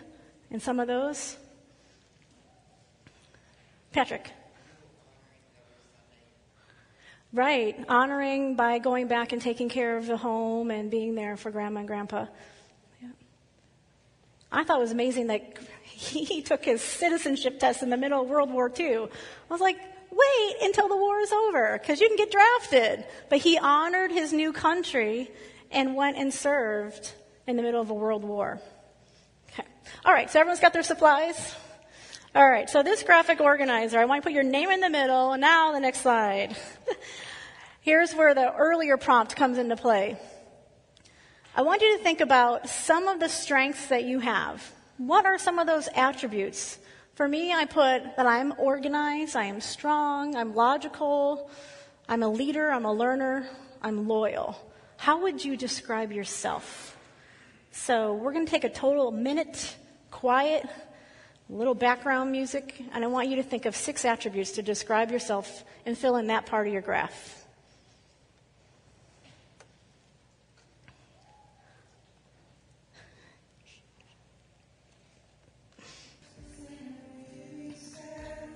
in 0.51 0.59
some 0.59 0.81
of 0.81 0.89
those. 0.89 1.37
Patrick. 3.93 4.31
Right, 7.33 7.79
honoring 7.89 8.57
by 8.57 8.79
going 8.79 9.07
back 9.07 9.33
and 9.33 9.41
taking 9.41 9.69
care 9.69 9.97
of 9.97 10.07
the 10.07 10.17
home 10.17 10.71
and 10.71 10.91
being 10.91 11.15
there 11.15 11.37
for 11.37 11.51
grandma 11.51 11.81
and 11.81 11.89
grandpa. 11.89 12.27
I 14.51 14.65
thought 14.65 14.79
it 14.79 14.83
was 14.83 14.93
amazing 14.93 15.29
that 15.29 15.59
he 15.85 16.43
took 16.43 16.65
his 16.65 16.81
citizenship 16.81 17.59
test 17.59 17.83
in 17.83 17.91
the 17.91 17.97
middle 17.97 18.23
of 18.23 18.29
World 18.29 18.51
War 18.51 18.73
II. 18.77 18.97
I 18.97 19.09
was 19.51 19.61
like, 19.61 19.79
wait 20.11 20.57
until 20.63 20.89
the 20.89 20.97
war 20.97 21.21
is 21.21 21.33
over 21.33 21.79
because 21.79 22.01
you 22.01 22.09
can 22.09 22.17
get 22.17 22.31
drafted. 22.31 23.05
But 23.29 23.39
he 23.39 23.59
honored 23.59 24.11
his 24.11 24.33
new 24.33 24.53
country 24.53 25.31
and 25.71 25.95
went 25.95 26.17
and 26.17 26.33
served 26.33 27.13
in 27.47 27.57
the 27.57 27.63
middle 27.63 27.81
of 27.81 27.91
a 27.91 27.95
world 27.95 28.25
war. 28.25 28.61
Okay. 29.53 29.65
All 30.05 30.13
right, 30.13 30.31
so 30.31 30.41
everyone's 30.41 30.61
got 30.61 30.73
their 30.73 30.83
supplies? 30.83 31.55
All 32.35 32.49
right, 32.49 32.69
so 32.69 32.83
this 32.83 33.03
graphic 33.03 33.41
organizer, 33.41 33.99
I 33.99 34.05
want 34.05 34.23
to 34.23 34.27
put 34.27 34.35
your 34.35 34.45
name 34.45 34.71
in 34.71 34.81
the 34.81 34.91
middle. 34.91 35.37
Now 35.37 35.73
the 35.73 35.81
next 35.81 36.01
slide. 36.03 36.57
Here's 37.81 38.15
where 38.15 38.35
the 38.35 38.55
earlier 38.55 38.97
prompt 38.97 39.35
comes 39.35 39.57
into 39.57 39.77
play. 39.77 40.19
I 41.59 41.63
want 41.63 41.83
you 41.83 41.99
to 41.99 42.05
think 42.05 42.21
about 42.21 42.69
some 42.69 43.09
of 43.09 43.19
the 43.19 43.29
strengths 43.29 43.89
that 43.89 44.05
you 44.05 44.21
have. 44.21 44.63
What 44.97 45.27
are 45.27 45.39
some 45.39 45.59
of 45.59 45.67
those 45.67 45.89
attributes? 45.93 46.79
For 47.17 47.27
me, 47.27 47.53
I 47.53 47.65
put 47.65 48.15
that 48.17 48.27
I'm 48.27 48.55
organized, 48.59 49.35
I 49.35 49.47
am 49.47 49.61
strong, 49.61 50.37
I'm 50.37 50.55
logical, 50.55 51.51
I'm 52.09 52.23
a 52.23 52.29
leader, 52.29 52.71
I'm 52.71 52.85
a 52.85 52.93
learner, 52.93 53.49
I'm 53.83 54.07
loyal. 54.07 54.57
How 54.99 55.21
would 55.23 55.45
you 55.45 55.57
describe 55.57 56.13
yourself? 56.13 56.97
So 57.73 58.15
we're 58.15 58.35
going 58.35 58.47
to 58.47 58.51
take 58.53 58.63
a 58.63 58.71
total 58.71 59.11
minute, 59.11 59.79
quiet, 60.13 60.65
little 61.49 61.75
background 61.75 62.31
music, 62.31 62.85
and 62.93 63.03
I 63.03 63.09
want 63.09 63.31
you 63.31 63.35
to 63.35 63.43
think 63.43 63.67
of 63.67 63.75
six 63.75 64.05
attributes 64.05 64.53
to 64.53 64.63
describe 64.63 65.11
yourself 65.11 65.65
and 65.85 65.99
fill 65.99 66.19
in 66.19 66.29
that 66.29 66.47
part 66.47 66.69
of 66.69 66.73
your 66.73 66.83
graph. 66.83 67.38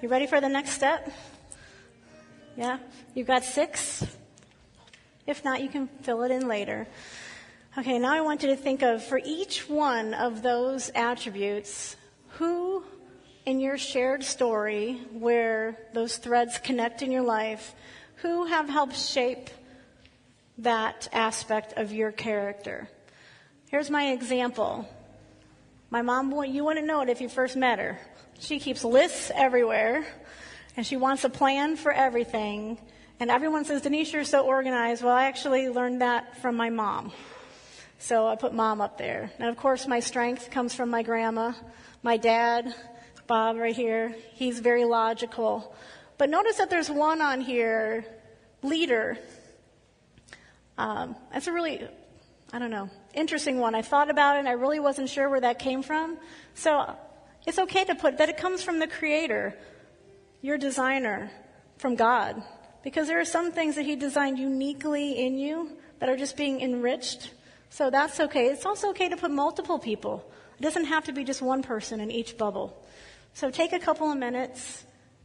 You 0.02 0.08
ready 0.08 0.26
for 0.26 0.40
the 0.40 0.48
next 0.48 0.70
step? 0.70 1.12
Yeah? 2.56 2.78
You've 3.14 3.28
got 3.28 3.44
six? 3.44 4.04
If 5.28 5.44
not, 5.44 5.62
you 5.62 5.68
can 5.68 5.86
fill 5.86 6.24
it 6.24 6.32
in 6.32 6.48
later. 6.48 6.88
Okay, 7.78 8.00
now 8.00 8.12
I 8.12 8.20
want 8.20 8.42
you 8.42 8.48
to 8.48 8.56
think 8.56 8.82
of 8.82 9.04
for 9.04 9.20
each 9.24 9.68
one 9.68 10.12
of 10.12 10.42
those 10.42 10.90
attributes, 10.96 11.94
who 12.30 12.82
in 13.46 13.60
your 13.60 13.78
shared 13.78 14.24
story 14.24 15.00
where 15.12 15.78
those 15.94 16.16
threads 16.16 16.58
connect 16.58 17.02
in 17.02 17.12
your 17.12 17.22
life, 17.22 17.72
who 18.16 18.46
have 18.46 18.68
helped 18.68 18.96
shape 18.96 19.50
that 20.58 21.08
aspect 21.12 21.74
of 21.76 21.92
your 21.92 22.10
character? 22.10 22.88
Here's 23.70 23.88
my 23.88 24.10
example. 24.10 24.88
My 25.90 26.02
mom, 26.02 26.32
you 26.46 26.64
wouldn't 26.64 26.88
know 26.88 27.02
it 27.02 27.08
if 27.08 27.20
you 27.20 27.28
first 27.28 27.54
met 27.54 27.78
her. 27.78 28.00
She 28.42 28.58
keeps 28.58 28.82
lists 28.82 29.30
everywhere, 29.32 30.04
and 30.76 30.84
she 30.84 30.96
wants 30.96 31.22
a 31.22 31.30
plan 31.30 31.76
for 31.76 31.92
everything. 31.92 32.76
And 33.20 33.30
everyone 33.30 33.64
says, 33.64 33.82
Denise, 33.82 34.12
you're 34.12 34.24
so 34.24 34.44
organized. 34.44 35.04
Well, 35.04 35.14
I 35.14 35.26
actually 35.26 35.68
learned 35.68 36.02
that 36.02 36.38
from 36.38 36.56
my 36.56 36.68
mom. 36.68 37.12
So 38.00 38.26
I 38.26 38.34
put 38.34 38.52
mom 38.52 38.80
up 38.80 38.98
there. 38.98 39.30
And 39.38 39.48
of 39.48 39.56
course, 39.56 39.86
my 39.86 40.00
strength 40.00 40.50
comes 40.50 40.74
from 40.74 40.90
my 40.90 41.04
grandma. 41.04 41.52
My 42.02 42.16
dad, 42.16 42.74
Bob, 43.28 43.58
right 43.58 43.76
here, 43.76 44.12
he's 44.32 44.58
very 44.58 44.84
logical. 44.84 45.72
But 46.18 46.28
notice 46.28 46.56
that 46.56 46.68
there's 46.68 46.90
one 46.90 47.22
on 47.22 47.40
here, 47.40 48.04
leader. 48.60 49.18
Um, 50.76 51.14
that's 51.32 51.46
a 51.46 51.52
really, 51.52 51.86
I 52.52 52.58
don't 52.58 52.72
know, 52.72 52.90
interesting 53.14 53.60
one. 53.60 53.76
I 53.76 53.82
thought 53.82 54.10
about 54.10 54.34
it 54.34 54.40
and 54.40 54.48
I 54.48 54.52
really 54.52 54.80
wasn't 54.80 55.10
sure 55.10 55.30
where 55.30 55.40
that 55.42 55.60
came 55.60 55.84
from. 55.84 56.18
So 56.54 56.96
it's 57.46 57.58
okay 57.58 57.84
to 57.84 57.94
put 57.94 58.18
that 58.18 58.28
it 58.28 58.36
comes 58.36 58.62
from 58.62 58.78
the 58.78 58.86
Creator, 58.86 59.56
your 60.40 60.58
designer, 60.58 61.30
from 61.78 61.96
God. 61.96 62.42
Because 62.82 63.08
there 63.08 63.20
are 63.20 63.24
some 63.24 63.52
things 63.52 63.76
that 63.76 63.84
He 63.84 63.96
designed 63.96 64.38
uniquely 64.38 65.24
in 65.24 65.38
you 65.38 65.76
that 65.98 66.08
are 66.08 66.16
just 66.16 66.36
being 66.36 66.60
enriched. 66.60 67.30
So 67.70 67.90
that's 67.90 68.20
okay. 68.20 68.46
It's 68.46 68.66
also 68.66 68.90
okay 68.90 69.08
to 69.08 69.16
put 69.16 69.30
multiple 69.30 69.78
people. 69.78 70.28
It 70.58 70.62
doesn't 70.62 70.86
have 70.86 71.04
to 71.04 71.12
be 71.12 71.24
just 71.24 71.42
one 71.42 71.62
person 71.62 72.00
in 72.00 72.10
each 72.10 72.36
bubble. 72.36 72.76
So 73.34 73.50
take 73.50 73.72
a 73.72 73.78
couple 73.78 74.10
of 74.10 74.18
minutes 74.18 74.84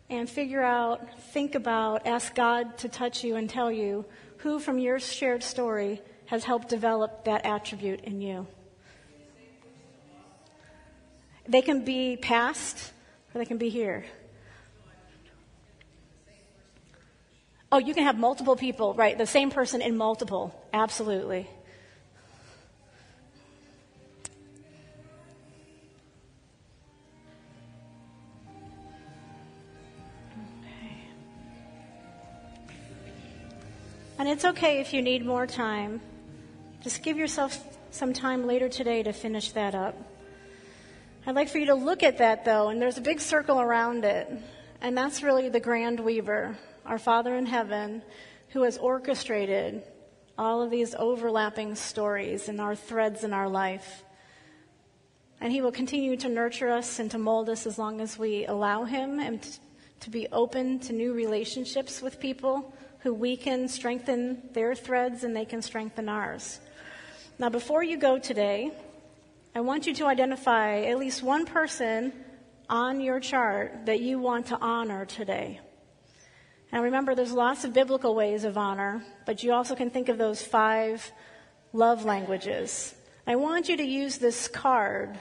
and 0.09 0.29
figure 0.29 0.63
out, 0.63 1.19
think 1.33 1.55
about, 1.55 2.07
ask 2.07 2.33
God 2.33 2.77
to 2.79 2.89
touch 2.89 3.23
you 3.23 3.35
and 3.35 3.49
tell 3.49 3.71
you 3.71 4.05
who 4.37 4.59
from 4.59 4.79
your 4.79 4.99
shared 4.99 5.43
story 5.43 6.01
has 6.27 6.43
helped 6.43 6.69
develop 6.69 7.25
that 7.25 7.45
attribute 7.45 8.01
in 8.01 8.21
you. 8.21 8.47
They 11.47 11.61
can 11.61 11.85
be 11.85 12.17
past 12.17 12.91
or 13.33 13.39
they 13.39 13.45
can 13.45 13.57
be 13.57 13.69
here. 13.69 14.05
Oh, 17.71 17.79
you 17.79 17.93
can 17.93 18.03
have 18.03 18.17
multiple 18.17 18.55
people, 18.55 18.93
right? 18.93 19.17
The 19.17 19.25
same 19.25 19.51
person 19.51 19.81
in 19.81 19.97
multiple. 19.97 20.53
Absolutely. 20.73 21.47
And 34.19 34.27
it's 34.27 34.45
okay 34.45 34.79
if 34.79 34.93
you 34.93 35.01
need 35.01 35.25
more 35.25 35.45
time. 35.45 36.01
Just 36.81 37.03
give 37.03 37.17
yourself 37.17 37.63
some 37.91 38.13
time 38.13 38.47
later 38.47 38.67
today 38.67 39.03
to 39.03 39.13
finish 39.13 39.51
that 39.51 39.75
up. 39.75 39.95
I'd 41.27 41.35
like 41.35 41.49
for 41.49 41.57
you 41.57 41.65
to 41.65 41.75
look 41.75 42.03
at 42.03 42.19
that 42.19 42.45
though, 42.45 42.69
and 42.69 42.81
there's 42.81 42.97
a 42.97 43.01
big 43.01 43.19
circle 43.19 43.59
around 43.59 44.05
it. 44.05 44.31
And 44.79 44.97
that's 44.97 45.21
really 45.21 45.49
the 45.49 45.59
grand 45.59 45.99
weaver, 45.99 46.57
our 46.85 46.97
Father 46.97 47.35
in 47.35 47.45
heaven, 47.45 48.01
who 48.51 48.61
has 48.61 48.77
orchestrated 48.77 49.83
all 50.37 50.61
of 50.61 50.71
these 50.71 50.95
overlapping 50.95 51.75
stories 51.75 52.47
and 52.47 52.61
our 52.61 52.77
threads 52.77 53.25
in 53.25 53.33
our 53.33 53.49
life. 53.49 54.05
And 55.41 55.51
he 55.51 55.59
will 55.59 55.73
continue 55.73 56.15
to 56.15 56.29
nurture 56.29 56.69
us 56.69 56.97
and 56.97 57.11
to 57.11 57.17
mold 57.17 57.49
us 57.49 57.67
as 57.67 57.77
long 57.77 57.99
as 57.99 58.17
we 58.17 58.45
allow 58.45 58.85
him 58.85 59.19
and 59.19 59.45
to 59.99 60.09
be 60.09 60.29
open 60.31 60.79
to 60.79 60.93
new 60.93 61.11
relationships 61.11 62.01
with 62.01 62.21
people 62.21 62.73
who 62.99 63.13
we 63.13 63.35
can 63.35 63.67
strengthen 63.67 64.43
their 64.53 64.75
threads 64.75 65.25
and 65.25 65.35
they 65.35 65.43
can 65.43 65.61
strengthen 65.61 66.07
ours. 66.07 66.61
Now, 67.37 67.49
before 67.49 67.83
you 67.83 67.97
go 67.97 68.17
today, 68.17 68.71
I 69.57 69.61
want 69.61 69.87
you 69.87 69.95
to 69.95 70.05
identify 70.05 70.81
at 70.81 70.99
least 70.99 71.23
one 71.23 71.47
person 71.47 72.13
on 72.69 73.01
your 73.01 73.19
chart 73.19 73.87
that 73.87 74.01
you 74.01 74.19
want 74.19 74.45
to 74.47 74.57
honor 74.59 75.03
today. 75.03 75.59
Now 76.71 76.83
remember, 76.83 77.15
there's 77.15 77.31
lots 77.31 77.63
of 77.63 77.73
biblical 77.73 78.13
ways 78.13 78.43
of 78.43 78.55
honor, 78.55 79.03
but 79.25 79.41
you 79.41 79.53
also 79.53 79.73
can 79.73 79.89
think 79.89 80.09
of 80.09 80.19
those 80.19 80.43
five 80.43 81.11
love 81.73 82.05
languages. 82.05 82.93
I 83.25 83.35
want 83.35 83.67
you 83.67 83.77
to 83.77 83.83
use 83.83 84.19
this 84.19 84.47
card 84.47 85.17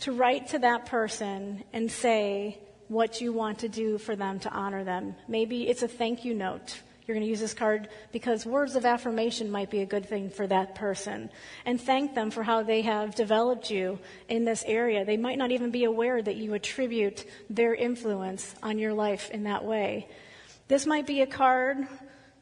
to 0.00 0.10
write 0.10 0.48
to 0.48 0.58
that 0.58 0.86
person 0.86 1.62
and 1.72 1.88
say 1.88 2.58
what 2.88 3.20
you 3.20 3.32
want 3.32 3.60
to 3.60 3.68
do 3.68 3.98
for 3.98 4.16
them 4.16 4.40
to 4.40 4.50
honor 4.50 4.82
them. 4.82 5.14
Maybe 5.28 5.68
it's 5.68 5.84
a 5.84 5.88
thank 5.88 6.24
you 6.24 6.34
note. 6.34 6.80
You're 7.08 7.14
going 7.14 7.24
to 7.24 7.30
use 7.30 7.40
this 7.40 7.54
card 7.54 7.88
because 8.12 8.44
words 8.44 8.76
of 8.76 8.84
affirmation 8.84 9.50
might 9.50 9.70
be 9.70 9.80
a 9.80 9.86
good 9.86 10.04
thing 10.04 10.28
for 10.28 10.46
that 10.46 10.74
person. 10.74 11.30
And 11.64 11.80
thank 11.80 12.14
them 12.14 12.30
for 12.30 12.42
how 12.42 12.62
they 12.62 12.82
have 12.82 13.14
developed 13.14 13.70
you 13.70 13.98
in 14.28 14.44
this 14.44 14.62
area. 14.66 15.06
They 15.06 15.16
might 15.16 15.38
not 15.38 15.50
even 15.50 15.70
be 15.70 15.84
aware 15.84 16.20
that 16.20 16.36
you 16.36 16.52
attribute 16.52 17.24
their 17.48 17.74
influence 17.74 18.54
on 18.62 18.78
your 18.78 18.92
life 18.92 19.30
in 19.30 19.44
that 19.44 19.64
way. 19.64 20.06
This 20.68 20.84
might 20.84 21.06
be 21.06 21.22
a 21.22 21.26
card 21.26 21.78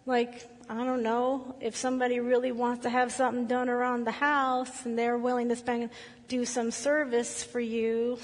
like, 0.05 0.51
I 0.69 0.85
don't 0.85 1.05
know, 1.05 1.55
if 1.61 1.77
somebody 1.77 2.19
really 2.19 2.51
wants 2.51 2.83
to 2.83 2.91
have 2.91 3.13
something 3.13 3.47
done 3.47 3.69
around 3.69 4.05
the 4.05 4.11
house 4.11 4.85
and 4.85 4.99
they're 4.99 5.17
willing 5.17 5.49
to 5.51 5.55
spend, 5.55 5.91
do 6.27 6.45
some 6.45 6.73
service 6.73 7.45
for 7.45 7.61
you. 7.61 8.19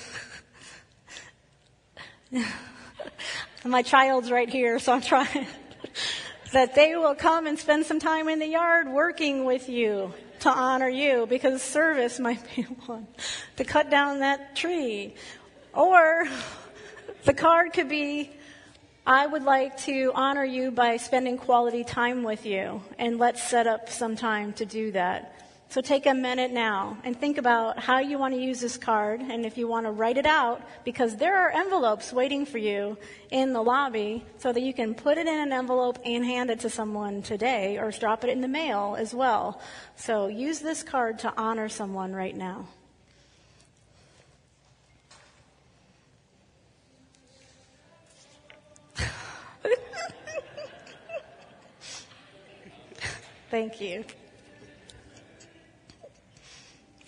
My 3.64 3.82
child's 3.82 4.28
right 4.28 4.48
here, 4.48 4.80
so 4.80 4.94
I'm 4.94 5.02
trying 5.02 5.46
that 6.52 6.74
they 6.74 6.96
will 6.96 7.14
come 7.14 7.46
and 7.46 7.58
spend 7.58 7.86
some 7.86 7.98
time 7.98 8.28
in 8.28 8.38
the 8.38 8.46
yard 8.46 8.88
working 8.88 9.44
with 9.44 9.68
you 9.68 10.12
to 10.40 10.50
honor 10.50 10.88
you 10.88 11.26
because 11.26 11.62
service 11.62 12.18
might 12.18 12.40
be 12.54 12.62
one 12.86 13.06
to 13.56 13.64
cut 13.64 13.90
down 13.90 14.20
that 14.20 14.54
tree. 14.54 15.14
Or 15.72 16.26
the 17.24 17.32
card 17.32 17.72
could 17.72 17.88
be, 17.88 18.30
I 19.06 19.26
would 19.26 19.42
like 19.42 19.78
to 19.82 20.12
honor 20.14 20.44
you 20.44 20.70
by 20.70 20.96
spending 20.98 21.38
quality 21.38 21.84
time 21.84 22.22
with 22.22 22.44
you 22.44 22.82
and 22.98 23.18
let's 23.18 23.42
set 23.42 23.66
up 23.66 23.88
some 23.88 24.14
time 24.14 24.52
to 24.54 24.66
do 24.66 24.92
that. 24.92 25.41
So 25.72 25.80
take 25.80 26.04
a 26.04 26.12
minute 26.12 26.52
now 26.52 26.98
and 27.02 27.18
think 27.18 27.38
about 27.38 27.78
how 27.78 27.98
you 27.98 28.18
want 28.18 28.34
to 28.34 28.38
use 28.38 28.60
this 28.60 28.76
card 28.76 29.22
and 29.22 29.46
if 29.46 29.56
you 29.56 29.66
want 29.66 29.86
to 29.86 29.90
write 29.90 30.18
it 30.18 30.26
out 30.26 30.60
because 30.84 31.16
there 31.16 31.34
are 31.34 31.50
envelopes 31.50 32.12
waiting 32.12 32.44
for 32.44 32.58
you 32.58 32.98
in 33.30 33.54
the 33.54 33.62
lobby 33.62 34.22
so 34.36 34.52
that 34.52 34.60
you 34.60 34.74
can 34.74 34.92
put 34.94 35.16
it 35.16 35.26
in 35.26 35.38
an 35.38 35.50
envelope 35.50 35.98
and 36.04 36.26
hand 36.26 36.50
it 36.50 36.60
to 36.60 36.68
someone 36.68 37.22
today 37.22 37.78
or 37.78 37.90
drop 37.90 38.22
it 38.22 38.28
in 38.28 38.42
the 38.42 38.48
mail 38.48 38.96
as 38.98 39.14
well. 39.14 39.62
So 39.96 40.26
use 40.26 40.58
this 40.58 40.82
card 40.82 41.20
to 41.20 41.32
honor 41.38 41.70
someone 41.70 42.12
right 42.12 42.36
now. 42.36 42.66
Thank 53.50 53.80
you. 53.80 54.04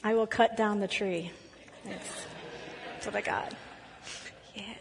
I 0.07 0.13
will 0.13 0.27
cut 0.27 0.55
down 0.55 0.81
the 0.81 0.87
tree. 0.87 1.31
That's, 1.87 3.07
what 3.07 3.17
I 3.17 3.23
got. 3.23 3.55
Yeah. 4.55 4.75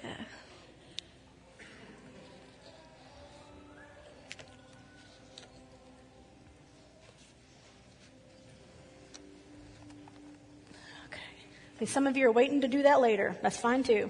Okay. 11.08 11.86
Some 11.86 12.06
of 12.06 12.18
you 12.18 12.28
are 12.28 12.32
waiting 12.34 12.60
to 12.60 12.68
do 12.68 12.84
that 12.84 13.00
later. 13.00 13.38
That's 13.42 13.56
fine 13.56 13.84
too. 13.84 14.10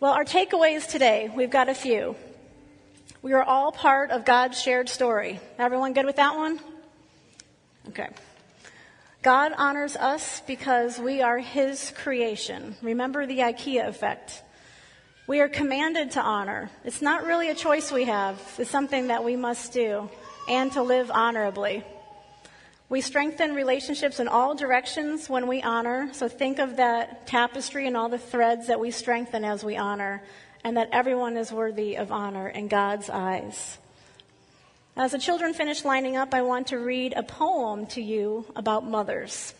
Well, 0.00 0.12
our 0.12 0.24
takeaways 0.24 0.88
today, 0.88 1.30
we've 1.32 1.48
got 1.48 1.68
a 1.68 1.74
few. 1.74 2.16
We 3.22 3.34
are 3.34 3.42
all 3.44 3.70
part 3.70 4.10
of 4.10 4.24
God's 4.24 4.60
shared 4.60 4.88
story. 4.88 5.38
Everyone 5.60 5.92
good 5.92 6.06
with 6.06 6.16
that 6.16 6.34
one? 6.34 6.58
Okay. 7.90 8.08
God 9.22 9.52
honors 9.56 9.94
us 9.94 10.42
because 10.48 10.98
we 10.98 11.22
are 11.22 11.38
His 11.38 11.92
creation. 11.96 12.74
Remember 12.82 13.24
the 13.24 13.38
IKEA 13.38 13.86
effect. 13.86 14.42
We 15.28 15.40
are 15.40 15.48
commanded 15.48 16.10
to 16.12 16.20
honor. 16.20 16.70
It's 16.84 17.00
not 17.00 17.24
really 17.24 17.48
a 17.48 17.54
choice 17.54 17.92
we 17.92 18.06
have, 18.06 18.40
it's 18.58 18.68
something 18.68 19.06
that 19.06 19.22
we 19.22 19.36
must 19.36 19.72
do, 19.72 20.10
and 20.48 20.72
to 20.72 20.82
live 20.82 21.12
honorably. 21.12 21.84
We 22.88 23.00
strengthen 23.00 23.54
relationships 23.54 24.18
in 24.18 24.26
all 24.26 24.56
directions 24.56 25.30
when 25.30 25.46
we 25.46 25.62
honor. 25.62 26.10
So 26.12 26.26
think 26.26 26.58
of 26.58 26.76
that 26.76 27.28
tapestry 27.28 27.86
and 27.86 27.96
all 27.96 28.08
the 28.08 28.18
threads 28.18 28.66
that 28.66 28.80
we 28.80 28.90
strengthen 28.90 29.44
as 29.44 29.62
we 29.62 29.76
honor, 29.76 30.20
and 30.64 30.76
that 30.76 30.88
everyone 30.90 31.36
is 31.36 31.52
worthy 31.52 31.96
of 31.96 32.10
honor 32.10 32.48
in 32.48 32.66
God's 32.66 33.08
eyes. 33.08 33.78
As 34.94 35.12
the 35.12 35.18
children 35.18 35.54
finish 35.54 35.86
lining 35.86 36.18
up, 36.18 36.34
I 36.34 36.42
want 36.42 36.66
to 36.66 36.78
read 36.78 37.14
a 37.14 37.22
poem 37.22 37.86
to 37.88 38.02
you 38.02 38.44
about 38.54 38.84
mothers. 38.84 39.54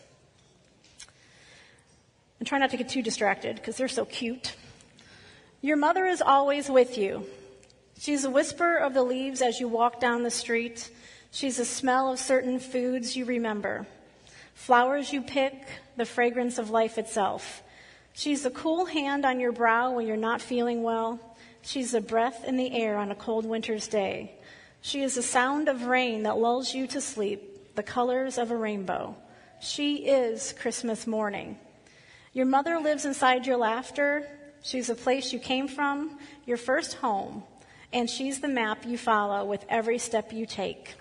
And 2.39 2.47
try 2.47 2.59
not 2.59 2.71
to 2.73 2.77
get 2.77 2.91
too 2.91 3.01
distracted 3.01 3.57
because 3.57 3.79
they're 3.79 3.89
so 3.89 4.05
cute. 4.05 4.55
Your 5.63 5.79
mother 5.79 6.05
is 6.05 6.21
always 6.21 6.69
with 6.69 6.99
you. 6.99 7.25
She's 7.99 8.25
a 8.25 8.31
whisper 8.31 8.77
of 8.77 8.93
the 8.93 9.03
leaves 9.03 9.41
as 9.41 9.59
you 9.59 9.69
walk 9.69 10.01
down 10.01 10.23
the 10.23 10.31
street. 10.31 10.91
She's 11.31 11.57
the 11.57 11.65
smell 11.65 12.13
of 12.13 12.19
certain 12.19 12.59
foods 12.59 13.17
you 13.17 13.25
remember. 13.25 13.87
Flowers 14.55 15.15
you 15.15 15.23
pick, 15.23 15.55
the 15.97 16.05
fragrance 16.05 16.59
of 16.59 16.69
life 16.69 16.99
itself. 16.99 17.63
She's 18.13 18.43
the 18.43 18.51
cool 18.51 18.85
hand 18.85 19.25
on 19.25 19.41
your 19.41 19.53
brow 19.53 19.93
when 19.93 20.07
you're 20.07 20.17
not 20.19 20.43
feeling 20.43 20.83
well. 20.83 21.19
She's 21.63 21.93
the 21.93 22.03
breath 22.03 22.45
in 22.45 22.59
the 22.59 22.77
air 22.77 22.99
on 22.99 23.11
a 23.11 23.15
cold 23.15 23.47
winter's 23.47 23.87
day. 23.87 24.35
She 24.85 25.03
is 25.03 25.15
the 25.15 25.23
sound 25.23 25.69
of 25.69 25.85
rain 25.85 26.25
that 26.25 26.39
lulls 26.39 26.75
you 26.75 26.89
to 26.89 27.01
sleep. 27.01 27.49
the 27.75 27.83
colors 27.83 28.37
of 28.37 28.51
a 28.51 28.57
rainbow. 28.57 29.17
She 29.61 30.07
is 30.07 30.53
Christmas 30.61 31.07
morning. 31.07 31.59
Your 32.35 32.45
mother 32.45 32.79
lives 32.79 33.07
inside 33.07 33.47
your 33.47 33.57
laughter. 33.57 34.29
She's 34.63 34.89
the 34.89 34.95
place 34.95 35.33
you 35.33 35.39
came 35.39 35.69
from, 35.69 36.19
your 36.45 36.59
first 36.59 36.95
home, 36.95 37.45
and 37.93 38.11
she's 38.11 38.41
the 38.41 38.49
map 38.49 38.85
you 38.85 38.99
follow 38.99 39.45
with 39.47 39.65
every 39.69 39.99
step 39.99 40.33
you 40.33 40.45
take. 40.45 40.95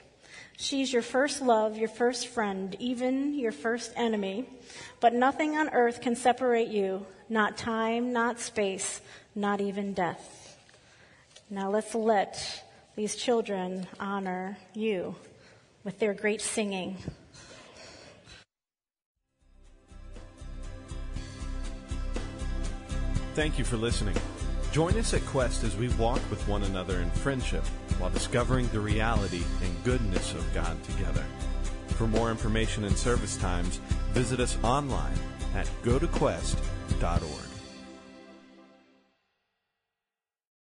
She's 0.58 0.94
your 0.94 1.02
first 1.02 1.42
love, 1.42 1.78
your 1.78 1.90
first 1.90 2.28
friend, 2.28 2.76
even 2.80 3.34
your 3.34 3.52
first 3.52 3.92
enemy. 3.98 4.46
But 5.00 5.14
nothing 5.14 5.58
on 5.58 5.70
earth 5.70 6.00
can 6.00 6.16
separate 6.16 6.70
you, 6.70 7.06
not 7.28 7.58
time, 7.58 8.14
not 8.14 8.40
space, 8.40 9.02
not 9.36 9.60
even 9.60 9.94
death. 9.94 10.58
Now 11.50 11.70
let's 11.70 11.94
let 11.96 12.64
these 13.02 13.16
children 13.16 13.88
honor 14.00 14.56
you 14.76 15.16
with 15.84 15.98
their 15.98 16.14
great 16.14 16.40
singing. 16.40 16.96
Thank 23.34 23.58
you 23.58 23.66
for 23.66 23.76
listening. 23.76 24.16
Join 24.72 24.96
us 25.00 25.16
at 25.16 25.26
Quest 25.26 25.64
as 25.64 25.76
we 25.76 25.90
walk 25.96 26.22
with 26.30 26.48
one 26.48 26.62
another 26.62 27.00
in 27.00 27.10
friendship 27.10 27.66
while 27.98 28.12
discovering 28.12 28.68
the 28.68 28.80
reality 28.80 29.42
and 29.64 29.84
goodness 29.84 30.36
of 30.36 30.54
God 30.54 30.78
together. 30.84 31.26
For 31.98 32.06
more 32.06 32.30
information 32.30 32.84
and 32.84 32.96
service 32.96 33.36
times, 33.36 33.78
visit 34.12 34.40
us 34.40 34.60
online 34.62 35.18
at 35.56 35.66
gotoquest.org. 35.82 37.41